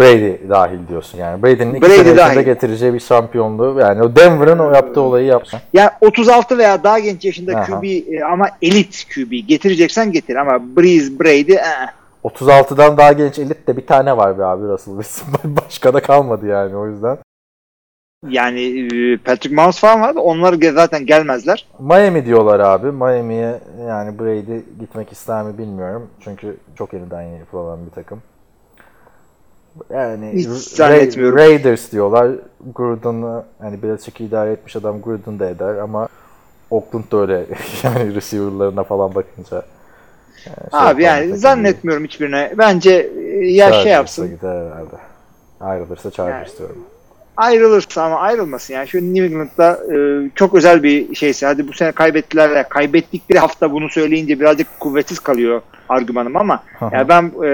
[0.00, 1.42] Brady dahil diyorsun yani.
[1.42, 2.40] Brady'nin iki Brady sene dahil.
[2.40, 5.60] getireceği bir şampiyonluğu yani o Denver'ın o yaptığı olayı yapsın.
[5.72, 7.80] Ya 36 veya daha genç yaşında Aha.
[7.80, 11.88] QB e, ama elit QB getireceksen getir ama Breeze, Brady eh.
[12.24, 15.56] 36'dan daha genç elit de bir tane var be abi Russell Wilson.
[15.64, 17.18] Başka da kalmadı yani o yüzden.
[18.28, 20.20] yani e, Patrick Mahomes falan vardı.
[20.20, 21.66] Onlar zaten gelmezler.
[21.80, 22.92] Miami diyorlar abi.
[22.92, 26.10] Miami'ye yani Brady gitmek ister mi bilmiyorum.
[26.20, 28.22] Çünkü çok yeniden yapılan bir takım.
[29.90, 31.38] Yani Hiç Ra- zannetmiyorum.
[31.38, 32.28] Raiders diyorlar.
[32.74, 36.08] Gruden'ı hani Belichick'i idare etmiş adam Gruden da eder ama
[36.70, 37.46] Oakland da öyle
[37.82, 39.56] yani receiver'larına falan bakınca.
[40.46, 42.52] Yani şey Abi yani zannetmiyorum hiçbirine.
[42.58, 44.28] Bence e, ya şey Chargers'a yapsın.
[44.30, 44.96] Gider herhalde.
[45.60, 46.78] Ayrılırsa Chargers Yani- diyorum.
[47.36, 48.74] Ayrılırsa ama ayrılmasın.
[48.74, 49.96] Yani şu New England'da e,
[50.34, 55.18] çok özel bir şeyse hadi bu sene kaybettiler ya kaybettikleri hafta bunu söyleyince birazcık kuvvetsiz
[55.18, 56.62] kalıyor argümanım ama
[56.92, 57.50] yani ben e,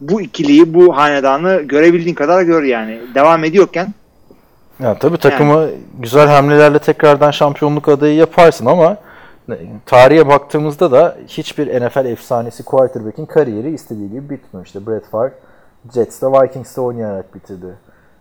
[0.00, 3.00] bu ikiliyi bu hanedanı görebildiğin kadar gör yani.
[3.14, 3.88] Devam ediyorken
[4.82, 5.68] Ya tabii takımı
[5.98, 8.96] güzel hamlelerle tekrardan şampiyonluk adayı yaparsın ama
[9.86, 14.66] tarihe baktığımızda da hiçbir NFL efsanesi quarterback'in kariyeri istediği gibi bitmiyor.
[14.66, 15.32] İşte Brett Favre
[15.94, 17.66] Jets'te Vikings'te oynayarak bitirdi.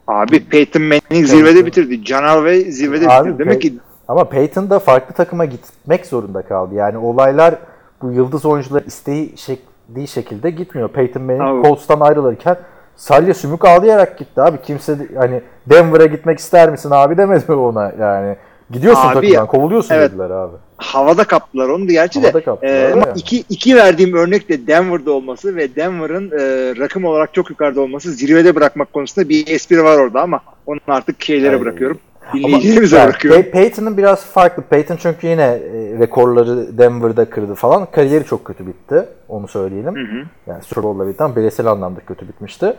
[0.08, 2.06] Abi Peyton Manning zirvede bitirdi.
[2.06, 3.40] John Elway zirvede Abi, bitirdi.
[3.40, 3.74] Demek Pey- ki
[4.08, 6.76] Ama Peyton da farklı takıma gitmek zorunda kaldı.
[6.76, 7.56] Yani olaylar
[8.02, 10.90] bu yıldız oyuncular isteği şekli şekilde gitmiyor.
[10.90, 11.66] Peyton Manning.
[11.66, 12.58] Colts'tan ayrılırken
[12.96, 14.58] salya sümük ağlayarak gitti abi.
[14.62, 18.36] Kimse de- hani Denver'a gitmek ister misin abi demedi ona yani.
[18.72, 20.12] Gidiyorsun Abi takımdan kovuluyorsun evet.
[20.12, 20.56] dediler abi.
[20.78, 22.44] Havada kaptılar onu gerçi Havada de.
[22.44, 27.34] kaptılar, E, ama iki, iki verdiğim örnek de Denver'da olması ve Denver'ın e, rakım olarak
[27.34, 31.62] çok yukarıda olması zirvede bırakmak konusunda bir espri var orada ama onu artık şeylere Ay.
[31.62, 31.98] bırakıyorum.
[32.34, 33.42] Dinleyicilerimize yani bırakıyorum.
[33.42, 34.64] Pey- Peyton'ın biraz farklı.
[34.64, 37.86] Peyton çünkü yine e, rekorları Denver'da kırdı falan.
[37.92, 39.06] Kariyeri çok kötü bitti.
[39.30, 39.96] Onu söyleyelim.
[39.96, 40.26] Hı hı.
[40.48, 42.74] Yani Super Bowl'la biten bireysel anlamda kötü bitmişti.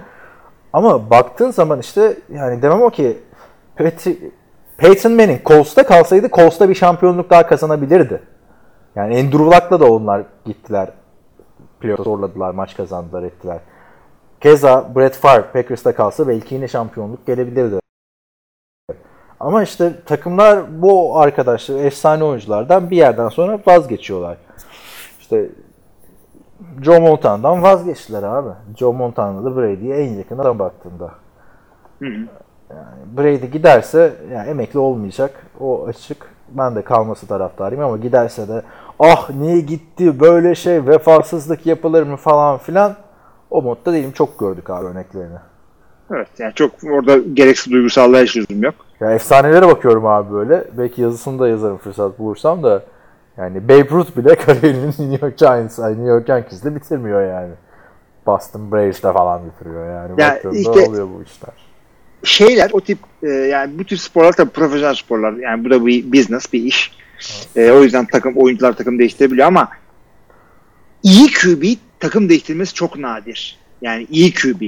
[0.73, 3.17] Ama baktığın zaman işte yani demem o ki
[3.77, 4.13] Peyton,
[4.79, 8.23] Peyton Manning Colts'ta kalsaydı Colts'ta bir şampiyonluk daha kazanabilirdi.
[8.97, 10.91] Yani Andrew Luck'la da onlar gittiler.
[11.81, 13.59] Playoff zorladılar, maç kazandılar, ettiler.
[14.41, 17.79] Keza Brett Favre Packers'ta kalsa belki yine şampiyonluk gelebilirdi.
[19.41, 24.37] Ama işte takımlar bu arkadaşlar, efsane oyunculardan bir yerden sonra vazgeçiyorlar.
[25.21, 25.49] İşte
[26.83, 28.49] Joe Montana'dan vazgeçtiler abi.
[28.77, 31.11] Joe Montana da Brady'ye en yakın adam baktığında.
[31.99, 32.29] Hı hı.
[33.17, 35.31] Brady giderse yani emekli olmayacak.
[35.61, 36.39] O açık.
[36.49, 38.63] Ben de kalması taraftarıyım ama giderse de
[38.99, 42.97] ah niye gitti böyle şey vefasızlık yapılır mı falan filan
[43.51, 44.13] o modda değilim.
[44.13, 45.39] Çok gördük abi örneklerini.
[46.11, 48.75] Evet yani çok orada gereksiz duygusallığa hiç lüzum yok.
[49.01, 50.65] Ya efsanelere bakıyorum abi böyle.
[50.79, 52.83] Belki yazısını da yazarım fırsat bulursam da.
[53.37, 57.53] Yani Babe Ruth bile kariyerini New York Giants, New York Yankees'de bitirmiyor yani.
[58.27, 60.21] Boston Braves'de falan bitiriyor yani.
[60.21, 61.68] Ya Baktığında işte- oluyor bu işler.
[62.25, 65.33] Şeyler o tip e, yani bu tip sporlar tabii profesyonel sporlar.
[65.33, 66.93] Yani bu da bir business, bir iş.
[67.57, 69.69] E, o yüzden takım oyuncular takım değiştirebiliyor ama
[71.03, 71.65] iyi QB
[72.01, 73.59] takım değiştirmesi çok nadir.
[73.83, 74.63] Yani iyi QB.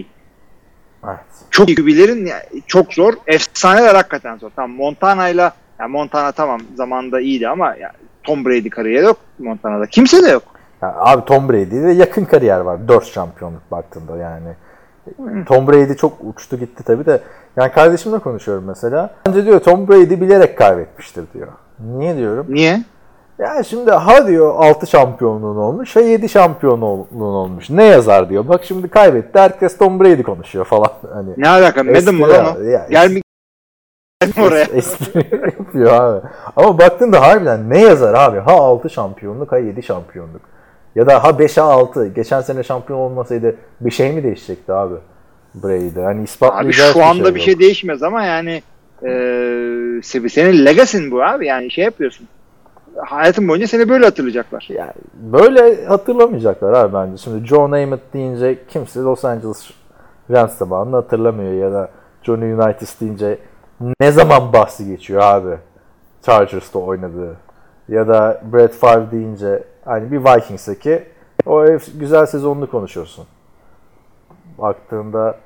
[1.05, 1.21] Evet.
[1.51, 2.31] Çok iyi QB'lerin
[2.67, 3.15] çok zor.
[3.27, 4.51] Efsaneler hakikaten zor.
[4.57, 9.87] Tamam Montana'yla yani Montana tamam zamanında iyiydi ama ya, Tom Brady kariyeri yok Montana'da.
[9.87, 10.43] Kimse de yok.
[10.83, 12.89] Ya abi Tom Brady'de yakın kariyer var.
[12.89, 14.49] 4 şampiyonluk baktığında yani.
[15.47, 17.21] Tom Brady çok uçtu gitti tabii de.
[17.57, 19.11] Yani kardeşimle konuşuyorum mesela.
[19.27, 21.49] Bence diyor Tom Brady bilerek kaybetmiştir diyor.
[21.97, 22.47] Niye diyorum?
[22.49, 22.83] Niye?
[23.39, 27.71] Ya şimdi ha diyor 6 şampiyonluğun olmuş, ha 7 şampiyonluğun olmuş.
[27.71, 28.49] Ne yazar diyor.
[28.49, 29.39] Bak şimdi kaybetti.
[29.39, 30.89] Herkes Tom Brady konuşuyor falan.
[31.15, 31.83] Hani Ne alaka?
[31.85, 32.49] Madden mı lan o?
[32.51, 33.21] abi, ya, Gel mi
[34.37, 34.65] Gelme oraya.
[34.65, 35.19] espri
[35.59, 36.27] yapıyor abi.
[36.57, 38.39] Ama baktığında harbiden ne yazar abi?
[38.39, 40.41] Ha 6 şampiyonluk, ha 7 şampiyonluk.
[40.95, 42.07] Ya da ha 5'e 6.
[42.07, 44.95] Geçen sene şampiyon olmasaydı bir şey mi değişecekti abi?
[45.55, 46.03] Brady'de.
[46.03, 47.45] Hani Abi şu anda bir yok.
[47.45, 48.63] şey değişmez ama yani
[49.03, 49.11] e,
[50.03, 51.47] senin legasin bu abi.
[51.47, 52.29] Yani şey yapıyorsun.
[53.07, 54.67] Hayatın boyunca seni böyle hatırlayacaklar.
[54.71, 57.17] Yani böyle hatırlamayacaklar abi bence.
[57.17, 59.71] Şimdi John Namath deyince kimse Los Angeles
[60.31, 61.91] Rams zamanını hatırlamıyor ya da
[62.23, 63.39] Johnny Unitas deyince
[64.01, 65.57] ne zaman bahsi geçiyor abi
[66.23, 67.37] Chargers'ta oynadığı
[67.89, 71.03] ya da Brett Favre deyince hani bir Vikings'teki
[71.47, 73.27] o güzel sezonunu konuşuyorsun.
[74.61, 75.39] Baktığında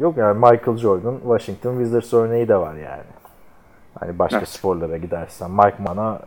[0.00, 3.02] yok yani Michael Jordan, Washington Wizards örneği de var yani.
[4.00, 4.48] Hani başka Evet.
[4.48, 6.20] sporlara gidersen Mike Mana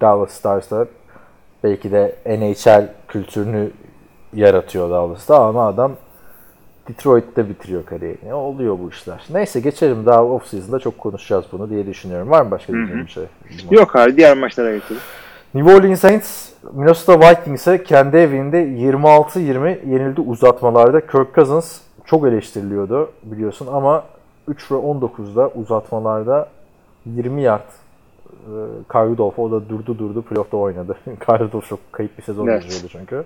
[0.00, 0.86] Dallas Stars'ta
[1.64, 3.70] belki de NHL kültürünü
[4.34, 5.92] yaratıyor Dallas'ta ama adam
[6.88, 8.34] Detroit'te bitiriyor kariyerini.
[8.34, 9.24] Oluyor bu işler.
[9.30, 12.30] Neyse geçelim daha off season'da çok konuşacağız bunu diye düşünüyorum.
[12.30, 13.24] Var mı başka diyeceğim bir şey?
[13.70, 15.02] Yok abi diğer maçlara geçelim.
[15.54, 21.00] New Orleans Saints Minnesota Vikings'e kendi evinde 26-20 yenildi uzatmalarda.
[21.00, 24.04] Kirk Cousins çok eleştiriliyordu biliyorsun ama
[24.48, 26.48] 3 ve 19'da uzatmalarda
[27.06, 28.52] 20 yard e,
[28.92, 30.96] Kyle Rudolph o da durdu durdu playoff'ta oynadı.
[31.04, 32.62] Kyle Rudolph çok kayıp bir sezon Evet.
[32.62, 33.24] geçiriyordu çünkü.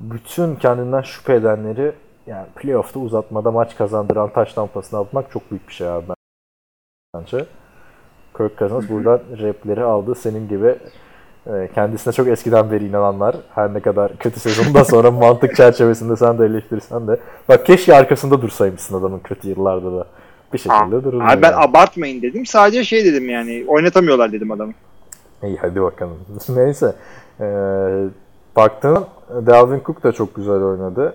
[0.00, 1.92] Bütün kendinden şüphe edenleri
[2.26, 6.04] yani playoff'ta uzatmada maç kazandıran taş tampasını atmak çok büyük bir şey abi
[7.14, 7.46] bence.
[8.36, 10.14] Kirk Cousins buradan repleri aldı.
[10.14, 10.76] Senin gibi
[11.74, 16.46] kendisine çok eskiden beri inananlar her ne kadar kötü sezonundan sonra mantık çerçevesinde sen de
[16.46, 17.18] eleştirirsen de
[17.48, 20.06] bak keşke arkasında dursaymışsın adamın kötü yıllarda da
[20.52, 21.30] bir şekilde durulmuyor.
[21.30, 22.46] Abi ben abartmayın dedim.
[22.46, 24.72] Sadece şey dedim yani oynatamıyorlar dedim adamı.
[25.42, 26.18] İyi hadi bakalım.
[26.48, 26.94] Neyse.
[27.40, 27.44] Ee,
[28.56, 29.06] baktığın
[29.46, 31.14] Dalvin Cook da çok güzel oynadı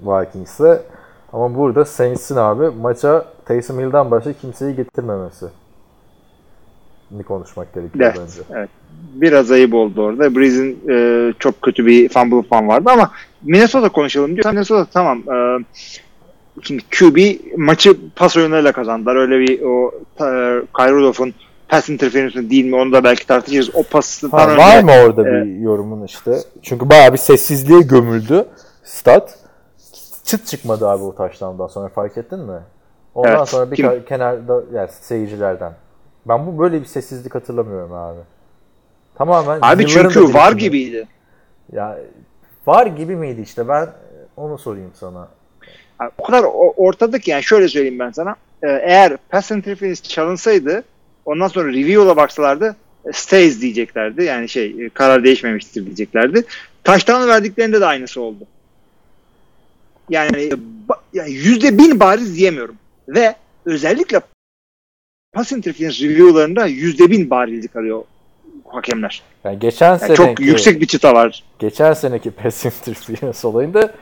[0.00, 0.82] Vikings'e.
[1.32, 5.46] Ama burada Saints'in abi maça Taysom Hill'den başka kimseyi getirmemesi.
[7.22, 8.58] Konuşmak gerekiyor Evet, bence.
[8.58, 8.68] evet.
[9.14, 10.36] Biraz ayıp oldu orada.
[10.36, 13.10] Breeze'in e, çok kötü bir fumble fan vardı ama
[13.42, 14.46] Minnesota konuşalım diyor.
[14.52, 15.18] Minnesota tamam.
[15.18, 15.64] E,
[16.62, 17.16] şimdi QB
[17.58, 19.16] maçı pas oyunlarıyla kazandılar.
[19.16, 20.26] Öyle bir o e,
[20.76, 21.34] Kyle Rudolph'un
[21.68, 23.70] pass interference değil mi onu da belki tartışırız.
[23.74, 26.38] O pastan Ha, önce var mı orada bir yorumun işte?
[26.62, 28.44] Çünkü bayağı bir sessizliğe gömüldü
[28.84, 29.38] stat.
[30.24, 32.58] Çıt çıkmadı abi o taştandan sonra fark ettin mi?
[33.14, 34.04] Ondan Evet, sonra bir kim?
[34.08, 35.72] kenarda yani seyircilerden.
[36.28, 38.20] Ben bu böyle bir sessizlik hatırlamıyorum abi.
[39.14, 40.60] Tamamen Abi çünkü var birikimi.
[40.60, 41.08] gibiydi.
[41.72, 41.98] Ya
[42.66, 43.88] var gibi miydi işte ben
[44.36, 45.28] onu sorayım sana.
[46.00, 46.44] Yani o kadar
[46.76, 48.36] ortada ki yani şöyle söyleyeyim ben sana.
[48.62, 50.84] Ee, eğer pass interference çalınsaydı
[51.24, 52.76] ondan sonra review'la baksalardı
[53.06, 54.24] e, stays diyeceklerdi.
[54.24, 56.44] Yani şey e, karar değişmemiştir diyeceklerdi.
[56.84, 58.44] Taştan verdiklerinde de aynısı oldu.
[60.10, 60.50] Yani
[61.26, 62.76] yüzde bin bariz diyemiyorum.
[63.08, 63.34] Ve
[63.64, 64.20] özellikle
[65.34, 68.02] pass interference review'larında yüzde bin barizlik arıyor
[68.68, 69.22] hakemler.
[69.44, 71.42] Yani geçen Yani seneki çok yüksek bir çıta var.
[71.58, 73.92] geçen seneki pass interference olayında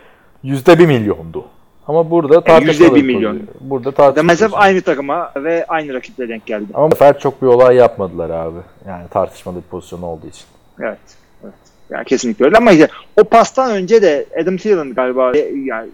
[0.43, 1.45] yüzde bir milyondu.
[1.89, 2.71] Ama burada Yani tartışmalı.
[2.83, 3.41] yüzde bir milyon.
[3.61, 4.27] Burada tartışmalı.
[4.27, 6.65] maalesef aynı takıma ve aynı rakiple denk geldi.
[6.75, 8.59] Ama bu sefer çok bir olay yapmadılar abi.
[8.89, 10.45] Yani tartışmalı bir pozisyon olduğu için.
[10.81, 10.99] Evet.
[11.45, 11.55] evet.
[11.91, 12.89] Yani kesinlikle öyle ama işte
[13.21, 15.33] o pastan önce de Adam Thielen galiba
[15.65, 15.89] yani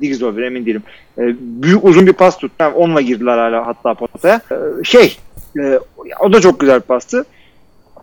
[0.00, 0.82] Diggs over emin değilim.
[1.18, 2.54] E, büyük uzun bir pas tuttu.
[2.60, 4.40] Yani onunla girdiler hala hatta potaya.
[4.50, 5.16] E, şey
[5.58, 5.78] e,
[6.20, 7.24] o da çok güzel bir pastı.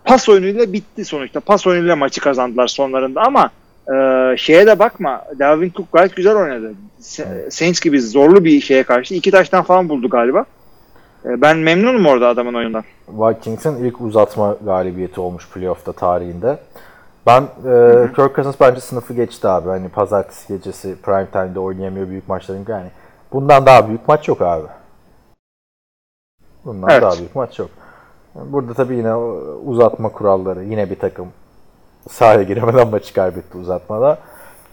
[0.05, 1.39] Pas oyunuyla bitti sonuçta.
[1.39, 3.51] Pas oyunuyla maçı kazandılar sonlarında ama
[3.93, 5.23] e, şeye de bakma.
[5.39, 6.73] Dalvin Cook gayet güzel oynadı.
[7.49, 10.45] Saints gibi zorlu bir şeye karşı iki taştan falan buldu galiba.
[11.25, 12.83] E, ben memnunum orada adamın oyundan.
[13.07, 16.57] Vikings'in ilk uzatma galibiyeti olmuş playoff'ta tarihinde.
[17.29, 19.69] Ben e, Kirk Cousins bence sınıfı geçti abi.
[19.69, 22.91] Hani pazartesi gecesi prime time'de oynayamıyor büyük maçların yani.
[23.33, 24.67] Bundan daha büyük maç yok abi.
[26.65, 27.01] Bundan Evet.
[27.01, 27.69] daha büyük maç yok.
[28.35, 29.15] Burada tabii yine
[29.65, 30.63] uzatma kuralları.
[30.63, 31.27] Yine bir takım
[32.09, 34.17] sahaya giremeden maçı kaybetti uzatmada.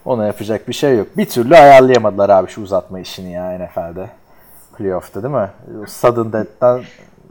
[0.05, 1.07] Ona yapacak bir şey yok.
[1.17, 4.11] Bir türlü ayarlayamadılar abi şu uzatma işini ya NFL'de.
[4.79, 5.51] Playoff'ta değil mi?
[5.89, 6.83] Sudden death'ten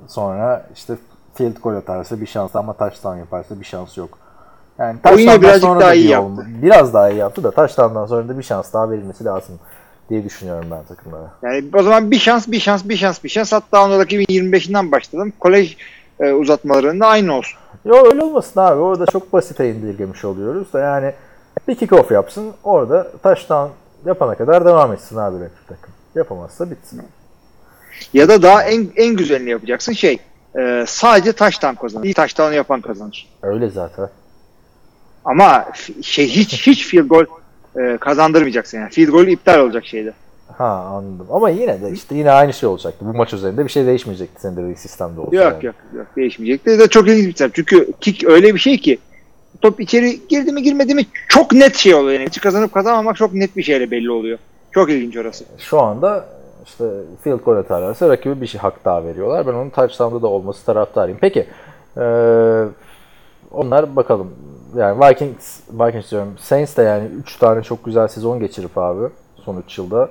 [0.07, 0.95] sonra işte
[1.33, 4.24] field goal atarsa bir şans ama touchdown yaparsa bir şans yok.
[4.79, 6.25] Yani touchdown'dan birazcık sonra daha da iyi yaptı.
[6.27, 9.59] olma- Biraz daha iyi yaptı da touchdown'dan sonra da bir şans daha verilmesi lazım
[10.09, 11.31] diye düşünüyorum ben takımlara.
[11.43, 13.53] Yani o zaman bir şans, bir şans, bir şans, bir şans.
[13.53, 15.33] Hatta onu rakibin 25'inden başladım.
[15.39, 15.77] Kolej
[16.19, 17.57] e, uzatmalarında aynı olsun.
[17.85, 18.79] Yok öyle olmasın abi.
[18.79, 21.13] Orada çok basite indirgemiş oluyoruz da yani
[21.67, 22.53] bir kick-off yapsın.
[22.63, 23.69] Orada touchdown
[24.05, 25.93] yapana kadar devam etsin abi rakip takım.
[26.15, 27.01] Yapamazsa bitsin.
[28.13, 30.17] Ya da daha en en güzelini yapacaksın şey.
[30.59, 32.03] e, sadece touchdown kazanır.
[32.05, 33.29] İyi touchdown yapan kazanır.
[33.43, 34.09] Öyle zaten.
[35.25, 35.65] Ama
[36.01, 37.25] şey hiç hiç field goal
[37.77, 38.89] e, kazandırmayacaksın yani.
[38.89, 40.13] Field goal iptal olacak şeyde.
[40.57, 41.27] Ha anladım.
[41.29, 43.05] Ama yine de işte yine aynı şey olacaktı.
[43.05, 45.35] Bu maç üzerinde bir şey değişmeyecekti senin dediğin sistemde olsa.
[45.35, 45.65] Yok yani.
[45.65, 46.65] yok yok değişmeyecek.
[46.65, 47.51] De çok ilginç bir sistem.
[47.53, 48.97] Çünkü kick öyle bir şey ki
[49.61, 52.19] top içeri girdi mi girmedi mi çok net şey oluyor.
[52.19, 52.29] Yani.
[52.29, 54.37] Kazanıp kazanmamak çok net bir şeyle belli oluyor.
[54.71, 55.45] Çok ilginç orası.
[55.57, 56.25] Şu anda
[56.65, 56.85] işte
[57.23, 59.47] field goal atarlarsa rakibe bir şey hak daha veriyorlar.
[59.47, 61.17] Ben onun touchdown'da da olması taraftarıyım.
[61.21, 61.47] Peki
[61.97, 62.63] eee,
[63.51, 64.31] onlar bakalım.
[64.75, 66.37] Yani Vikings, Vikings diyorum.
[66.37, 70.09] Saints de yani 3 tane çok güzel sezon geçirip abi son 3 yılda.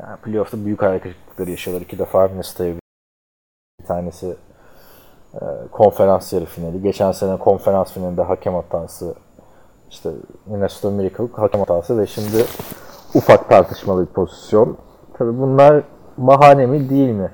[0.00, 1.84] Yani playoff'ta büyük hayal kırıklıkları yaşıyorlar.
[1.84, 2.74] İki defa Minnesota'ya
[3.80, 4.36] bir tanesi
[5.34, 5.40] e,
[5.72, 6.82] konferans yarı finali.
[6.82, 9.14] Geçen sene konferans finalinde hakem hatası
[9.90, 10.10] işte
[10.46, 12.44] Minnesota Miracle hakem hatası ve şimdi
[13.14, 14.76] ufak tartışmalı bir pozisyon.
[15.18, 15.82] Tabi bunlar
[16.18, 17.30] bahane mi değil mi?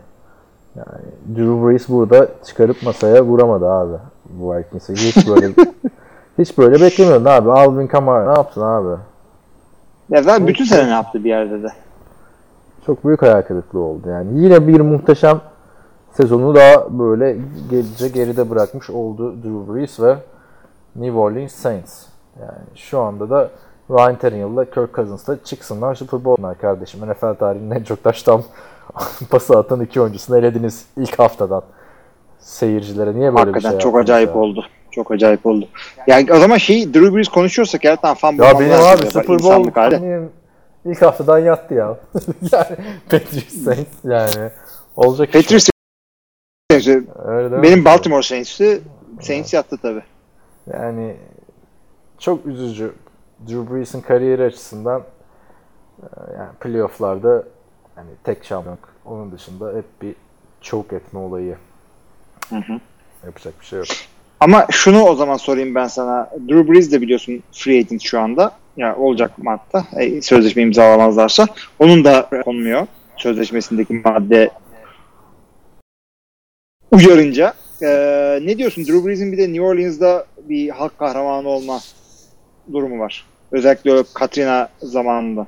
[0.77, 1.03] Yani
[1.37, 4.93] Drew Brees burada çıkarıp masaya vuramadı abi bu Vikings'e.
[4.93, 5.47] Hiç böyle
[6.39, 7.53] hiç böyle beklemiyordun abi.
[7.53, 9.01] Alvin Kamara ne yaptın abi?
[10.11, 11.69] Ya zaten bütün sene ne yaptı bir yerde de.
[12.87, 14.43] Çok büyük hayal kırıklığı oldu yani.
[14.43, 15.41] Yine bir muhteşem
[16.13, 17.37] sezonu daha böyle
[17.71, 20.17] gerice geride bırakmış oldu Drew Brees ve
[20.97, 22.07] New Orleans Saints.
[22.41, 23.49] Yani şu anda da
[23.91, 27.11] Ryan Tannehill'la Kirk Cousins da çıksınlar Super Bowl'lar kardeşim.
[27.11, 28.43] NFL tarihinin en çok taştan
[29.31, 31.63] pası atan iki oyuncusunu elediniz ilk haftadan.
[32.39, 34.37] Seyircilere niye böyle Hakikaten bir şey çok acayip ya?
[34.37, 34.65] oldu.
[34.93, 35.69] Çok acayip oldu.
[36.07, 39.71] Yani o zaman şey Drew Brees konuşuyorsak ya tamam fan Ya benim abi Super Bowl
[39.71, 40.31] tahminim
[40.85, 41.87] ilk haftadan yattı ya.
[42.53, 42.77] yani
[43.11, 44.51] Patriots Saints yani
[44.97, 45.43] olacak iş mi?
[45.43, 45.69] Patriots
[47.25, 48.81] Öyle benim Baltimore Saints'i
[49.21, 50.03] Saints yattı tabi.
[50.73, 51.17] Yani
[52.19, 52.93] çok üzücü.
[53.49, 55.03] Drew Brees'in kariyeri açısından
[56.03, 56.07] e,
[56.39, 57.45] yani playoff'larda
[57.95, 60.15] hani tek şampiyonluk onun dışında hep bir
[60.61, 61.57] choke etme olayı.
[63.25, 63.89] Yapacak bir şey yok.
[64.43, 66.31] Ama şunu o zaman sorayım ben sana.
[66.49, 68.53] Drew Brees de biliyorsun free agent şu anda.
[68.77, 69.85] Ya olacak Mart'ta.
[69.97, 71.47] E, sözleşme imzalamazlarsa.
[71.79, 72.87] Onun da konmuyor.
[73.17, 74.51] Sözleşmesindeki madde
[76.91, 77.55] uyarınca.
[77.83, 77.89] E,
[78.43, 78.85] ne diyorsun?
[78.87, 81.81] Drew Brees'in bir de New Orleans'da bir halk kahramanı olma
[82.73, 83.27] durumu var.
[83.53, 85.47] Özellikle Katrina zamanında.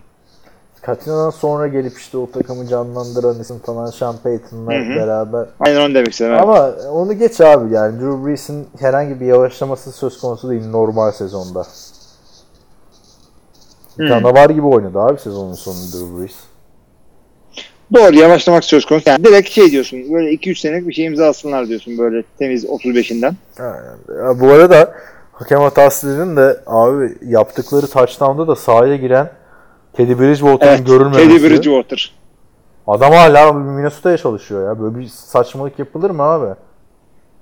[0.87, 5.47] Katrina'dan sonra gelip işte o takımı canlandıran isim falan Sean Payton'la beraber.
[5.61, 6.33] Aynen onu demek istedim.
[6.33, 6.43] evet.
[6.43, 11.67] Ama onu geç abi yani Drew Brees'in herhangi bir yavaşlaması söz konusu değil normal sezonda.
[13.97, 14.07] Hı.
[14.09, 16.35] Canavar gibi oynadı abi sezonun sonunda Drew Brees.
[17.95, 19.11] Doğru yavaşlamak söz konusu.
[19.11, 20.13] Yani direkt şey diyorsun.
[20.13, 23.35] Böyle 2-3 senelik bir şey imzalasınlar diyorsun böyle temiz 35'inden.
[23.59, 24.25] Aynen.
[24.25, 24.95] Ya bu arada
[25.33, 29.31] hakem hatası dedin de abi yaptıkları touchdown'da da sahaya giren
[29.97, 30.87] Teddy Bridgewater'ın Evet.
[30.87, 31.29] görülmemesi.
[31.29, 32.13] Teddy Bridgewater.
[32.87, 34.81] Adam hala Minnesota'ya çalışıyor ya.
[34.83, 36.55] Böyle bir saçmalık yapılır mı abi?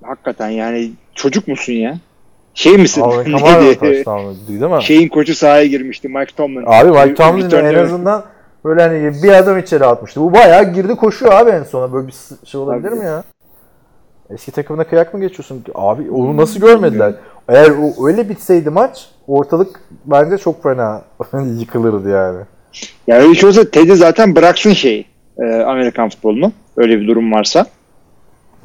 [0.03, 1.95] Hakikaten yani çocuk musun ya?
[2.55, 3.03] Şey misin?
[3.25, 3.81] Kamara Neydi?
[4.49, 4.83] değil mi?
[4.83, 6.65] Şeyin koçu sahaya girmişti Mike Tomlin.
[6.67, 8.25] Abi Mike Tomlin en azından
[8.65, 10.21] böyle hani bir adam içeri atmıştı.
[10.21, 11.93] Bu bayağı girdi koşuyor abi en sona.
[11.93, 12.15] Böyle bir
[12.45, 12.97] şey olabilir Abi.
[12.99, 13.25] mi ya?
[14.31, 15.65] Eski takımına kıyak mı geçiyorsun?
[15.75, 17.15] Abi onu nasıl görmediler?
[17.49, 21.03] Eğer o öyle bitseydi maç ortalık bence çok fena
[21.59, 22.39] yıkılırdı yani.
[23.07, 25.07] Ya öyle şey olsa Teddy zaten bıraksın şeyi.
[25.39, 26.53] e, Amerikan futbolunu.
[26.77, 27.67] Öyle bir durum varsa.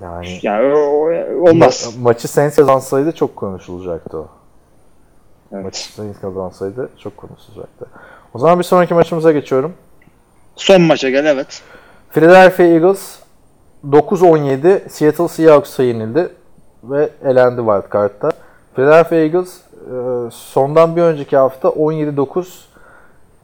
[0.02, 1.96] Yani Yani o- olmaz.
[1.98, 4.28] Ma- maçı Saints kazansaydı çok konuşulacaktı o.
[5.54, 5.64] Evet.
[5.66, 7.86] Maçı Saints kazansaydı çok konuşulacaktı.
[8.34, 9.74] O zaman bir sonraki maçımıza geçiyorum.
[10.56, 11.62] Son maça gel evet.
[12.14, 13.16] Philadelphia Eagles
[13.90, 16.30] 9-17 Seattle Seahawks'a yenildi
[16.84, 18.32] ve elendi Wild Card'da.
[18.78, 19.96] Philadelphia Eagles e,
[20.32, 22.46] sondan bir önceki hafta 17-9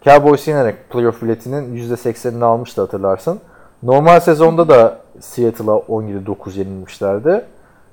[0.04, 3.40] Cowboys'u yenerek playoff biletinin %80'ini almıştı hatırlarsın.
[3.84, 7.46] Normal sezonda da Seattle'a 17-9 yenilmişlerdi.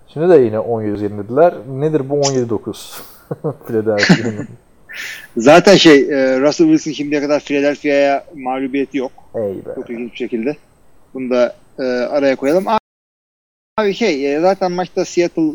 [0.09, 1.55] Şimdi de yine 17 yenildiler.
[1.71, 3.01] Nedir bu 17-9?
[3.67, 4.49] Philadelphia'nın.
[5.37, 9.13] Zaten şey e, Russell Wilson şimdiye kadar Philadelphia'ya mağlubiyeti yok.
[9.35, 9.75] Ey be.
[9.75, 10.57] Çok ilginç bir şekilde.
[11.15, 12.65] Bunu da e, araya koyalım.
[13.79, 15.53] Abi şey zaten maçta Seattle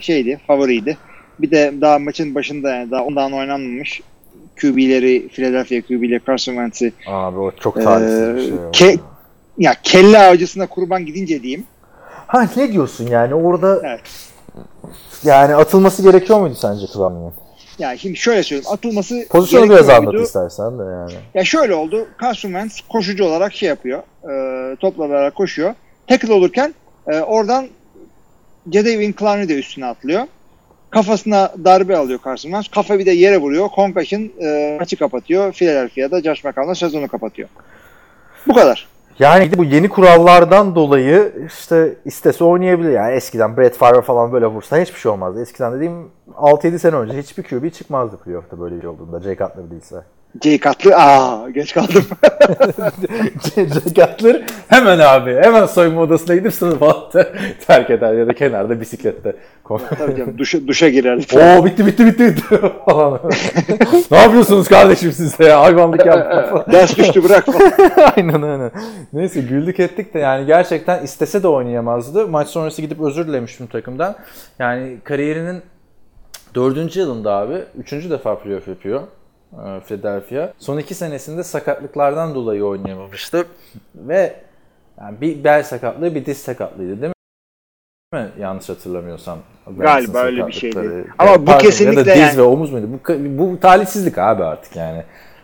[0.00, 0.96] şeydi favoriydi.
[1.38, 4.00] Bir de daha maçın başında yani daha ondan oynanmamış
[4.60, 8.88] QB'leri Philadelphia QB'leri Carson Wentz'i Abi o çok Ee, talihsiz bir şey.
[8.94, 8.98] ke-
[9.58, 11.64] ya kelle avcısına kurban gidince diyeyim.
[12.26, 14.00] Ha ne diyorsun yani orada Evet.
[15.24, 17.32] yani atılması gerekiyor muydu sence Clowney'in?
[17.78, 21.12] Yani şimdi şöyle söyleyeyim atılması Pozisyonu biraz anlat istersen de yani.
[21.34, 22.06] Ya şöyle oldu.
[22.22, 24.02] Carson Wentz koşucu olarak şey yapıyor.
[24.24, 25.74] E, topla beraber koşuyor.
[26.06, 26.74] Tackle olurken
[27.08, 27.66] e, oradan
[28.72, 30.22] Jadavion Clowney de üstüne atlıyor.
[30.90, 32.62] Kafasına darbe alıyor Carson.
[32.74, 33.68] Kafa bir de yere vuruyor.
[33.76, 35.52] Concussion e, maçı kapatıyor.
[35.52, 37.48] Philadelphia'da Josh McCown'la sezonu kapatıyor.
[38.46, 38.88] Bu kadar.
[39.18, 42.90] Yani bu yeni kurallardan dolayı işte istese oynayabilir.
[42.90, 45.42] Yani eskiden Brett Favre falan böyle vursa hiçbir şey olmazdı.
[45.42, 49.20] Eskiden dediğim 6-7 sene önce hiçbir QB çıkmazdı playoff'ta böyle bir olduğunda.
[49.20, 49.96] Jay Cutler değilse.
[50.42, 50.92] Jay Cutler.
[50.96, 52.04] Aa geç kaldım.
[53.54, 57.34] Jay Cutler hemen abi hemen soyunma odasına gidip sınıf altı
[57.66, 59.36] terk eder ya da kenarda bisiklette.
[59.98, 61.34] Tabii canım duşa, duşa girerdik.
[61.36, 62.44] Oo bitti bitti bitti bitti
[64.10, 67.46] ne yapıyorsunuz kardeşim siz de ya hayvanlık yapma Ders düştü bırak
[68.16, 68.70] aynen aynen.
[69.12, 72.28] Neyse güldük ettik de yani gerçekten istese de oynayamazdı.
[72.28, 74.16] Maç sonrası gidip özür dilemiştim takımdan.
[74.58, 75.62] Yani kariyerinin
[76.54, 77.56] dördüncü yılında abi.
[77.78, 79.00] Üçüncü defa playoff yapıyor.
[79.54, 80.52] E, Philadelphia.
[80.58, 83.46] Son iki senesinde sakatlıklardan dolayı oynayamamıştı.
[83.94, 84.34] Ve
[85.00, 87.12] yani bir bel sakatlığı bir diz sakatlığıydı değil
[88.12, 88.28] mi?
[88.40, 89.38] Yanlış hatırlamıyorsam.
[89.78, 90.74] Galiba öyle bir şeydi.
[90.74, 91.06] Sakatlıkları.
[91.18, 92.86] Ama bu Pardon, kesinlikle ya da diz yani- ve omuz muydu?
[92.90, 95.02] Bu, bu talihsizlik abi artık yani.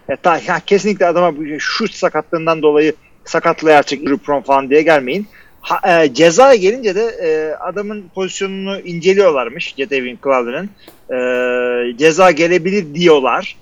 [0.09, 2.93] Ya, ta, ya kesinlikle adama şu sakatlığından dolayı
[3.25, 5.27] sakatlığa artık Rupron falan diye gelmeyin.
[5.61, 10.71] Ha, e, cezaya gelince de e, adamın pozisyonunu inceliyorlarmış Jadavion Clowney'nin.
[11.11, 13.57] E, ceza gelebilir diyorlar.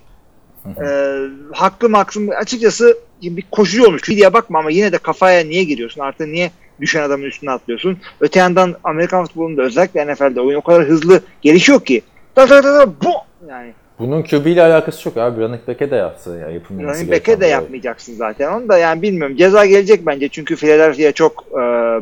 [0.66, 1.16] E,
[1.52, 6.00] hakkı maksım açıkçası bir koşucu olmuş diye bakma ama yine de kafaya niye giriyorsun?
[6.00, 7.98] Artık niye düşen adamın üstüne atlıyorsun?
[8.20, 12.02] Öte yandan Amerikan futbolunda özellikle NFL'de oyun o kadar hızlı gelişiyor ki.
[12.36, 13.12] Da da da da bu
[13.48, 15.40] yani Bunun QB ile alakası çok abi.
[15.40, 18.52] Running back'e de yaptı ya yapılmaması Running back'e de yapmayacaksın zaten.
[18.52, 19.36] Onu da yani bilmiyorum.
[19.36, 20.28] Ceza gelecek bence.
[20.28, 21.56] Çünkü Philadelphia çok e,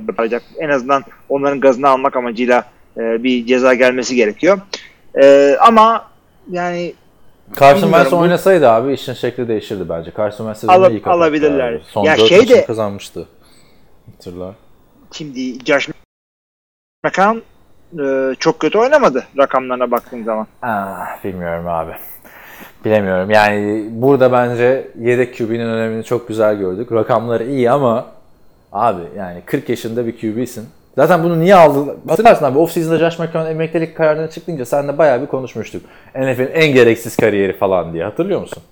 [0.06, 0.42] bırakacak.
[0.58, 2.64] En azından onların gazını almak amacıyla
[2.96, 4.58] e, bir ceza gelmesi gerekiyor.
[5.22, 6.06] E, ama
[6.50, 6.94] yani
[7.60, 10.12] Carson Wentz oynasaydı abi işin şekli değişirdi bence.
[10.16, 11.72] Carson Wentz sezonu iyi kapattı alabilirler.
[11.72, 11.82] abi.
[11.88, 13.28] Son Ya dört şey maçını de- kazanmıştı.
[14.12, 14.54] Hatırla.
[15.12, 15.88] şimdi Josh
[17.04, 17.38] McCown
[18.02, 20.46] e, çok kötü oynamadı rakamlarına baktığın zaman.
[20.62, 21.92] Ah, bilmiyorum abi.
[22.84, 23.30] Bilemiyorum.
[23.30, 26.92] Yani burada bence yedek QB'nin önemini çok güzel gördük.
[26.92, 28.06] Rakamları iyi ama
[28.72, 30.68] abi yani 40 yaşında bir QB'sin.
[30.96, 31.96] Zaten bunu niye aldı?
[32.08, 35.82] Hatırlarsın abi off-season'da Josh McCown emeklilik kararına çıktığınca sen de bayağı bir konuşmuştuk.
[36.14, 38.04] NFL'in en gereksiz kariyeri falan diye.
[38.04, 38.62] Hatırlıyor musun?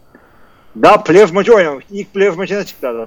[0.83, 1.85] Daha playoff maçı oynamamış.
[1.91, 3.07] İlk playoff maçına çıktı adam.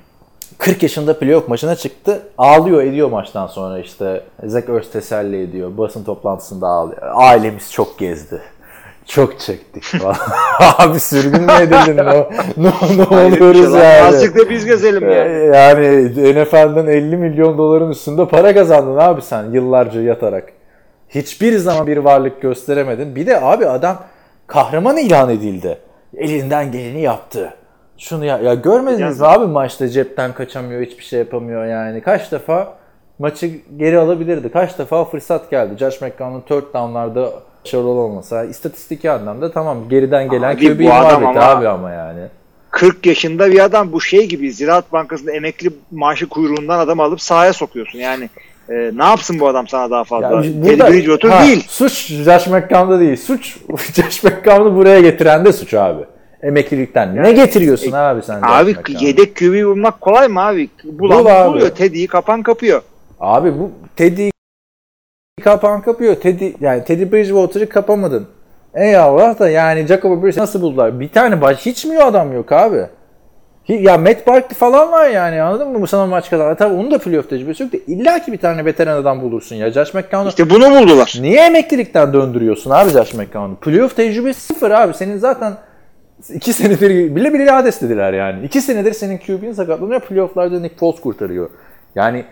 [0.57, 2.21] 40 yaşında playoff maçına çıktı.
[2.37, 4.23] Ağlıyor ediyor maçtan sonra işte.
[4.43, 5.77] Zach Ertz teselli ediyor.
[5.77, 7.01] Basın toplantısında ağlıyor.
[7.13, 8.41] Ailemiz çok gezdi.
[9.07, 9.83] Çok çektik.
[10.77, 11.97] Abi sürgün mü edildin?
[11.97, 12.25] Ne,
[12.57, 14.01] ne, ne oluyoruz yani?
[14.07, 15.29] Azıcık da biz gezelim yani.
[15.29, 16.05] Ee, Yani
[16.43, 20.53] NFL'den 50 milyon doların üstünde para kazandın abi sen yıllarca yatarak.
[21.09, 23.15] Hiçbir zaman bir varlık gösteremedin.
[23.15, 23.97] Bir de abi adam
[24.47, 25.77] kahraman ilan edildi.
[26.17, 27.53] Elinden geleni yaptı.
[27.97, 32.01] Şunu ya, ya görmediniz mi abi maçta cepten kaçamıyor, hiçbir şey yapamıyor yani.
[32.01, 32.73] Kaç defa
[33.19, 34.51] maçı geri alabilirdi.
[34.51, 35.77] Kaç defa fırsat geldi.
[35.77, 37.31] Josh McCown'un third down'larda
[37.67, 42.19] başarılı olmasa istatistiki anlamda tamam geriden gelen Abi QB muhabbeti abi ama yani.
[42.71, 47.53] 40 yaşında bir adam bu şey gibi Ziraat Bankası'nda emekli maaşı kuyruğundan adam alıp sahaya
[47.53, 47.99] sokuyorsun.
[47.99, 48.29] Yani
[48.69, 50.35] e, ne yapsın bu adam sana daha fazla?
[50.35, 51.65] Ya Teddy burada Bridgewater ha, değil.
[51.69, 53.17] Suç Josh McCown'da değil.
[53.17, 53.57] Suç
[53.95, 56.03] Josh McCown'u buraya getiren de suç abi.
[56.43, 57.15] Emeklilikten.
[57.15, 60.69] ne Yani- getiriyorsun abi sen Abi yedek QB bulmak kolay mı abi?
[60.83, 61.49] Bulan Bul abi.
[61.49, 61.69] buluyor.
[61.69, 62.81] Teddy'yi kapan kapıyor.
[63.19, 64.29] Abi bu Teddy
[65.43, 66.15] kapan kapıyor.
[66.15, 68.27] Teddy yani Teddy Bridgewater'ı kapamadın.
[68.73, 70.99] Eyvallah da yani Jacob Brissett nasıl buldular?
[70.99, 72.85] Bir tane baş hiç mi adam yok abi?
[73.67, 75.81] Ya Matt Barkley falan var yani anladın mı?
[75.81, 76.57] Bu sana maç kadar.
[76.57, 79.71] Tabii onun da playoff tecrübesi yok da illa ki bir tane veteran adam bulursun ya.
[79.71, 81.17] Josh McCown'u İşte bunu buldular.
[81.21, 83.55] Niye emeklilikten döndürüyorsun abi Josh McCown'u?
[83.55, 84.93] Playoff tecrübesi sıfır abi.
[84.93, 85.53] Senin zaten
[86.33, 88.45] iki senedir bile bile lades dediler yani.
[88.45, 89.99] İki senedir senin QB'in sakatlanıyor.
[90.01, 91.49] Playoff'larda Nick Foles kurtarıyor.
[91.95, 92.25] Yani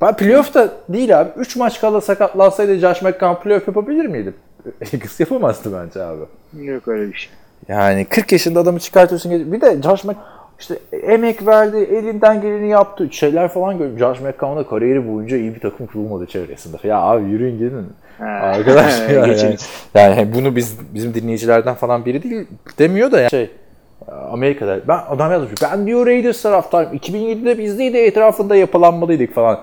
[0.00, 1.30] ben playoff'ta değil abi.
[1.36, 4.32] 3 maç kala sakatlansaydı Josh McCown playoff yapabilir miydi?
[4.92, 6.20] Eagles yapamazdı bence abi.
[6.64, 7.32] Yok öyle bir şey.
[7.68, 9.52] Yani 40 yaşında adamı çıkartıyorsun.
[9.52, 10.16] Bir de Josh Mc
[10.60, 13.08] işte emek verdi, elinden geleni yaptı.
[13.10, 13.98] Şeyler falan gördüm.
[13.98, 16.76] Josh McCown'da kariyeri boyunca iyi bir takım kurulmadı çevresinde.
[16.84, 17.86] Ya abi yürüyün gidin.
[18.20, 19.56] Arkadaşlar yani, yani,
[19.94, 22.46] yani bunu biz bizim dinleyicilerden falan biri değil
[22.78, 23.50] demiyor da yani şey
[24.30, 25.52] Amerika'da ben adam yazmış.
[25.62, 26.96] Ben diyor Raiders taraftarıyım.
[26.96, 29.58] 2007'de biz değil de etrafında yapılanmalıydık falan.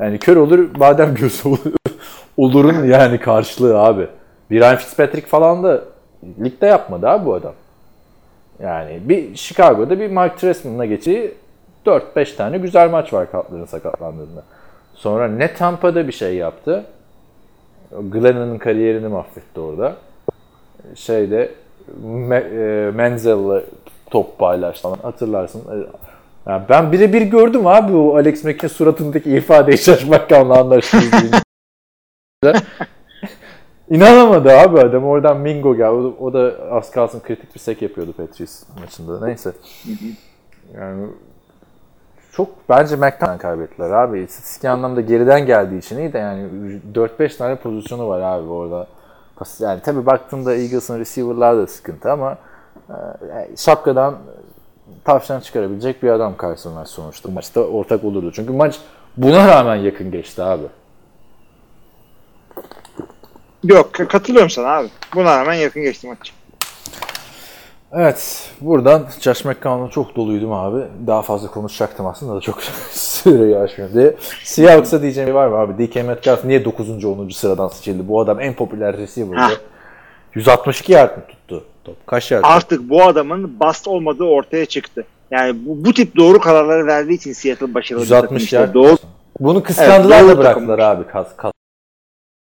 [0.00, 1.58] Yani kör olur badem gözü olur.
[2.36, 4.06] olurun yani karşılığı abi.
[4.50, 5.84] Bir Ryan Fitzpatrick falan da
[6.44, 7.54] ligde yapmadı abi bu adam.
[8.62, 11.34] Yani bir Chicago'da bir Mike Trestman'la geçtiği
[11.86, 14.42] 4-5 tane güzel maç var Cutler'ın sakatlandığında.
[14.94, 16.84] Sonra ne Tampa'da bir şey yaptı.
[17.90, 19.94] Glennon'ın kariyerini mahvetti orada.
[20.94, 21.50] Şeyde
[22.30, 23.62] e, Menzel'la
[24.10, 25.62] top paylaştı hatırlarsın.
[26.48, 31.10] Yani ben birebir gördüm abi o Alex Mack'in suratındaki ifadeyi şaşmakla anlaştığımız
[33.90, 35.04] İnanamadı abi adam.
[35.04, 35.90] Oradan Mingo geldi.
[35.90, 39.26] O, o da az kalsın kritik bir sek yapıyordu Patriots maçında.
[39.26, 39.52] Neyse.
[40.74, 41.06] Yani
[42.32, 44.20] çok bence McCann'dan kaybettiler abi.
[44.20, 46.48] İstatistik anlamda geriden geldiği için iyi de yani
[46.94, 48.86] 4-5 tane pozisyonu var abi orada.
[49.60, 52.38] Yani tabii baktığında Eagles'ın receiver'lar da sıkıntı ama
[52.90, 54.14] e, şapkadan
[55.04, 57.30] tavşan çıkarabilecek bir adam Carson Wentz sonuçta.
[57.30, 58.32] Maçta ortak olurdu.
[58.34, 58.78] Çünkü maç
[59.16, 60.64] buna rağmen yakın geçti abi.
[63.64, 64.88] Yok katılıyorum sana abi.
[65.14, 66.32] Buna rağmen yakın geçti maç.
[67.92, 68.50] Evet.
[68.60, 70.82] Buradan Josh McCown'la çok doluydum abi.
[71.06, 74.16] Daha fazla konuşacaktım aslında da çok süreyi aşmıyor diye.
[74.44, 75.88] Seahawks'a diyeceğim bir var mı abi?
[75.88, 77.04] DK Metcalf niye 9.
[77.04, 77.28] 10.
[77.28, 78.08] sıradan seçildi?
[78.08, 79.60] Bu adam en popüler receiver'dı.
[80.34, 81.64] 162 yard mı tuttu?
[81.84, 82.06] Top.
[82.06, 82.44] Kaç yard?
[82.46, 85.04] Artık bu adamın bast olmadığı ortaya çıktı.
[85.30, 88.74] Yani bu, bu tip doğru kararları verdiği için Seattle başarılı 160 yard.
[88.74, 88.96] Doğru.
[89.40, 91.06] Bunu kıskandılar Evet, da bıraktılar abi.
[91.06, 91.28] Kas,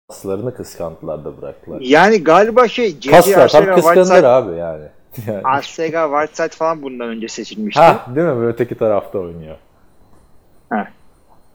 [0.09, 1.81] kaslarını kıskandılar da bıraktılar.
[1.81, 3.11] Yani galiba şey J.J.
[3.11, 4.83] Kaslar tam Whiteside, abi yani.
[5.27, 5.41] yani.
[5.43, 7.81] Arcega, Whiteside falan bundan önce seçilmişti.
[7.81, 8.35] Ha değil mi?
[8.35, 9.55] Böyle öteki tarafta oynuyor.
[10.69, 10.87] Ha.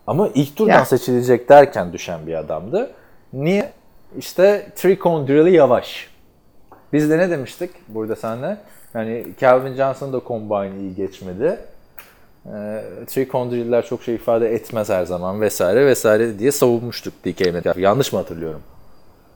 [0.06, 0.84] Ama ilk turdan Ya.
[0.84, 2.90] seçilecek derken düşen bir adamdı.
[3.32, 3.72] Niye?
[4.18, 6.10] İşte Tricon Drill'i yavaş.
[6.92, 8.58] Biz de ne demiştik burada senle?
[8.94, 11.58] Yani Calvin Johnson da combine iyi geçmedi.
[12.46, 17.76] Ee, Tricon Drill'ler çok şey ifade etmez her zaman vesaire vesaire diye savunmuştuk DK Metcalf.
[17.76, 18.60] Yanlış mı hatırlıyorum?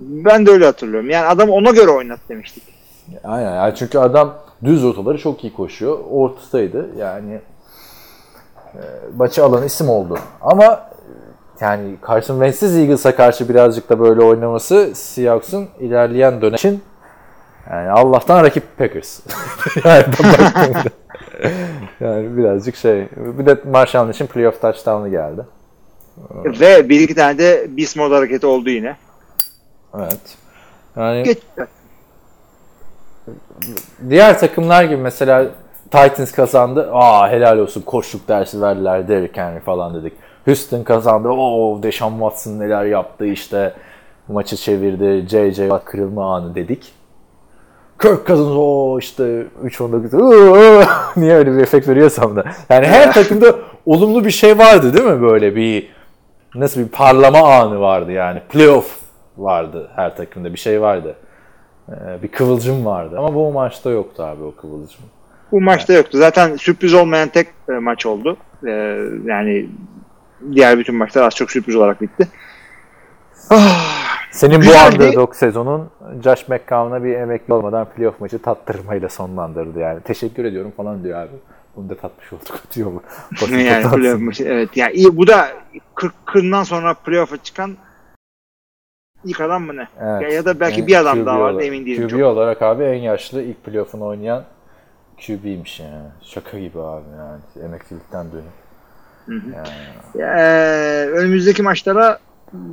[0.00, 1.10] Ben de öyle hatırlıyorum.
[1.10, 2.62] Yani adam ona göre oynat demiştik.
[3.24, 3.54] Aynen.
[3.54, 5.98] Yani çünkü adam düz rotaları çok iyi koşuyor.
[6.10, 6.88] Ortadaydı.
[6.98, 7.40] Yani
[8.74, 8.80] e,
[9.16, 10.18] maçı alan isim oldu.
[10.40, 16.82] Ama e, yani Carson Wentz'siz Eagles'a karşı birazcık da böyle oynaması Seahawks'ın ilerleyen dönem için
[17.70, 19.20] yani Allah'tan rakip Packers.
[22.00, 23.08] yani, birazcık şey.
[23.16, 25.42] Bir de Marshall için playoff touchdown'ı geldi.
[26.44, 28.96] Ve bir iki tane de beast mode hareketi oldu yine.
[29.98, 30.36] Evet.
[30.96, 31.38] Yani Geç.
[34.10, 35.46] diğer takımlar gibi mesela
[35.90, 36.90] Titans kazandı.
[36.92, 40.12] Aa helal olsun koşluk dersi verdiler Derrick Henry falan dedik.
[40.44, 41.28] Houston kazandı.
[41.28, 43.74] Oo Deshaun Watson neler yaptı işte.
[44.28, 45.28] Maçı çevirdi.
[45.28, 46.92] JJ Watt kırılma anı dedik.
[48.02, 50.86] Kirk Cousins o işte 3-19
[51.16, 52.44] niye öyle bir efekt veriyorsam da.
[52.70, 53.54] Yani her takımda
[53.86, 55.88] olumlu bir şey vardı değil mi böyle bir
[56.54, 58.40] nasıl bir parlama anı vardı yani.
[58.48, 58.98] Playoff
[59.38, 61.16] vardı her takımda bir şey vardı.
[61.88, 65.00] Ee, bir kıvılcım vardı ama bu maçta yoktu abi o kıvılcım.
[65.52, 66.18] Bu maçta yoktu.
[66.18, 68.36] Zaten sürpriz olmayan tek e, maç oldu.
[68.66, 68.70] E,
[69.24, 69.68] yani
[70.52, 72.28] diğer bütün maçlar az çok sürpriz olarak bitti.
[74.32, 74.94] Senin bu Güzeldi.
[75.04, 75.90] underdog sezonun
[76.24, 80.00] Josh McCown'a bir emekli olmadan playoff maçı tattırmayla sonlandırdı yani.
[80.00, 81.30] Teşekkür ediyorum falan diyor abi.
[81.76, 83.02] Bunu da tatmış olduk diyor bu.
[83.42, 83.96] Basın yani toplantısı.
[84.00, 84.44] playoff maçı.
[84.44, 84.76] Evet.
[84.76, 85.48] Yani iyi, bu da
[85.94, 87.76] 40 40'dan sonra playoff'a çıkan
[89.24, 89.88] ilk adam mı ne?
[90.00, 90.22] Evet.
[90.22, 92.08] Ya, ya da belki Yani bir adam QB daha vardı olarak- emin değilim.
[92.08, 92.22] QB Çok.
[92.22, 94.44] olarak abi en yaşlı ilk playoff'unu oynayan
[95.26, 96.08] QB'ymiş yani.
[96.22, 97.64] Şaka gibi abi yani.
[97.66, 98.60] Emeklilikten dönüp.
[100.18, 102.18] Ee, önümüzdeki maçlara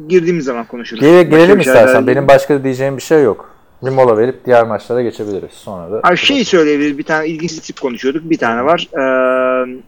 [0.07, 1.01] girdiğimiz zaman konuşuruz.
[1.01, 2.07] Bir şeyler istersen.
[2.07, 3.49] Benim başka diyeceğim bir şey yok.
[3.83, 5.53] Bir mola verip diğer maçlara geçebiliriz.
[5.53, 6.97] Sonra da Abi şey söyleyebiliriz.
[6.97, 8.29] Bir tane ilginç istatistik konuşuyorduk.
[8.29, 8.87] Bir tane var.
[8.93, 9.81] Ee,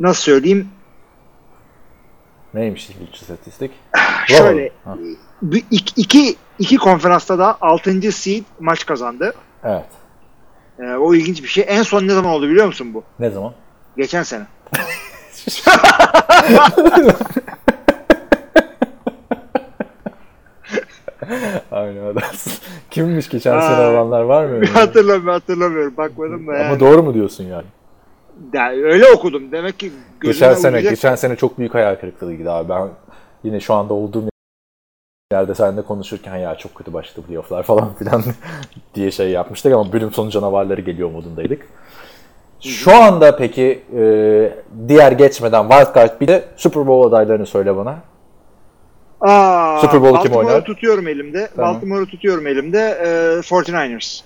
[0.00, 0.68] nasıl söyleyeyim?
[2.54, 3.70] neymiş ilginç istatistik?
[4.26, 4.96] Şöyle Ha,
[5.42, 8.12] bir- iki, iki, iki konferansta da 6.
[8.12, 9.34] seed maç kazandı.
[9.64, 9.84] Evet.
[10.80, 11.64] Ee, o ilginç bir şey.
[11.68, 13.04] En son ne zaman oldu biliyor musun bu?
[13.18, 13.52] Ne zaman?
[13.96, 14.46] Geçen sene.
[21.72, 22.52] Aynen adamsın.
[22.90, 23.90] Kimmiş geçen sene Aa.
[23.92, 24.54] olanlar var mı?
[24.54, 24.66] öyle?
[24.72, 25.96] hatırlamıyorum, hatırlamıyorum.
[25.96, 26.64] Bakmadım da yani.
[26.66, 27.64] Ama doğru mu diyorsun yani?
[28.52, 29.52] Yani öyle okudum.
[29.52, 29.92] Demek ki
[30.22, 30.90] Geçen sene, uyacak.
[30.90, 32.68] geçen sene çok büyük hayal kırıklığıydı abi.
[32.68, 32.88] Ben
[33.44, 34.24] yine şu anda olduğum
[35.32, 38.22] yerde seninle konuşurken ya çok kötü başladı playofflar falan filan
[38.94, 41.68] diye şey yapmıştık ama bölüm sonu canavarları geliyor modundaydık.
[42.60, 44.02] Şu anda peki e,
[44.88, 47.98] diğer geçmeden wildcard bir de Super Bowl adaylarını söyle bana.
[49.22, 50.64] Aa, Super Bowl kim oynar?
[50.64, 51.48] tutuyorum elimde.
[51.56, 51.74] Tamam.
[51.74, 52.78] Baltimore'u tutuyorum elimde.
[52.78, 54.20] Ee, 49ers.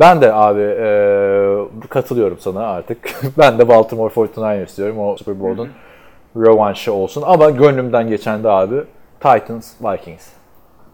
[0.00, 2.98] Ben de abi e, katılıyorum sana artık.
[3.38, 5.68] ben de Baltimore 49ers diyorum o Super Bowl'un
[6.36, 8.74] rövanşı olsun ama gönlümden geçen de abi
[9.20, 10.26] Titans Vikings.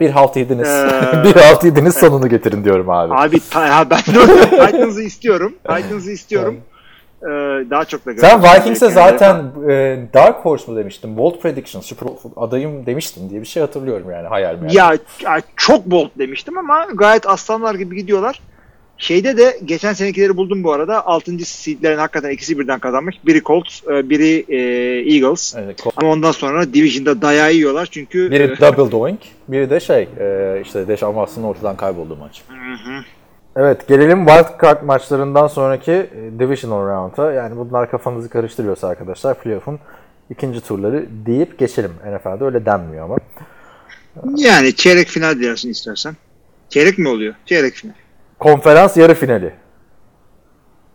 [0.01, 0.69] Bir halt yediniz.
[0.69, 3.15] Ee, bir halt yediniz sonunu getirin diyorum abi.
[3.15, 5.55] Abi ta- ha, ben de Titans'ı istiyorum.
[5.69, 6.57] Titans'ı istiyorum.
[7.22, 7.26] Ee,
[7.70, 9.36] daha çok da Sen Vikings'e zaten
[9.68, 11.16] e, Dark Horse mu demiştin?
[11.16, 14.74] Bold Prediction, Super adayım demiştin diye bir şey hatırlıyorum yani hayal meyal.
[14.74, 18.40] Ya, ya çok bold demiştim ama gayet aslanlar gibi gidiyorlar.
[18.98, 21.06] Şeyde de geçen senekileri buldum bu arada.
[21.06, 21.38] 6.
[21.38, 23.16] seedlerin hakikaten ikisi birden kazanmış.
[23.26, 24.56] Biri Colts, e, biri e,
[25.14, 25.55] Eagles.
[25.59, 30.09] Evet, Ama ondan sonra Division'da dayağı yiyorlar çünkü biri e, double doink, biri de şey
[30.20, 32.42] e, işte Deşan Watson'ın ortadan kaybolduğu maç.
[32.48, 32.55] hı
[32.90, 33.05] hı.
[33.56, 37.32] Evet gelelim wild card maçlarından sonraki e, divisional round'a.
[37.32, 39.78] Yani bunlar kafanızı karıştırıyorsa arkadaşlar playoff'un
[40.31, 41.93] ikinci turları deyip geçelim.
[42.06, 43.16] NFL'de öyle denmiyor ama.
[44.36, 46.16] yani çeyrek final diyorsun istersen.
[46.68, 47.35] Çeyrek mi oluyor?
[47.47, 47.94] Çeyrek final.
[48.39, 49.55] Konferans yarı finali.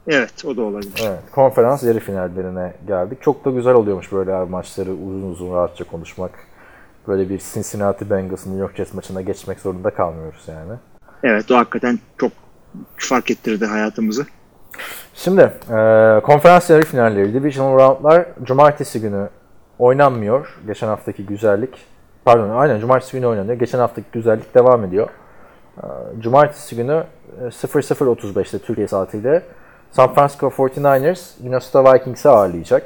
[0.08, 1.04] Evet o da olabilir.
[1.08, 3.22] Evet, konferans yarı finallerine geldik.
[3.22, 6.32] Çok da güzel oluyormuş böyle abi maçları uzun uzun rahatça konuşmak.
[7.08, 10.74] Böyle bir Cincinnati Bengals New York Jets maçına geçmek zorunda kalmıyoruz yani.
[11.24, 12.32] Evet o hakikaten çok
[12.98, 14.26] fark ettirdi hayatımızı.
[15.14, 19.30] Şimdi e, konferans yarı finalleri, divisional roundlar cumartesi günü
[19.80, 20.60] oynanmıyor.
[20.68, 21.86] Geçen haftaki güzellik,
[22.26, 23.60] pardon aynen cumartesi günü oynanıyor.
[23.60, 25.10] Geçen haftaki güzellik devam ediyor.
[25.78, 25.86] E,
[26.20, 27.04] cumartesi günü
[27.42, 29.44] e, 00.35'te Türkiye saatiyle
[29.92, 32.84] San Francisco 49ers Minnesota Vikings'i ağırlayacak.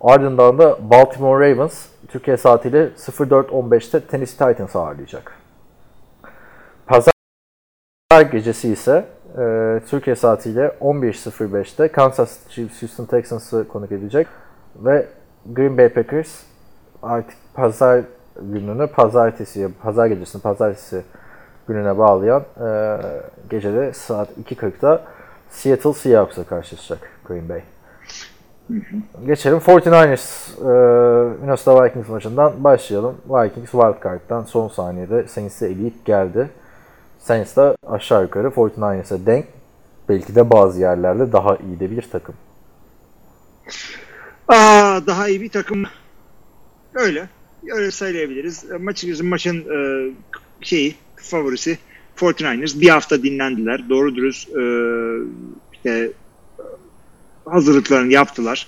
[0.00, 5.45] Ardından da Baltimore Ravens Türkiye saatiyle 04.15'te Tennessee Titans'ı ağırlayacak.
[8.10, 9.04] Pazar gecesi ise
[9.38, 14.26] e, Türkiye saatiyle 11.05'te Kansas Chiefs Houston Texans'ı konuk edecek
[14.76, 15.06] ve
[15.46, 16.42] Green Bay Packers
[17.02, 18.00] artık pazar
[18.42, 21.02] gününü pazartesiye, pazar gecesini pazartesi
[21.68, 22.98] gününe bağlayan e,
[23.50, 25.02] gecede saat 2.40'da
[25.50, 27.62] Seattle Seahawks'a karşılaşacak Green Bay.
[29.26, 33.14] Geçelim 49ers e, Minnesota Vikings maçından başlayalım.
[33.28, 36.48] Vikings wildcard'dan son saniyede Saints'i eleyip geldi.
[37.26, 39.44] Saints de aşağı yukarı 49ers'e denk.
[40.08, 42.34] Belki de bazı yerlerde daha iyi de bir takım.
[44.48, 45.84] Aa, daha iyi bir takım.
[46.94, 47.28] Öyle.
[47.70, 48.64] Öyle sayabiliriz.
[48.80, 50.10] Maçın, maçın e,
[50.60, 51.78] şeyi, favorisi
[52.16, 52.80] 49ers.
[52.80, 53.88] Bir hafta dinlendiler.
[53.88, 54.62] Doğru dürüst e,
[55.72, 56.10] işte
[57.44, 58.66] hazırlıklarını yaptılar.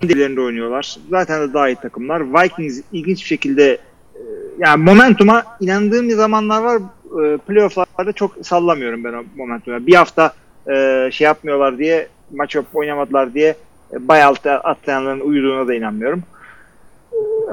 [0.00, 0.96] Kendilerinde oynuyorlar.
[1.10, 2.20] Zaten de daha iyi takımlar.
[2.20, 3.72] Vikings ilginç bir şekilde
[4.14, 4.22] e,
[4.58, 6.82] yani momentuma inandığım zamanlar var.
[7.10, 9.86] E, playofflarda çok sallamıyorum ben o momentuma.
[9.86, 10.32] Bir hafta
[10.70, 13.54] e, şey yapmıyorlar diye maç oynamadılar diye
[13.92, 14.34] e, bayağı
[14.64, 16.22] atlayanların uyuduğuna da inanmıyorum.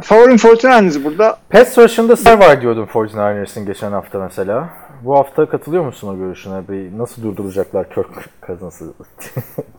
[0.01, 1.37] Favorim 49ers burada.
[1.49, 4.69] Pass rush'ında ser var diyordum 49ers'in geçen hafta mesela.
[5.01, 6.67] Bu hafta katılıyor musun o görüşüne?
[6.69, 8.93] Bir nasıl durduracaklar Kirk Cousins'ı?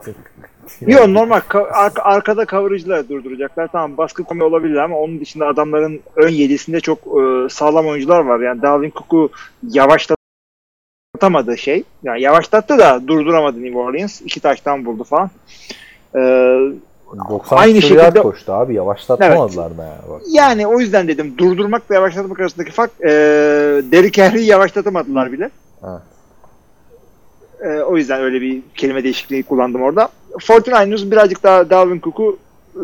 [0.87, 3.69] Yok normal ka- ar- arkada coverage'la durduracaklar.
[3.73, 8.41] Tamam baskı komi olabilir ama onun dışında adamların ön yedisinde çok e, sağlam oyuncular var.
[8.41, 9.31] Yani Dalvin Cook'u
[9.71, 11.85] yavaşlatamadı şey.
[12.03, 14.21] Yani yavaşlattı da durduramadı New Orleans.
[14.23, 15.31] İki taştan buldu falan.
[16.15, 16.21] E,
[17.29, 18.75] 90 Aynı şekilde- koştu abi.
[18.75, 20.11] Yavaşlatmadılar mı yani?
[20.11, 20.23] Bak.
[20.33, 23.09] yani o yüzden dedim durdurmakla yavaşlatmak arasındaki fark e,
[23.93, 25.51] Derrick Henry'i yavaşlatamadılar bile.
[25.85, 26.01] Evet.
[27.61, 30.09] E, o yüzden öyle bir kelime değişikliği kullandım orada.
[30.33, 32.39] 49ers birazcık daha Dalvin Cook'u
[32.75, 32.81] e,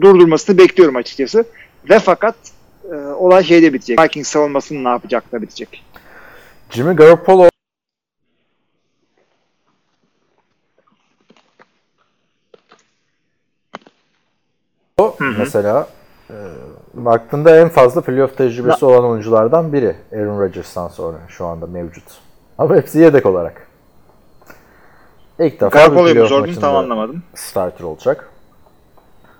[0.00, 1.44] durdurmasını bekliyorum açıkçası.
[1.90, 2.34] Ve fakat
[2.92, 4.00] e, olay şeyde bitecek.
[4.00, 5.84] Vikings savunmasının ne yapacak da bitecek.
[6.70, 7.48] Jimmy Garoppolo
[14.98, 15.88] O mesela
[16.30, 16.36] e,
[16.94, 22.04] baktığında en fazla playoff tecrübesi olan oyunculardan biri Aaron Rodgers'tan sonra şu anda mevcut.
[22.58, 23.71] Ama hepsi yedek olarak.
[25.42, 27.22] İlk defa bir playoff sordun maçında tam anlamadım.
[27.34, 28.28] starter olacak.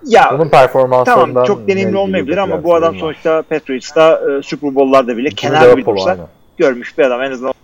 [0.07, 5.17] Ya Onun performanslarından tamam çok deneyimli olmayabilir ama bu adam sonuçta Patriots'ta e, Super Bowl'larda
[5.17, 6.17] bile kenar bir dursa
[6.59, 7.55] görmüş bir adam en azından.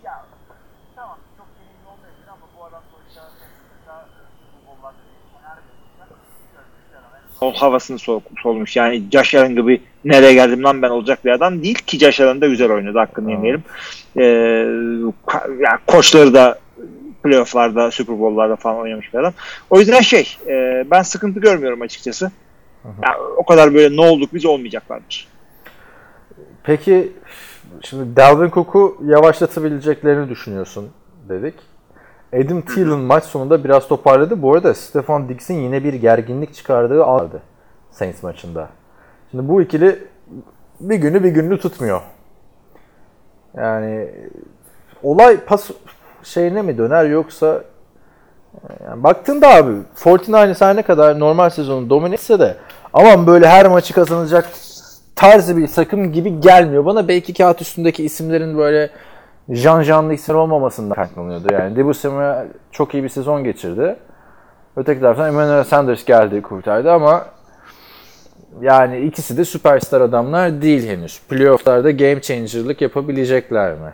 [7.41, 8.77] O havasını sol, solmuş.
[8.77, 12.41] Yani Josh Allen gibi nereye geldim lan ben olacak bir adam değil ki Josh Allen
[12.41, 13.63] da güzel oynadı hakkını yemeyelim.
[14.17, 14.21] Ee,
[15.27, 16.59] ka- yani koçları da
[17.29, 19.33] playofflarda, Super Bowl'larda falan oynamış bir adam.
[19.71, 22.31] O yüzden şey, e, ben sıkıntı görmüyorum açıkçası.
[22.85, 25.29] Yani o kadar böyle ne olduk biz olmayacaklardır.
[26.63, 27.13] Peki
[27.83, 30.91] şimdi Dalvin Cook'u yavaşlatabileceklerini düşünüyorsun
[31.29, 31.55] dedik.
[32.35, 34.43] Adam Thielen maç sonunda biraz toparladı.
[34.43, 37.43] Bu arada Stefan Diggs'in yine bir gerginlik çıkardığı aldı
[37.91, 38.69] Saints maçında.
[39.31, 39.99] Şimdi bu ikili
[40.81, 42.01] bir günü bir gününü tutmuyor.
[43.57, 44.09] Yani
[45.03, 45.71] olay pas
[46.23, 47.63] şeyine mi döner yoksa
[48.85, 52.57] yani baktığında abi 49ers her ne kadar normal sezonu domine etse de
[52.93, 54.49] Aman böyle her maçı kazanacak
[55.17, 56.85] tarzı bir takım gibi gelmiyor.
[56.85, 58.91] Bana belki kağıt üstündeki isimlerin böyle
[59.49, 61.53] Jean Jean'lı isim olmamasından kaynaklanıyordu.
[61.53, 63.97] Yani Debu Samuel çok iyi bir sezon geçirdi.
[64.77, 67.27] Öteki taraftan Emmanuel Sanders geldi kurtardı ama
[68.61, 71.21] yani ikisi de süperstar adamlar değil henüz.
[71.29, 73.93] Playoff'larda game changer'lık yapabilecekler mi?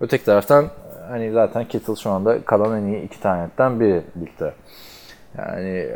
[0.00, 0.64] Öteki taraftan
[1.12, 4.52] hani zaten Kittle şu anda kalan en iyi iki tanetten biri ligde.
[5.38, 5.88] Yani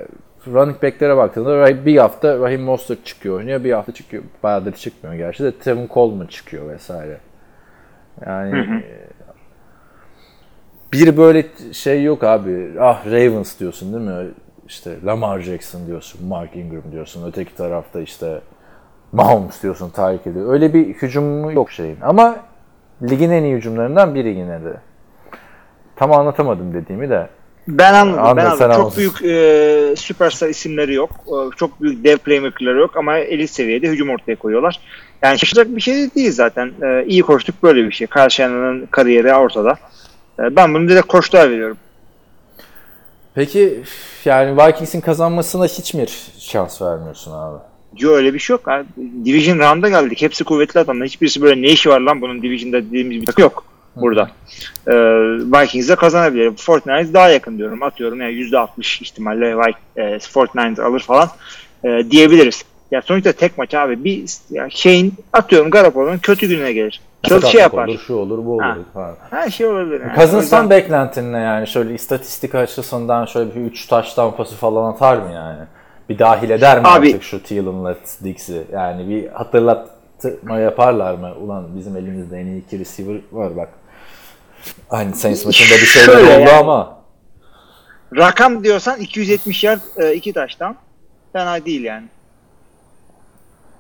[0.47, 4.23] running back'lere baktığında bir hafta Raheem Mostert çıkıyor oynuyor, bir hafta çıkıyor.
[4.43, 7.19] Bayağıdır çıkmıyor gerçi de Tevin Coleman çıkıyor vesaire.
[8.27, 8.83] Yani
[10.93, 12.71] bir böyle şey yok abi.
[12.81, 14.31] Ah Ravens diyorsun değil mi?
[14.67, 17.29] İşte Lamar Jackson diyorsun, Mark Ingram diyorsun.
[17.29, 18.41] Öteki tarafta işte
[19.13, 20.53] Mahomes diyorsun, Tyreek ediyor.
[20.53, 22.01] Öyle bir hücumu yok şeyin.
[22.03, 22.37] Ama
[23.03, 24.77] ligin en iyi hücumlarından biri yine de.
[25.97, 27.29] Tam anlatamadım dediğimi de.
[27.69, 28.19] Ben anladım.
[28.19, 28.71] Anladım, ben anladım.
[28.71, 28.97] Çok anladın.
[28.97, 31.11] büyük e, süperstar isimleri yok.
[31.27, 34.81] E, çok büyük dev playmaker'ları yok ama elit seviyede hücum ortaya koyuyorlar.
[35.23, 36.73] Yani şaşıracak bir şey değil zaten.
[36.83, 38.07] E, iyi koştuk böyle bir şey.
[38.07, 39.79] Karşıyanın kariyeri ortada.
[40.39, 41.77] E, ben bunu direkt koştuğa veriyorum.
[43.35, 43.81] Peki
[44.25, 46.07] yani Vikings'in kazanmasına hiç mi
[46.39, 47.59] şans vermiyorsun abi?
[47.99, 48.69] Yok öyle bir şey yok.
[48.69, 48.85] Abi.
[49.25, 50.23] Division round'a geldik.
[50.23, 51.07] Hepsi kuvvetli adamlar.
[51.07, 53.66] Hiçbirisi böyle ne işi var lan bunun Division'da dediğimiz bir takım yok
[53.97, 54.31] burada.
[54.87, 54.93] Ee,
[55.53, 56.57] Vikings'e kazanabilir.
[56.57, 57.83] Fortnite daha yakın diyorum.
[57.83, 61.29] Atıyorum yani %60 ihtimalle e, Fortnite alır falan
[61.85, 62.65] e, diyebiliriz.
[62.91, 64.05] Ya sonuçta tek maç abi.
[64.05, 67.01] Bir ya şeyin atıyorum Garoppolo'nun kötü gününe gelir.
[67.23, 67.89] Çok şey yapar.
[67.89, 68.63] Olur, şu olur, bu olur.
[68.63, 68.77] Ha.
[68.95, 69.17] Falan.
[69.31, 70.01] Her şey olabilir.
[70.01, 70.15] Yani.
[70.15, 70.71] Kazanstan yüzden...
[70.71, 71.67] beklentin ne yani?
[71.67, 75.59] Şöyle istatistik açısından şöyle bir 3 taş tampası falan atar mı yani?
[76.09, 78.63] Bir dahil eder mi Abi, artık şu Thiel'ınla Dix'i?
[78.73, 81.35] Yani bir hatırlatma yaparlar mı?
[81.41, 83.69] Ulan bizim elimizde en iyi iki receiver var bak.
[84.89, 86.51] Hani Saints maçında bir şeyler oldu yani.
[86.51, 86.97] ama.
[88.17, 90.77] Rakam diyorsan 270 yard e, iki taştan.
[91.33, 92.07] Fena değil yani.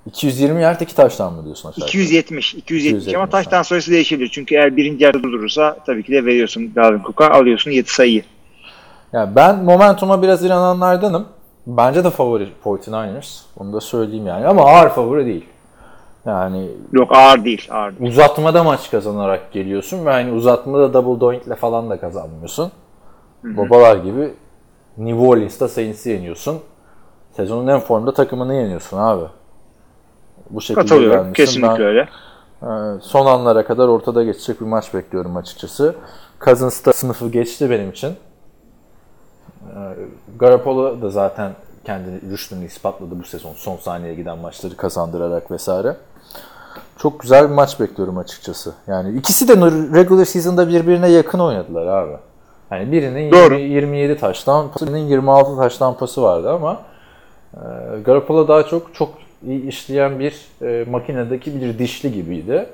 [0.06, 1.86] 220 yard iki taştan mı diyorsun aşağı?
[1.86, 4.30] 270, 270, 270 ama taştan sonrası değişebilir.
[4.32, 8.22] Çünkü eğer birinci yerde durursa tabii ki de veriyorsun Dalvin Cook'a alıyorsun 7 sayıyı.
[9.12, 11.28] Yani ben momentuma biraz inananlardanım.
[11.66, 13.40] Bence de favori 49ers.
[13.56, 14.46] Onu da söyleyeyim yani.
[14.46, 15.44] Ama ağır favori değil.
[16.26, 17.68] Yani Yok ağır değil.
[17.70, 18.10] Ağır değil.
[18.10, 22.72] Uzatmada maç kazanarak geliyorsun ve hani uzatmada double doink'le falan da kazanmıyorsun.
[23.42, 23.56] Hı-hı.
[23.56, 24.34] Babalar gibi
[24.98, 26.60] New Orleans'ta Saints'i yeniyorsun.
[27.32, 29.24] Sezonun en formda takımını yeniyorsun abi.
[30.50, 31.32] Bu şekilde Katılıyorum.
[31.32, 32.08] Kesinlikle ben, öyle.
[32.62, 32.68] E,
[33.00, 35.94] son anlara kadar ortada geçecek bir maç bekliyorum açıkçası.
[36.44, 38.08] Cousins da sınıfı geçti benim için.
[38.08, 38.14] E,
[40.38, 41.52] Garoppolo da zaten
[41.84, 43.52] kendini rüştünü ispatladı bu sezon.
[43.52, 45.96] Son saniyeye giden maçları kazandırarak vesaire.
[47.06, 48.74] Çok güzel bir maç bekliyorum açıkçası.
[48.86, 49.52] Yani ikisi de
[49.94, 52.12] regular season'da birbirine yakın oynadılar abi.
[52.70, 53.54] Yani birinin Doğru.
[53.54, 56.82] 20, 27 taştan, birinin 26 taştan pası vardı ama
[57.54, 57.60] e,
[58.04, 59.14] Garoppolo daha çok çok
[59.46, 62.66] iyi işleyen bir e, makinedeki bir dişli gibiydi.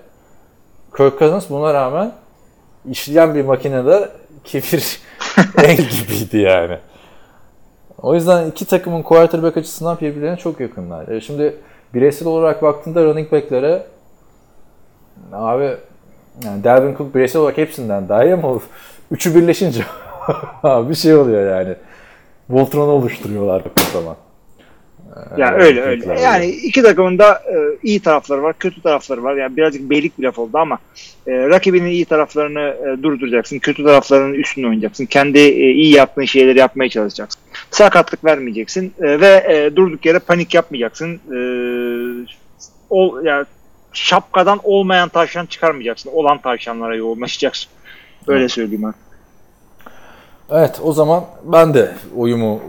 [0.96, 2.12] Kirk Cousins buna rağmen
[2.90, 4.08] işleyen bir makinede
[4.44, 5.00] kefir
[5.58, 6.78] el gibiydi yani.
[8.02, 11.08] O yüzden iki takımın quarterback açısından birbirlerine çok yakınlar.
[11.08, 11.56] E şimdi
[11.94, 13.91] bireysel olarak baktığında running back'lere
[15.32, 15.76] abi
[16.44, 18.60] yani Dalvin Cook bireysel olarak hepsinden daha iyi ama
[19.10, 19.82] üçü birleşince
[20.64, 21.74] bir şey oluyor yani.
[22.50, 24.16] Voltron'u oluşturuyorlar o zaman.
[25.36, 26.20] Yani öyle öyle.
[26.20, 29.36] Yani iki takımın da e, iyi tarafları var, kötü tarafları var.
[29.36, 30.78] Yani birazcık beylik bir laf oldu ama
[31.26, 35.06] e, rakibinin iyi taraflarını e, durduracaksın, kötü taraflarının üstünde oynayacaksın.
[35.06, 37.42] Kendi e, iyi yaptığın şeyleri yapmaya çalışacaksın.
[37.70, 41.14] Sakatlık vermeyeceksin e, ve e, durduk yere panik yapmayacaksın.
[41.14, 41.38] E,
[42.90, 43.46] ol, yani
[43.92, 46.10] şapkadan olmayan tavşan çıkarmayacaksın.
[46.12, 47.70] Olan tavşanlara yoğunlaşacaksın.
[48.28, 48.94] Böyle söyleyeyim ben.
[50.50, 52.60] Evet o zaman ben de oyumu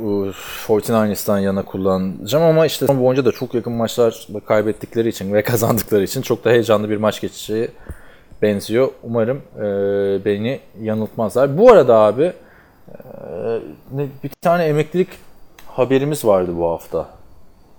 [0.68, 5.42] 49ers'tan e, yana kullanacağım ama işte son boyunca da çok yakın maçlar kaybettikleri için ve
[5.44, 7.70] kazandıkları için çok da heyecanlı bir maç geçeceği
[8.42, 8.90] benziyor.
[9.04, 9.66] Umarım e,
[10.26, 11.58] beni yanıltmazlar.
[11.58, 12.34] Bu arada abi
[12.88, 15.10] e, bir tane emeklilik
[15.68, 17.10] haberimiz vardı bu hafta.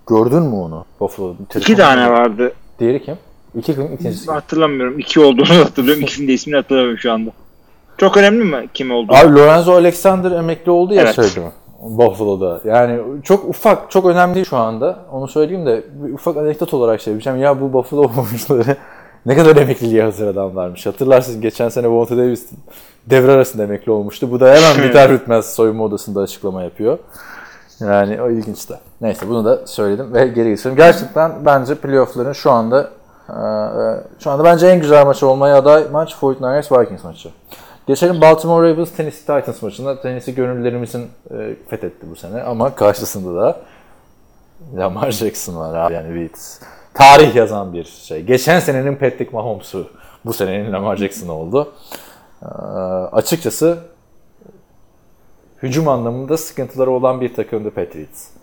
[0.09, 0.85] Gördün mü onu?
[1.01, 1.37] Buffalo.
[1.55, 2.53] İki tane vardı.
[2.79, 3.17] Diğeri kim?
[3.59, 3.93] İki kim?
[3.95, 4.33] İkincisi?
[4.33, 4.99] Hatırlamıyorum.
[4.99, 6.03] İki olduğunu hatırlıyorum.
[6.03, 7.31] İkisinin de ismini hatırlamıyorum şu anda.
[7.99, 9.13] Çok önemli mi kim oldu?
[9.15, 11.15] Abi Lorenzo Alexander emekli oldu ya evet.
[11.15, 11.41] söyledi
[11.85, 12.61] Buffalo'da.
[12.65, 14.99] Yani çok ufak, çok önemli şu anda.
[15.13, 17.39] Onu söyleyeyim de bir ufak anekdot olarak şey yapacağım.
[17.39, 18.77] Ya bu Buffalo oyuncuları
[19.27, 20.87] ne kadar emekliliğe hazır adamlarmış.
[20.87, 22.47] Hatırlarsınız geçen sene Vontae Davis
[23.07, 24.31] devre arasında emekli olmuştu.
[24.31, 26.99] Bu da hemen biter bitmez soyunma odasında açıklama yapıyor.
[27.81, 28.75] Yani o ilginç de.
[29.01, 30.77] Neyse bunu da söyledim ve geri geçiyorum.
[30.77, 32.91] Gerçekten bence playoff'ların şu anda
[34.19, 37.31] şu anda bence en güzel maç olmaya aday maç 49ers Vikings maçı.
[37.87, 40.01] Geçelim Baltimore Ravens Tennessee Titans maçında.
[40.01, 43.61] Tennessee gönüllerimizin e, fethetti bu sene ama karşısında da
[44.77, 45.95] Lamar Jackson var abi.
[45.95, 46.31] Yani bir
[46.95, 48.23] tarih yazan bir şey.
[48.23, 49.87] Geçen senenin Patrick Mahomes'u
[50.25, 51.73] bu senenin Lamar Jackson oldu.
[52.43, 52.47] Ee,
[53.13, 53.79] açıkçası
[55.63, 58.34] hücum anlamında sıkıntıları olan bir takımdı Patriots.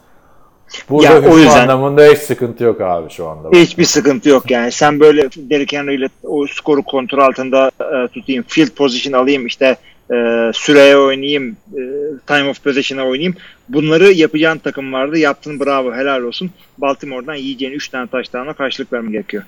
[0.89, 3.49] Burada Ya, o yüzden- anlamında hiç sıkıntı yok abi şu anda.
[3.57, 4.71] Hiçbir sıkıntı yok yani.
[4.71, 9.75] Sen böyle Derrick Henry ile o skoru kontrol altında e, tutayım, field position alayım, işte
[10.11, 11.81] e, süreye oynayayım, e,
[12.27, 13.35] time of possession'a oynayayım.
[13.69, 15.17] Bunları yapacağın takım vardı.
[15.17, 16.51] Yaptın bravo, helal olsun.
[16.77, 19.43] Baltimore'dan yiyeceğin 3 tane taştanla karşılık vermen gerekiyor.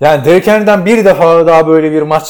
[0.00, 2.28] Yani Derrick Henry'den bir defa daha böyle bir maç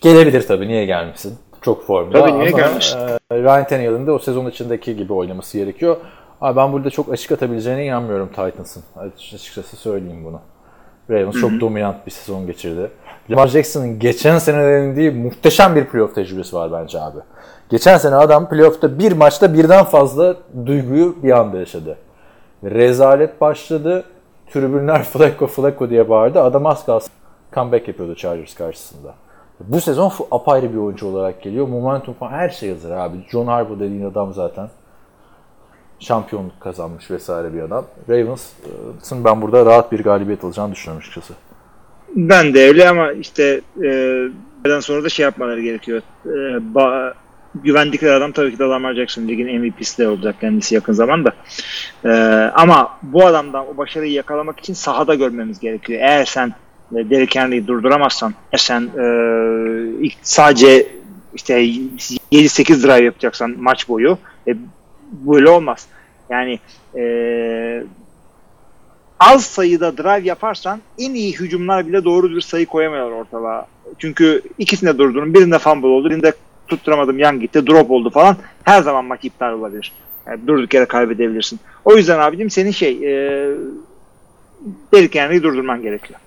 [0.00, 0.68] gelebilir tabii.
[0.68, 1.34] Niye gelmesin?
[1.62, 2.20] Çok formda.
[2.20, 2.98] Tabii, niye ama, gelmesin?
[2.98, 5.96] e, Ryan Tannehill'in de o sezon içindeki gibi oynaması gerekiyor.
[6.40, 8.82] Abi ben burada çok açık atabileceğine inanmıyorum Titans'ın.
[8.96, 10.40] Açıkçası söyleyeyim bunu.
[11.10, 12.90] Ravens çok dominant bir sezon geçirdi.
[13.30, 17.18] Lamar Jackson'ın geçen sene denediği muhteşem bir playoff tecrübesi var bence abi.
[17.70, 20.36] Geçen sene adam playoff'ta bir maçta birden fazla
[20.66, 21.96] duyguyu bir anda yaşadı.
[22.64, 24.04] Rezalet başladı.
[24.52, 26.40] Tribünler Flacco Flacco diye bağırdı.
[26.40, 27.12] Adam az kalsın
[27.54, 29.14] comeback yapıyordu Chargers karşısında.
[29.60, 31.68] Bu sezon apayrı bir oyuncu olarak geliyor.
[31.68, 33.16] Momentum falan her şey hazır abi.
[33.30, 34.68] John Harbaugh dediğin adam zaten
[36.00, 37.86] şampiyonluk kazanmış vesaire bir adam.
[38.08, 41.34] Ravens'ın ben burada rahat bir galibiyet alacağını düşünüyorum açıkçası.
[42.16, 43.60] Ben de öyle ama işte
[44.64, 46.02] e, sonra da şey yapmaları gerekiyor.
[46.26, 46.28] E,
[46.74, 47.12] ba-
[47.54, 51.32] güvendikleri adam tabii ki de Lamar Jackson ligin MVP'si de olacak kendisi yakın zamanda.
[52.04, 52.08] E,
[52.54, 56.00] ama bu adamdan o başarıyı yakalamak için sahada görmemiz gerekiyor.
[56.02, 56.54] Eğer sen
[56.92, 59.04] e, Derrick Henry'i durduramazsan, sen e,
[60.00, 60.86] ilk sadece
[61.34, 64.18] işte 7-8 drive yapacaksan maç boyu
[64.48, 64.56] e,
[65.12, 65.86] böyle olmaz.
[66.30, 66.58] Yani
[66.96, 67.84] e,
[69.20, 73.66] az sayıda drive yaparsan en iyi hücumlar bile doğru bir sayı koyamıyorlar ortalığa.
[73.98, 75.34] Çünkü ikisini de durdurun.
[75.34, 76.32] Birinde fumble oldu, birinde
[76.68, 78.36] tutturamadım yan gitti, drop oldu falan.
[78.64, 79.92] Her zaman maç iptal olabilir.
[80.26, 81.60] Yani durduk yere kaybedebilirsin.
[81.84, 83.46] O yüzden abicim senin şey e,
[84.92, 86.20] Derrick Henry'i durdurman gerekiyor.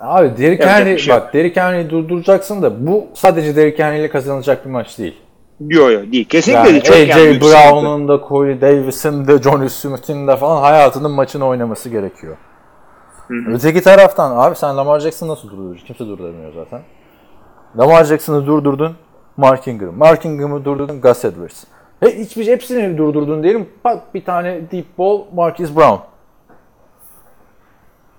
[0.00, 4.64] Abi Derrick Henry şey bak Derrick Henry'i durduracaksın da bu sadece Derrick Henry ile kazanılacak
[4.64, 5.14] bir maç değil.
[5.60, 6.28] Yok yok değil.
[6.28, 7.40] Kesinlikle Yani değil.
[7.40, 7.54] Çok AJ.
[7.54, 12.36] Brown'un da Corey Davis'in de Johnny Smith'in de falan hayatının maçını oynaması gerekiyor.
[13.46, 15.86] Öteki taraftan abi sen Lamar Jackson'ı nasıl durduruyorsun?
[15.86, 16.80] Kimse durduramıyor zaten.
[17.78, 18.96] Lamar Jackson'ı durdurdun.
[19.36, 19.94] Mark Ingram.
[19.94, 21.00] Mark Ingram'ı durdurdun.
[21.00, 21.64] Gus Edwards.
[22.00, 23.68] He, hiçbir hepsini durdurdun diyelim.
[23.84, 26.00] Bak bir tane deep ball Marquise Brown.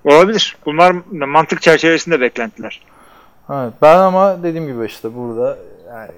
[0.06, 0.58] Olabilir.
[0.66, 2.82] Bunlar mantık çerçevesinde beklentiler.
[3.50, 5.58] Evet, ben ama dediğim gibi işte burada
[5.88, 6.12] yani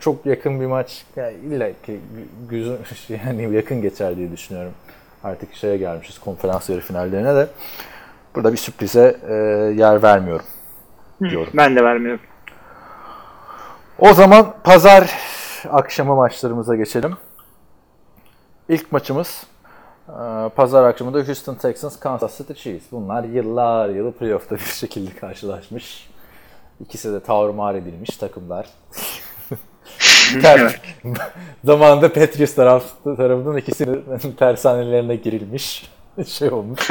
[0.00, 2.00] çok yakın bir maç yani illa ki
[2.48, 2.78] güzel
[3.26, 4.72] yani yakın geçer diye düşünüyorum.
[5.24, 7.48] Artık şeye gelmişiz konferans yarı finallerine de.
[8.34, 9.34] Burada bir sürprize e,
[9.80, 10.46] yer vermiyorum
[11.28, 11.52] diyorum.
[11.54, 12.20] Ben de vermiyorum.
[13.98, 15.10] O zaman pazar
[15.70, 17.16] akşamı maçlarımıza geçelim.
[18.68, 19.46] İlk maçımız
[20.08, 22.92] e, pazar akşamında Houston Texans, Kansas City Chiefs.
[22.92, 26.10] Bunlar yıllar yılı playoff'ta bir şekilde karşılaşmış.
[26.80, 28.66] İkisi de tarumar edilmiş takımlar.
[30.42, 30.80] Ter,
[31.64, 34.04] zamanında Patriots taraf, tarafından ikisinin
[34.38, 35.90] tersanelerine girilmiş
[36.26, 36.90] şey olmuş.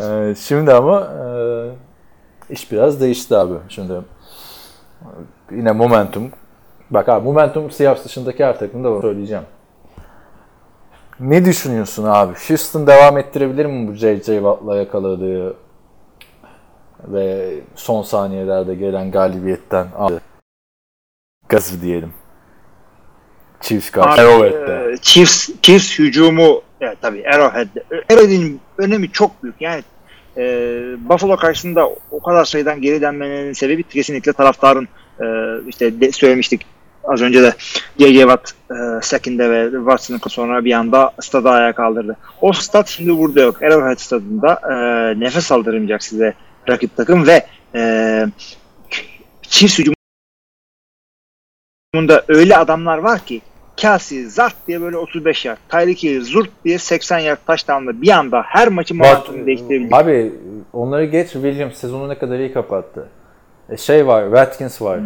[0.00, 3.54] E, şimdi ama e, iş biraz değişti abi.
[3.68, 3.92] Şimdi
[5.50, 6.30] yine momentum.
[6.90, 9.00] Bak abi momentum Seahawks dışındaki her takımda var.
[9.00, 9.44] Söyleyeceğim.
[11.20, 12.34] Ne düşünüyorsun abi?
[12.48, 14.34] Houston devam ettirebilir mi bu J.J.
[14.34, 15.56] Watt'la yakaladığı
[17.08, 20.20] ve son saniyelerde gelen galibiyetten aldı?
[21.48, 22.12] Gazı diyelim.
[23.60, 24.22] Chiefs karşı.
[24.22, 24.96] Arrowhead'de.
[25.02, 27.84] Chiefs, Chiefs hücumu evet, tabii Arrowhead'de.
[28.10, 29.60] Arrowhead'in önemi çok büyük.
[29.60, 29.82] Yani
[30.36, 30.42] e,
[31.08, 34.88] Buffalo karşısında o kadar sayıdan geri denmenin sebebi kesinlikle taraftarın
[35.20, 35.24] e,
[35.68, 36.66] işte de, söylemiştik
[37.04, 37.54] az önce de
[37.98, 38.20] J.J.
[38.20, 42.16] Watt e, second'de ve Watson'ın sonra bir anda stadı ayağa kaldırdı.
[42.40, 43.62] O stat şimdi burada yok.
[43.62, 44.74] Arrowhead stadında e,
[45.20, 46.34] nefes aldırmayacak size
[46.68, 48.26] rakip takım ve e,
[49.42, 49.94] Chiefs hücumunda
[52.28, 53.40] öyle adamlar var ki
[53.84, 58.42] Kelsey zart diye böyle 35 yard, Tyreek Hill zurt diye 80 yard taştanla bir anda
[58.46, 59.94] her maçın Bak, momentumunu değiştirebilecek.
[59.94, 60.32] abi
[60.72, 63.08] onları geç Williams sezonu ne kadar iyi kapattı.
[63.70, 65.00] E, şey var, Watkins var.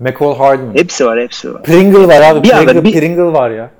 [0.00, 0.74] McCall Hardman.
[0.74, 1.62] Hepsi var, hepsi var.
[1.62, 2.42] Pringle var abi.
[2.42, 3.70] Bir anda Pringle, bir- Pringle var ya.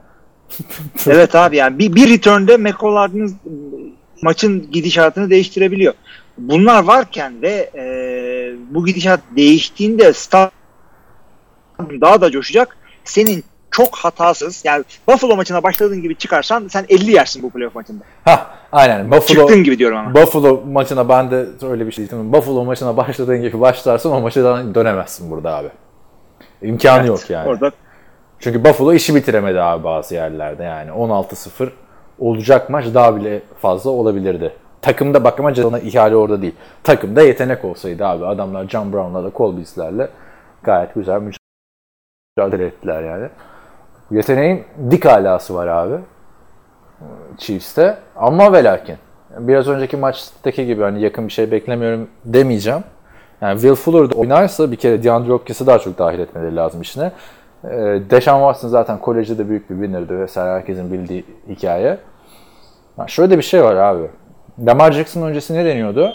[1.07, 3.37] evet abi yani bir, bir return'de McCollard'ın
[4.23, 5.95] maçın gidişatını değiştirebiliyor.
[6.39, 7.85] Bunlar varken ve e,
[8.75, 10.51] bu gidişat değiştiğinde stad
[12.01, 12.77] daha da coşacak.
[13.05, 18.05] Senin çok hatasız yani Buffalo maçına başladığın gibi çıkarsan sen 50 yersin bu playoff maçında.
[18.25, 19.11] Ha, aynen.
[19.11, 20.15] Buffalo Çıktığın gibi diyorum ama.
[20.15, 22.33] Buffalo maçına ben de öyle bir şey diyeceğim.
[22.33, 25.69] Buffalo maçına başladığın gibi başlarsın o maçtan dönemezsin burada abi.
[26.63, 27.49] İmkanı yok yani.
[27.49, 27.73] Orada
[28.39, 30.91] Çünkü Buffalo işi bitiremedi abi bazı yerlerde yani.
[30.91, 31.69] 16-0
[32.19, 34.53] olacak maç daha bile fazla olabilirdi.
[34.83, 36.55] Takımda bak ama canına ihale orada değil.
[36.83, 40.09] Takımda yetenek olsaydı abi adamlar John Brown'la da Colbins'lerle
[40.63, 41.21] gayet güzel
[42.39, 43.29] mücadele ettiler yani.
[44.13, 45.95] Yeteneğin dik alası var abi.
[47.39, 47.99] Chiefs'te.
[48.17, 48.97] Ama ve lakin.
[49.39, 52.85] Biraz önceki maçtaki gibi hani yakın bir şey beklemiyorum demeyeceğim.
[53.41, 57.13] Yani Will Fuller oynarsa bir kere DeAndre Hopkins'i daha çok dahil etmeleri lazım işine.
[57.65, 57.69] Ee,
[58.11, 61.99] Deshaun Watson zaten kolejde de büyük bir winner'dı vesaire herkesin bildiği hikaye.
[62.99, 64.07] Yani şöyle bir şey var abi.
[64.67, 66.13] Lamar Jackson öncesi ne deniyordu?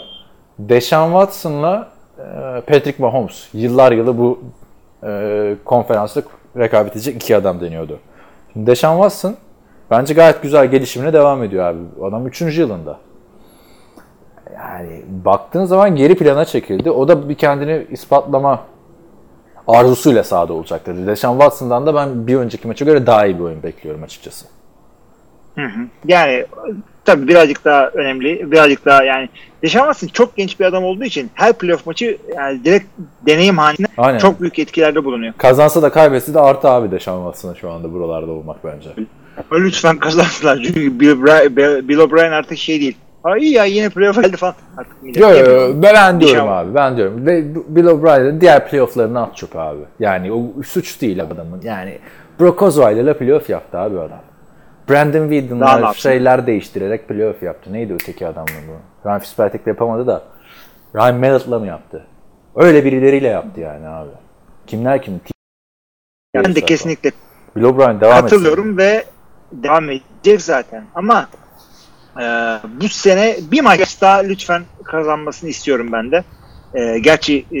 [0.58, 1.88] Deshaun Watson'la
[2.18, 2.22] e,
[2.60, 4.40] Patrick Mahomes yıllar yılı bu
[5.04, 6.22] e, konferansta
[6.58, 7.98] rekabet edecek iki adam deniyordu.
[8.52, 9.36] Şimdi Deshaun Watson
[9.90, 11.78] bence gayet güzel gelişimine devam ediyor abi.
[12.02, 12.40] Adam 3.
[12.58, 12.98] yılında.
[14.54, 16.90] Yani baktığın zaman geri plana çekildi.
[16.90, 18.60] O da bir kendini ispatlama
[19.66, 21.06] arzusuyla sahada olacaktır.
[21.06, 24.46] Deshaun Watson'dan da ben bir önceki maça göre daha iyi bir oyun bekliyorum açıkçası.
[25.54, 25.80] Hı hı.
[26.04, 26.46] Yani
[27.08, 28.52] tabii birazcık daha önemli.
[28.52, 29.28] Birazcık daha yani
[29.62, 32.86] Deshaun Watson çok genç bir adam olduğu için her playoff maçı yani direkt
[33.26, 34.18] deneyim halinde Aynen.
[34.18, 35.32] çok büyük etkilerde bulunuyor.
[35.38, 38.88] Kazansa da kaybetse de artı abi Deshaun Watson'a şu anda buralarda olmak bence.
[39.52, 40.60] Lütfen kazansınlar.
[40.64, 42.96] Çünkü Bill, Bra- Bill, Bill O'Brien artık şey değil.
[43.22, 44.54] Ha iyi ya yine playoff geldi falan.
[44.76, 47.26] Artık Yo, yo, ben, ben diyorum Deshaun- abi ben diyorum.
[47.68, 49.80] Bill O'Brien'in diğer playofflarını at çöp abi.
[50.00, 51.60] Yani o suç değil adamın.
[51.64, 51.98] Yani
[52.40, 54.20] Brock Osweiler'la playoff yaptı abi adam.
[54.88, 56.00] Brandon Daha ne Whedon'la yapsın?
[56.10, 57.72] şeyler değiştirerek playoff yaptı.
[57.72, 59.08] Neydi öteki adamla bu?
[59.08, 60.22] Ryan Fitzpatrick'le yapamadı da
[60.96, 62.06] Ryan Mallett'la mı yaptı?
[62.56, 64.10] Öyle birileriyle yaptı yani abi.
[64.66, 65.20] Kimler kim?
[66.34, 67.10] Ben de kesinlikle
[67.56, 68.28] Bill O'Brien devam etsin.
[68.28, 69.04] katılıyorum ve
[69.52, 70.84] devam edecek zaten.
[70.94, 71.28] Ama
[72.16, 72.24] e,
[72.80, 76.24] bu sene bir maç daha lütfen kazanmasını istiyorum ben de.
[76.74, 77.60] E, gerçi e,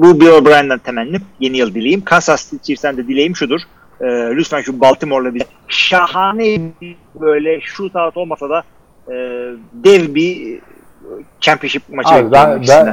[0.00, 1.22] bu Bill O'Brien'den temennim.
[1.40, 2.04] Yeni yıl dileyim.
[2.04, 3.60] Kansas City Chiefs'ten de dileğim şudur.
[4.00, 8.62] E, lütfen şu Baltimore'la bir şahane bir böyle shootout olmasa da
[9.08, 9.14] e,
[9.72, 10.60] dev bir
[11.40, 12.86] championship maçı Abi ben, ben,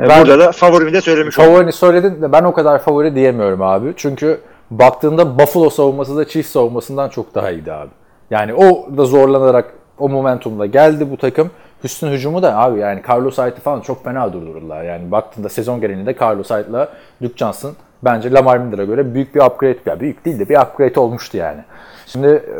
[0.00, 1.50] E, ben Burada da favorimi de söylemiş oldum.
[1.50, 3.92] Favorini söyledin de ben o kadar favori diyemiyorum abi.
[3.96, 4.40] Çünkü
[4.70, 7.90] baktığında Buffalo savunması da Chiefs savunmasından çok daha iyiydi abi.
[8.30, 11.50] Yani o da zorlanarak o momentumla geldi bu takım.
[11.82, 14.82] Houston hücumu da abi yani Carlos Hyde'ı falan çok fena durdururlar.
[14.82, 16.88] Yani baktığında sezon genelinde Carlos Hyde'la
[17.22, 19.78] Luke Johnson bence Lamar Miller'a göre büyük bir upgrade.
[19.86, 21.60] Ya büyük değil de bir upgrade olmuştu yani.
[22.06, 22.56] Şimdi e,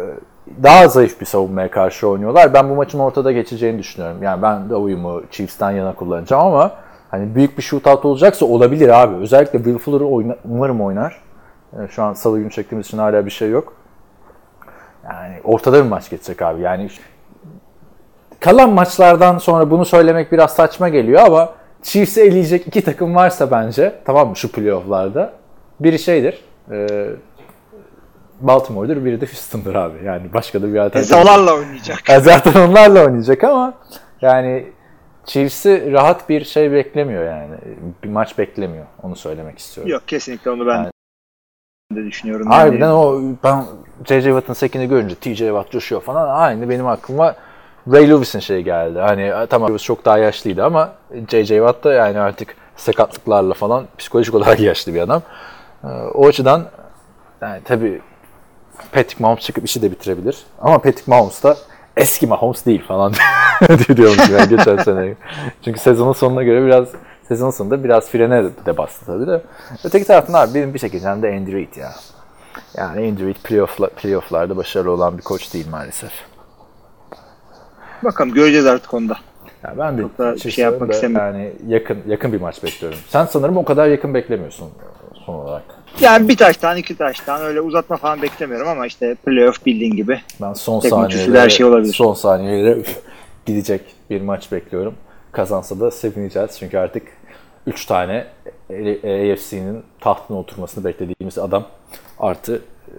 [0.62, 2.54] daha zayıf bir savunmaya karşı oynuyorlar.
[2.54, 4.22] Ben bu maçın ortada geçeceğini düşünüyorum.
[4.22, 6.70] Yani ben de oyumu Chiefs'ten yana kullanacağım ama
[7.10, 9.14] hani büyük bir shootout olacaksa olabilir abi.
[9.16, 11.20] Özellikle Will Fuller'ı oyna, umarım oynar.
[11.72, 13.72] E, Şu an salı günü çektiğimiz için hala bir şey yok.
[15.04, 16.60] Yani ortada bir maç geçecek abi.
[16.62, 16.88] Yani
[18.40, 21.48] kalan maçlardan sonra bunu söylemek biraz saçma geliyor ama
[21.82, 25.32] Chiefs'i eleyecek iki takım varsa bence tamam mı şu playofflarda
[25.80, 27.08] biri şeydir e,
[28.40, 30.04] Baltimore'dur biri de Houston'dur abi.
[30.04, 31.10] Yani başka da bir alternatif.
[31.10, 32.08] Zalarla oynayacak.
[32.08, 33.74] Ya zaten onlarla oynayacak ama
[34.20, 34.66] yani
[35.26, 37.54] Chiefs'i rahat bir şey beklemiyor yani.
[38.04, 38.86] Bir maç beklemiyor.
[39.02, 39.92] Onu söylemek istiyorum.
[39.92, 40.90] Yok kesinlikle onu ben Yani-
[41.94, 42.46] de düşünüyorum.
[42.46, 43.64] Harbiden Yani- o ben
[44.08, 44.22] J.J.
[44.30, 47.34] Watt'ın sekini görünce TJ Watt coşuyor falan aynı benim aklıma
[47.92, 48.98] Ray Lewis'in şey geldi.
[48.98, 50.92] Hani tamam Lewis çok daha yaşlıydı ama
[51.28, 51.56] J.J.
[51.56, 55.22] Watt da yani artık sakatlıklarla falan psikolojik olarak yaşlı bir adam.
[55.84, 56.64] Ee, O açıdan
[57.42, 58.00] yani tabii
[58.92, 60.38] Patrick Mahomes çıkıp işi de bitirebilir.
[60.60, 61.56] Ama Patrick Mahomes da
[61.96, 63.12] eski Mahomes değil falan
[63.96, 65.14] diyormuş yani geçen sene.
[65.64, 66.88] Çünkü sezonun sonuna göre biraz
[67.28, 69.42] sezonun sonunda biraz frene de bastı tabii de.
[69.84, 71.92] Öteki taraftan abi benim bir şekilde de Andy Reid ya.
[72.74, 76.12] Yani Andy Reid playoff'la, playoff'larda başarılı olan bir koç değil maalesef.
[78.04, 79.16] Bakalım göreceğiz artık onda.
[79.64, 81.34] Ya ben de Çok da bir şey Chiefs'e yapmak de istemiyorum.
[81.34, 82.98] Yani yakın yakın bir maç bekliyorum.
[83.08, 84.68] Sen sanırım o kadar yakın beklemiyorsun
[85.26, 85.62] son olarak.
[86.00, 90.20] Yani bir taştan iki taştan öyle uzatma falan beklemiyorum ama işte playoff bildiğin gibi.
[90.40, 91.92] Ben son saniyelere, her şey olabilir.
[91.92, 92.78] son saniyelere
[93.46, 93.80] gidecek
[94.10, 94.94] bir maç bekliyorum.
[95.32, 97.02] Kazansa da sevineceğiz çünkü artık
[97.66, 98.26] 3 tane
[98.70, 101.64] AFC'nin tahtına oturmasını beklediğimiz adam
[102.18, 102.98] artı e,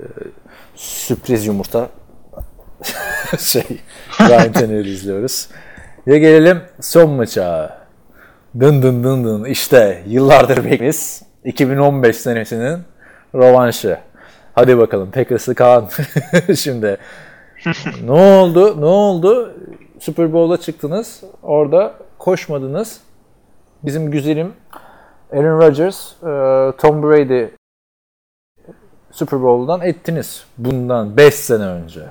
[0.75, 1.89] sürpriz yumurta
[3.39, 3.63] şey
[4.21, 5.47] Ryan Tanner'ı izliyoruz.
[6.07, 7.77] Ve gelelim son maça.
[8.59, 12.79] Dın dın dın dın işte yıllardır beklediğimiz 2015 senesinin
[13.35, 13.97] rovanşı.
[14.55, 15.89] Hadi bakalım Packers'ı Kaan.
[16.55, 16.97] Şimdi
[18.03, 18.81] ne oldu?
[18.81, 19.53] Ne oldu?
[19.99, 21.23] Super Bowl'a çıktınız.
[21.43, 23.01] Orada koşmadınız.
[23.83, 24.53] Bizim güzelim
[25.33, 27.45] Aaron Rodgers, e, Tom Brady
[29.11, 30.45] Super Bowl'dan ettiniz.
[30.57, 32.01] Bundan 5 sene önce.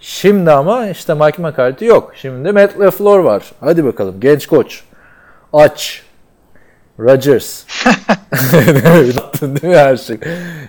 [0.00, 2.12] Şimdi ama işte Mike McCarthy yok.
[2.14, 3.52] Şimdi Matt LaFleur var.
[3.60, 4.84] Hadi bakalım genç koç.
[5.52, 6.02] Aç.
[6.98, 7.64] Rodgers.
[9.16, 10.18] Yaptın değil mi her şey?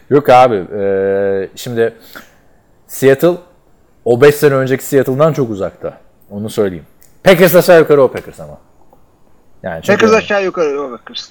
[0.10, 0.56] Yok abi.
[0.56, 1.94] e, şimdi
[2.88, 3.36] Seattle
[4.06, 5.98] o 5 sene önceki Seattle'dan çok uzakta.
[6.30, 6.86] Onu söyleyeyim.
[7.24, 8.58] Packers aşağı yukarı o Packers ama.
[9.64, 11.30] Yani Packers aşağı yukarı o Packers.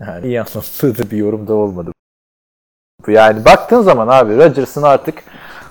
[0.00, 1.92] Yani iyi anlattığı bir yorum da olmadı.
[3.08, 5.22] Yani baktığın zaman abi Rodgers'ın artık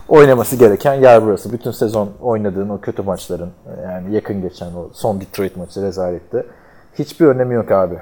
[0.08, 1.54] oynaması gereken yer burası.
[1.54, 3.50] Bütün sezon oynadığın o kötü maçların
[3.84, 6.46] yani yakın geçen o son Detroit maçı rezaletti.
[7.00, 7.96] Hiçbir önemi yok abi.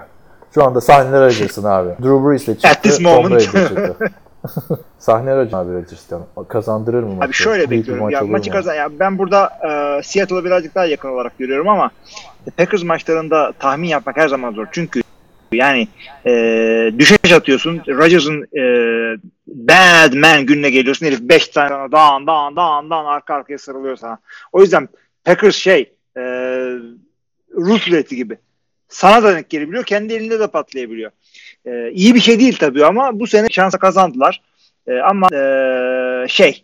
[0.54, 1.90] Şu anda sahne Rodgers'ın abi.
[2.04, 2.70] Drew Brees'le çıktı.
[2.70, 3.32] At this Tom moment.
[3.32, 3.96] Brady çıktı.
[5.00, 6.22] sahne Rodgers abi Rodgers'tan.
[6.48, 7.28] Kazandırır mı maçı?
[7.28, 8.04] Abi şöyle Büyük bekliyorum.
[8.04, 8.74] maç Ya maçı kazan.
[8.74, 9.50] Ya ben burada
[10.00, 11.92] e, Seattle'ı birazcık daha yakın olarak görüyorum ama
[12.58, 14.68] Packers maçlarında tahmin yapmak her zaman zor.
[14.72, 15.02] Çünkü
[15.52, 15.88] yani
[16.26, 16.32] e,
[17.00, 17.82] düşeş atıyorsun.
[17.88, 18.64] Rodgers'ın e,
[19.48, 21.06] bad man gününe geliyorsun.
[21.06, 24.20] Herif 5 tane dağın dağın dağın dağın arka arkaya sarılıyor sana.
[24.52, 24.90] O yüzden
[25.24, 26.22] Packers şey e,
[27.52, 28.38] Rus gibi.
[28.88, 29.84] Sana da denk gelebiliyor.
[29.84, 31.12] Kendi elinde de patlayabiliyor.
[31.66, 34.42] E, iyi bir şey değil tabii ama bu sene şansa kazandılar.
[34.88, 36.64] E, ama e, şey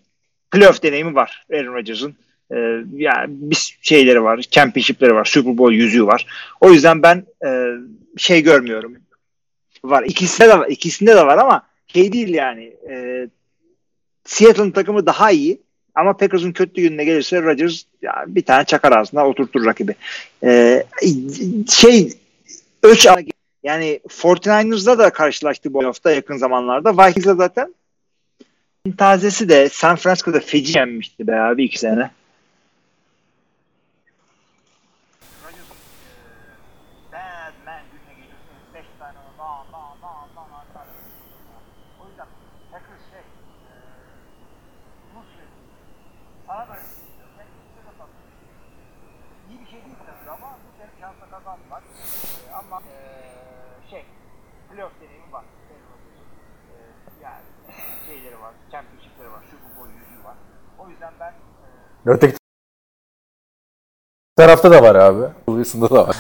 [0.51, 2.15] playoff deneyimi var Aaron Rodgers'ın.
[2.51, 2.55] E,
[2.95, 4.41] yani bir şeyleri var.
[4.41, 5.25] Championship'leri var.
[5.25, 6.25] Super Bowl yüzüğü var.
[6.61, 7.49] O yüzden ben e,
[8.17, 8.97] şey görmüyorum.
[9.83, 10.03] Var.
[10.03, 10.67] İkisinde de var.
[10.67, 12.63] İkisinde de var ama şey değil yani.
[12.89, 13.27] E,
[14.25, 15.61] Seattle'ın takımı daha iyi.
[15.95, 19.95] Ama Packers'ın kötü gününe gelirse Rodgers ya, bir tane çakar ağzına oturtur rakibi.
[20.43, 20.83] E,
[21.69, 22.13] şey
[22.83, 23.07] ölç
[23.63, 26.97] yani 49ers'la da karşılaştı bu hafta yakın zamanlarda.
[26.97, 27.75] Vikings'la zaten
[28.97, 32.11] tazesi de San Francisco'da feci yenmişti be abi iki sene.
[52.53, 52.81] Ama
[53.89, 54.05] şey
[54.71, 55.45] playoff deneyimi var.
[57.21, 57.43] Yani
[58.05, 60.35] şeyleri var, championship'leri var, Super Bowl yüzüğü var.
[60.79, 61.33] O yüzden ben
[62.05, 62.35] Öteki
[64.35, 65.25] tarafta da var abi.
[65.45, 66.15] Wilson'da da var.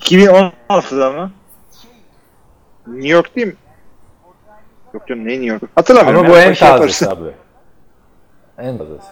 [0.00, 1.32] e, 2016'da mı?
[2.86, 3.56] New York değil mi?
[4.94, 5.62] Yok canım ne New York?
[5.74, 6.20] Hatırlamıyorum.
[6.20, 6.98] Ama bu en Şey yaparız.
[6.98, 7.30] tazesi abi.
[8.58, 9.06] En tazesi.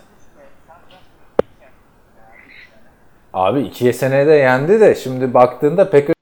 [3.32, 6.13] Abi ikiye senede yendi de şimdi baktığında Packers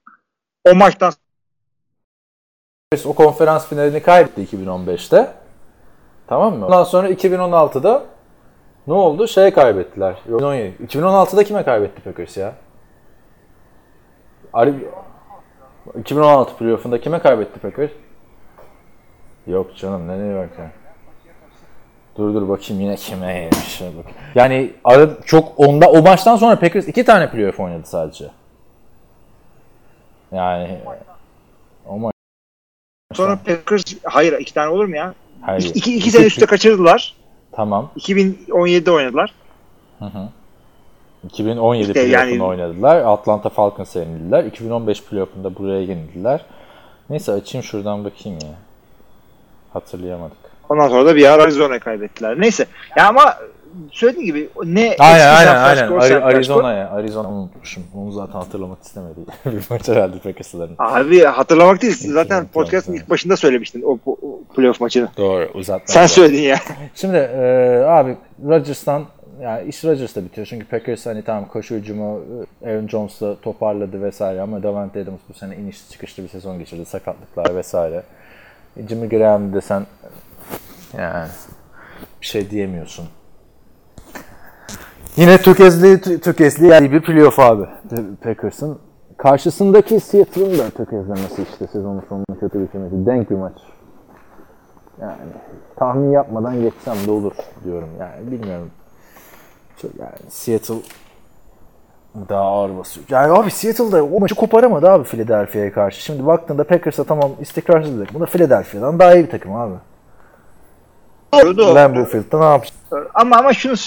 [0.65, 1.13] O maçtan
[3.05, 5.31] o konferans finalini kaybetti 2015'te.
[6.27, 6.65] Tamam mı?
[6.65, 8.05] Ondan sonra 2016'da
[8.87, 9.27] ne oldu?
[9.27, 10.15] Şey kaybettiler.
[10.27, 10.75] Yok, 2017.
[10.83, 12.53] 2016'da kime kaybetti Packers ya?
[14.53, 14.87] Ari-
[15.99, 17.91] 2016 playoff'unda kime kaybetti Packers?
[19.47, 20.71] Yok canım ne New York'a?
[22.17, 23.81] Dur dur bakayım yine kime yemiş.
[23.81, 24.05] Bak.
[24.35, 28.29] Yani ara, çok onda o maçtan sonra Packers iki tane playoff oynadı sadece.
[30.33, 30.79] Yani
[31.87, 32.13] o maç
[33.13, 35.13] sonra Packers hayır iki tane olur mu ya?
[35.41, 35.63] hayır.
[35.63, 37.15] İki, iki, iki sene üstte kaçırdılar.
[37.51, 37.91] Tamam.
[37.97, 39.33] 2017'de oynadılar.
[41.23, 42.95] 2017 İşte playoff'unu yani- oynadılar.
[43.05, 44.43] Atlanta Falcons'a yenildiler.
[44.43, 46.45] 2015 playoff'unda buraya yenildiler.
[47.09, 48.49] Neyse açayım şuradan bakayım ya.
[49.73, 50.37] Hatırlayamadık.
[50.69, 52.41] Ondan sonra da bir ara Arizona'ya kaybettiler.
[52.41, 52.65] Neyse.
[52.97, 53.35] Ya ama
[53.91, 55.87] söylediğim gibi ne Aynen aynen aynen.
[55.87, 56.23] Francisco, Ari-.
[56.23, 56.89] Arizona'ya.
[56.89, 57.83] Arizona unutmuşum.
[57.95, 59.19] Onu zaten hatırlamak istemedi.
[59.45, 60.75] bir maç herhalde Packers'ların.
[60.79, 61.95] Abi hatırlamak değil.
[62.13, 64.17] Zaten podcast'ın ilk başında söylemiştin o, o-
[64.55, 65.07] playoff maçını.
[65.17, 65.87] Doğru uzatma.
[65.87, 66.57] Sen söyledin ya.
[66.95, 68.17] Şimdi e, abi
[68.47, 69.03] Rodgers'tan
[69.41, 70.47] yani iş Rodgers'ta bitiyor.
[70.47, 72.21] Çünkü Packers hani tamam koşu hücumu
[72.65, 76.85] Aaron Jones'la toparladı vesaire ama Davante Adams bu sene inişli çıkışlı bir sezon geçirdi.
[76.85, 78.03] Sakatlıklar vesaire.
[78.77, 79.85] E, Jimmy Graham desen
[80.97, 81.27] yani
[82.21, 83.05] bir şey diyemiyorsun.
[85.15, 87.63] Yine tökezli tökezli yani bir playoff abi
[88.23, 88.79] Packers'ın.
[89.17, 93.05] Karşısındaki Seattle'ın da tökezlemesi işte sezonun sonunda kötü bitirmesi.
[93.05, 93.53] Denk bir maç.
[95.01, 95.15] Yani
[95.75, 97.33] tahmin yapmadan geçsem de olur
[97.63, 97.89] diyorum.
[97.99, 98.71] Yani bilmiyorum.
[99.81, 100.75] Çok yani Seattle
[102.29, 103.05] daha ağır basıyor.
[103.09, 106.01] Yani abi Seattle'da o maçı koparamadı abi Philadelphia'ya karşı.
[106.01, 108.15] Şimdi baktığında Packers'a tamam istikrarsız takım.
[108.15, 109.73] Bu da Philadelphia'dan daha iyi bir takım abi.
[111.75, 112.73] Lambeau Field'da ne yapacak?
[113.13, 113.77] Ama ama şunu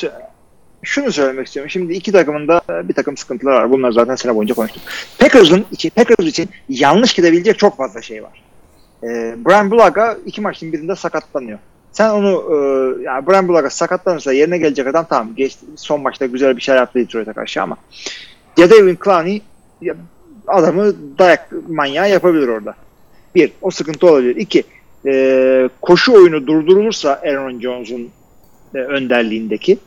[0.86, 1.70] şunu söylemek istiyorum.
[1.70, 3.70] Şimdi iki takımın da e, bir takım sıkıntılar var.
[3.70, 4.82] Bunlar zaten sene boyunca konuştuk.
[5.18, 8.42] Packers'ın için Packers için yanlış gidebilecek çok fazla şey var.
[9.02, 9.08] E,
[9.46, 11.58] Brian Bulaga iki maçın birinde sakatlanıyor.
[11.92, 12.56] Sen onu e,
[13.02, 15.34] yani Brian Bulaga sakatlanırsa yerine gelecek adam tamam.
[15.36, 17.76] Geç, son maçta güzel bir şey yaptı Detroit'e karşı ama
[18.58, 19.42] Jadavion Clowney
[19.80, 19.94] ya,
[20.46, 22.74] adamı dayak manyağı yapabilir orada.
[23.34, 24.36] Bir, o sıkıntı olabilir.
[24.36, 24.64] İki,
[25.06, 28.10] e, koşu oyunu durdurulursa Aaron Jones'un
[28.74, 29.78] e, önderliğindeki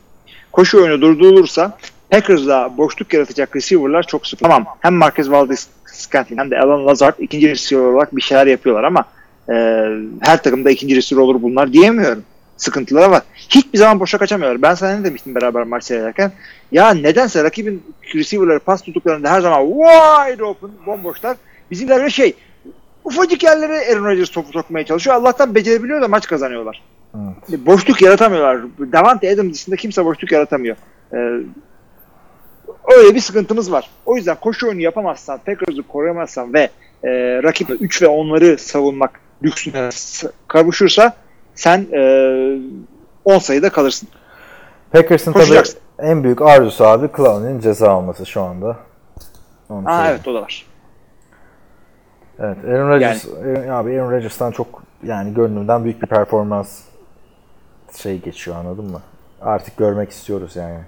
[0.52, 1.78] koşu oyunu durdurulursa
[2.10, 4.46] Packers'da boşluk yaratacak receiver'lar çok sıfır.
[4.46, 8.84] Tamam hem Marquez Valdez Scantling hem de Alan Lazard ikinci receiver olarak bir şeyler yapıyorlar
[8.84, 9.04] ama
[9.48, 9.54] e,
[10.20, 12.24] her takımda ikinci receiver olur bunlar diyemiyorum.
[12.56, 13.22] Sıkıntıları var.
[13.34, 14.62] Hiçbir zaman boşa kaçamıyorlar.
[14.62, 16.32] Ben sana ne demiştim beraber maç seyrederken?
[16.72, 17.82] Ya nedense rakibin
[18.14, 21.36] receiver'ları pas tuttuklarında her zaman wide open bomboşlar.
[21.70, 22.34] Bizimkiler de şey
[23.04, 25.16] ufacık yerlere Aaron Rodgers topu sokmaya çalışıyor.
[25.16, 26.82] Allah'tan becerebiliyor da maç kazanıyorlar.
[27.14, 27.66] Evet.
[27.66, 28.62] Boşluk yaratamıyorlar.
[28.92, 30.76] Davante Adams dışında kimse boşluk yaratamıyor.
[31.12, 31.16] Ee,
[32.96, 33.90] öyle bir sıkıntımız var.
[34.06, 36.60] O yüzden koşu oyunu yapamazsan, Packers'ı koruyamazsan ve
[37.04, 37.10] e,
[37.42, 39.88] rakip 3 ve 10'ları savunmak lüksüne
[40.48, 41.12] kavuşursa
[41.54, 42.00] sen e,
[43.24, 44.08] 10 sayıda kalırsın.
[44.92, 45.62] Packers'ın tabii
[45.98, 48.76] en büyük arzusu abi Clowney'in ceza alması şu anda.
[49.68, 50.16] Onu Aa, söyleyeyim.
[50.16, 50.66] evet o da var.
[52.38, 56.80] Evet, Aaron Rodgers, Aaron- abi Aaron Rodgers'tan çok yani gönlümden büyük bir performans
[57.96, 59.00] şey geçiyor anladın mı?
[59.42, 60.78] Artık görmek istiyoruz yani.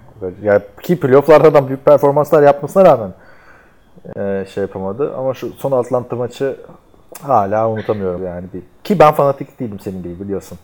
[0.42, 3.12] Ya ki playoff'larda da büyük performanslar yapmasına rağmen
[4.16, 6.56] e, şey yapamadı ama şu son Atlanta maçı
[7.22, 8.62] hala unutamıyorum yani bir.
[8.84, 10.58] Ki ben fanatik değilim senin gibi biliyorsun.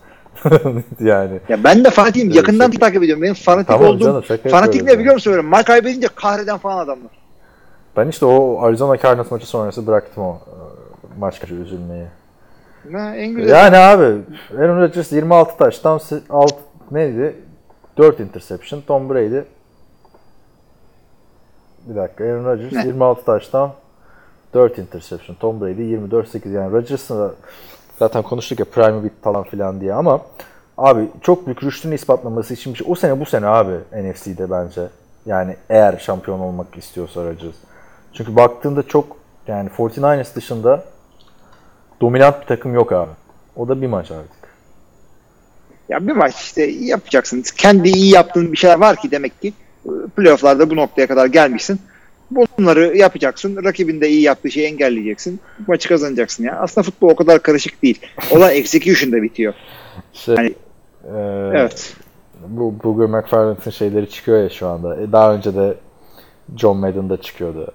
[1.00, 2.30] yani Ya ben de fanatiyim.
[2.30, 3.22] Yakından çok- takip ediyorum.
[3.22, 5.44] Benim fanatik Tamam olduğum canım, fanatik ne biliyor musun?
[5.44, 7.10] Maç kaybedince kahreden falan adamlar.
[7.96, 10.54] ben işte o Arizona Cardinals maçı sonrası bıraktım o e,
[11.18, 12.06] maç kaçı üzülmeyi.
[12.92, 13.50] Ha, en güzel.
[13.50, 14.22] Yani abi
[14.58, 16.00] Aaron Rodgers 26 taştan
[16.30, 16.54] 6
[16.90, 17.36] neydi?
[17.98, 18.80] 4 interception.
[18.80, 19.40] Tom Brady
[21.88, 22.86] bir dakika Aaron Rodgers Ne?
[22.86, 23.72] 26 taştan
[24.54, 25.36] 4 interception.
[25.36, 27.34] Tom Brady 24-8 yani Rodgers'ın da
[27.98, 30.20] zaten konuştuk ya prime bit falan filan diye ama
[30.78, 32.86] abi çok büyük rüştünü ispatlaması için bir şey.
[32.90, 34.82] O sene bu sene abi NFC'de bence.
[35.26, 37.56] Yani eğer şampiyon olmak istiyorsa Rodgers.
[38.12, 40.84] Çünkü baktığında çok yani 49ers dışında
[42.00, 43.10] dominant bir takım yok abi.
[43.56, 44.48] O da bir maç artık.
[45.88, 47.44] Ya bir maç işte yapacaksın.
[47.56, 49.52] Kendi iyi yaptığın bir şeyler var ki demek ki
[49.86, 51.80] e, playofflarda bu noktaya kadar gelmişsin.
[52.30, 53.64] Bunları yapacaksın.
[53.64, 55.40] Rakibin de iyi yaptığı şeyi engelleyeceksin.
[55.66, 56.58] Maçı kazanacaksın ya.
[56.60, 58.00] Aslında futbol o kadar karışık değil.
[58.30, 59.54] Olay execution'da bitiyor.
[60.12, 60.54] Şey, Hani-
[61.04, 61.96] eee, Evet.
[62.48, 65.00] Bu Booger McFarland'ın şeyleri çıkıyor ya şu anda.
[65.00, 65.74] E, daha önce de
[66.56, 67.72] John Madden'da çıkıyordu.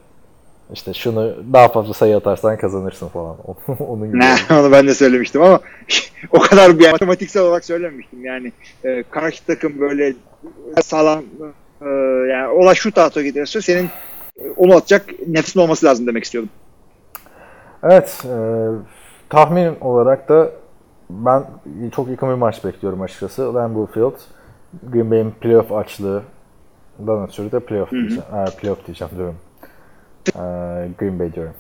[0.74, 3.38] İşte şunu daha fazla sayı atarsan kazanırsın falan.
[3.80, 4.20] Onun gibi.
[4.20, 5.60] Ne, onu ben de söylemiştim ama
[6.32, 8.26] o kadar bir matematiksel olarak söylememiştim.
[8.26, 8.52] Yani
[8.84, 10.14] e, karşı takım böyle
[10.84, 11.24] sağlam
[11.82, 11.86] e,
[12.30, 13.90] yani olay şu tahta gidiyorsa senin
[14.38, 16.52] e, onu atacak nefsin olması lazım demek istiyordum.
[17.84, 18.26] Evet.
[18.26, 18.36] e,
[19.30, 20.52] tahmin olarak da
[21.10, 21.44] ben
[21.96, 23.54] çok yakın bir maç bekliyorum açıkçası.
[23.54, 24.20] Lambeau Field.
[24.92, 26.24] Green Bay'in playoff açlığı
[27.08, 28.24] dan ötürü de playoff diyeceğim.
[28.34, 29.36] E, playoff diyeceğim diyorum.
[30.30, 30.42] E,
[31.00, 31.54] Green Bay diyorum.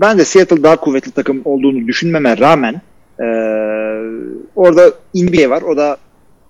[0.00, 2.80] Ben de Seattle daha kuvvetli takım olduğunu düşünmeme rağmen
[3.20, 3.26] e,
[4.56, 5.62] orada NBA var.
[5.62, 5.96] O da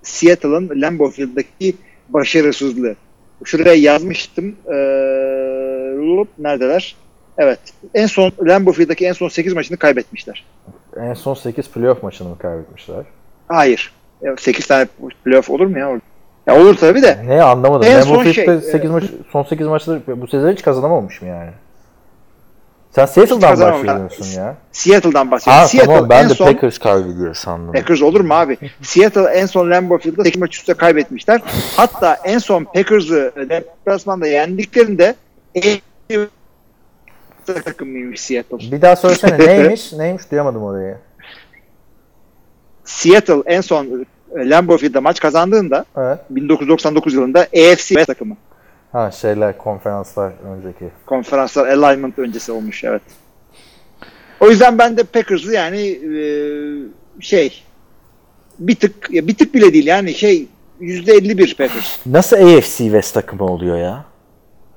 [0.03, 1.77] Seattle'ın Lambeau Field'daki
[2.09, 2.97] başarısızlığı.
[3.45, 4.57] Şuraya yazmıştım.
[4.67, 4.75] E,
[6.39, 6.97] neredeler?
[7.39, 7.59] Evet.
[7.95, 10.45] En son Lambeau Field'daki en son 8 maçını kaybetmişler.
[10.97, 13.05] En son 8 playoff maçını mı kaybetmişler?
[13.49, 13.93] Hayır.
[14.39, 14.87] 8 tane
[15.25, 15.89] playoff olur mu ya?
[15.89, 16.01] orada?
[16.47, 17.19] Ya olur tabii de.
[17.27, 17.89] Ne anlamadım.
[17.89, 21.51] En En son şey, 8 maç, son 8 maçta bu sezon hiç kazanamamış mı yani?
[22.91, 24.57] Sen Seattle'dan bahsediyorsun ya.
[24.73, 25.63] Seattle'dan bahsediyorum.
[25.63, 27.73] Ha Seattle tamam ben en de son Packers kaybediyor sandım.
[27.73, 28.59] Packers olur mu abi?
[28.83, 31.41] Seattle en son Lambeau Field'da 8 maç üstte kaybetmişler.
[31.77, 35.15] Hatta en son Packers'ı deplasmanda yendiklerinde
[37.65, 38.59] takımıymış Seattle.
[38.73, 39.93] Bir daha söylesene neymiş?
[39.93, 40.97] Neymiş duyamadım orayı.
[42.85, 44.05] Seattle en son e,
[44.37, 46.19] Lambeau Field'da maç kazandığında Evet.
[46.31, 48.37] 1999 yılında AFC West takımı.
[48.93, 50.85] Ha şeyler konferanslar önceki.
[51.07, 53.03] Konferanslar alignment öncesi olmuş evet.
[54.41, 56.23] O yüzden ben de Packers'ı yani e,
[57.21, 57.63] şey
[58.59, 60.47] bir tık ya bir tık bile değil yani şey
[60.81, 61.99] %51 Packers.
[62.07, 64.05] Nasıl AFC West takımı oluyor ya?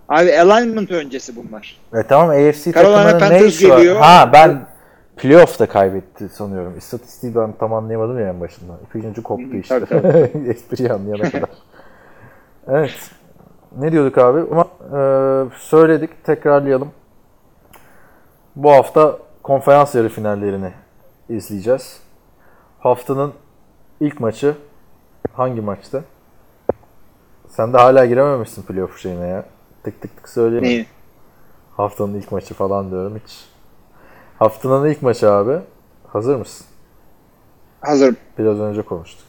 [0.09, 1.77] Abi alignment öncesi bunlar.
[1.93, 3.77] E tamam AFC Carolina takımının ne Panthers var?
[3.77, 3.95] geliyor.
[3.95, 4.65] Ha ben
[5.23, 6.77] playoff'ta kaybetti sanıyorum.
[6.77, 8.73] İstatistiği ben tam anlayamadım ya en başında.
[8.95, 9.75] İkinci koptu Hı, işte.
[10.47, 11.49] Espriyi anlayana kadar.
[12.67, 13.11] evet.
[13.77, 14.43] Ne diyorduk abi?
[14.51, 14.67] Ama
[14.97, 14.99] e,
[15.57, 16.23] söyledik.
[16.23, 16.91] Tekrarlayalım.
[18.55, 20.71] Bu hafta konferans yarı finallerini
[21.29, 21.99] izleyeceğiz.
[22.79, 23.33] Haftanın
[23.99, 24.55] ilk maçı
[25.33, 26.03] hangi maçtı?
[27.47, 29.45] Sen de hala girememişsin playoff şeyine ya.
[29.83, 30.63] Tık tık tık söyleyeyim.
[30.63, 30.85] Neyi?
[31.77, 33.52] Haftanın ilk maçı falan diyorum hiç.
[34.43, 35.59] Haftanın ilk maçı abi.
[36.07, 36.65] Hazır mısın?
[37.81, 38.17] Hazırım.
[38.37, 39.27] Biraz önce konuştuk.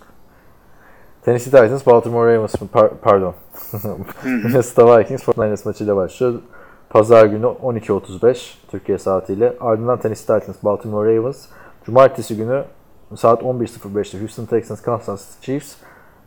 [1.24, 3.34] Tennessee Titans, Baltimore Ravens, par- pardon.
[4.24, 6.34] Minnesota Vikings, 49ers maçıyla başlıyor.
[6.90, 9.56] Pazar günü 12.35 Türkiye saatiyle.
[9.60, 11.46] Ardından Tennessee Titans, Baltimore Ravens.
[11.86, 12.64] Cumartesi günü
[13.16, 15.76] saat 11.05'te Houston Texans, Kansas City Chiefs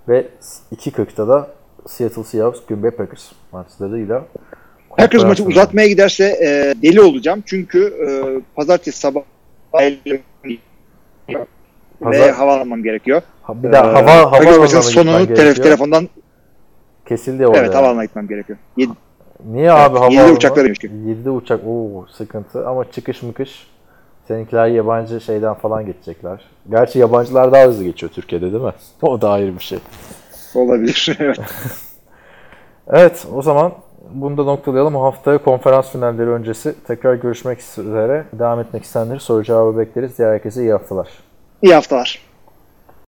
[0.07, 0.29] ve
[0.75, 1.47] 2.40'da da
[1.87, 4.23] Seattle Seahawks, Green Bay Packers maçlarıyla
[4.97, 7.43] Packers maçı uzatmaya giderse e, deli olacağım.
[7.45, 8.09] Çünkü e,
[8.55, 9.21] pazartesi sabah
[12.01, 13.21] Pazar- ve hava almam gerekiyor.
[13.49, 15.63] Bir daha Ee, hava hava Packers maçının sonunu gitmen tele- gerekiyor.
[15.65, 16.09] telefondan
[17.07, 17.59] kesildi orada.
[17.59, 18.57] evet hava alana gitmem gerekiyor.
[18.77, 18.91] Yedi-
[19.45, 20.33] Niye abi hava yedi alanı?
[20.33, 20.87] uçaklarıymış ki.
[21.05, 21.61] 7'de uçak.
[21.67, 23.67] Oo sıkıntı ama çıkış mıkış
[24.27, 26.41] seninkiler yabancı şeyden falan geçecekler.
[26.69, 28.73] Gerçi yabancılar daha hızlı geçiyor Türkiye'de değil mi?
[29.01, 29.79] O da ayrı bir şey.
[30.55, 31.15] olabilir.
[31.19, 31.39] Evet.
[32.89, 33.71] Evet o zaman
[34.13, 34.95] bunu da noktalayalım.
[34.95, 38.25] Haftaya konferans finalleri öncesi tekrar görüşmek üzere.
[38.33, 40.17] Devam etmek isteyenleri soru cevabı bekleriz.
[40.17, 41.07] Diğer herkese iyi haftalar.
[41.61, 42.26] İyi haftalar.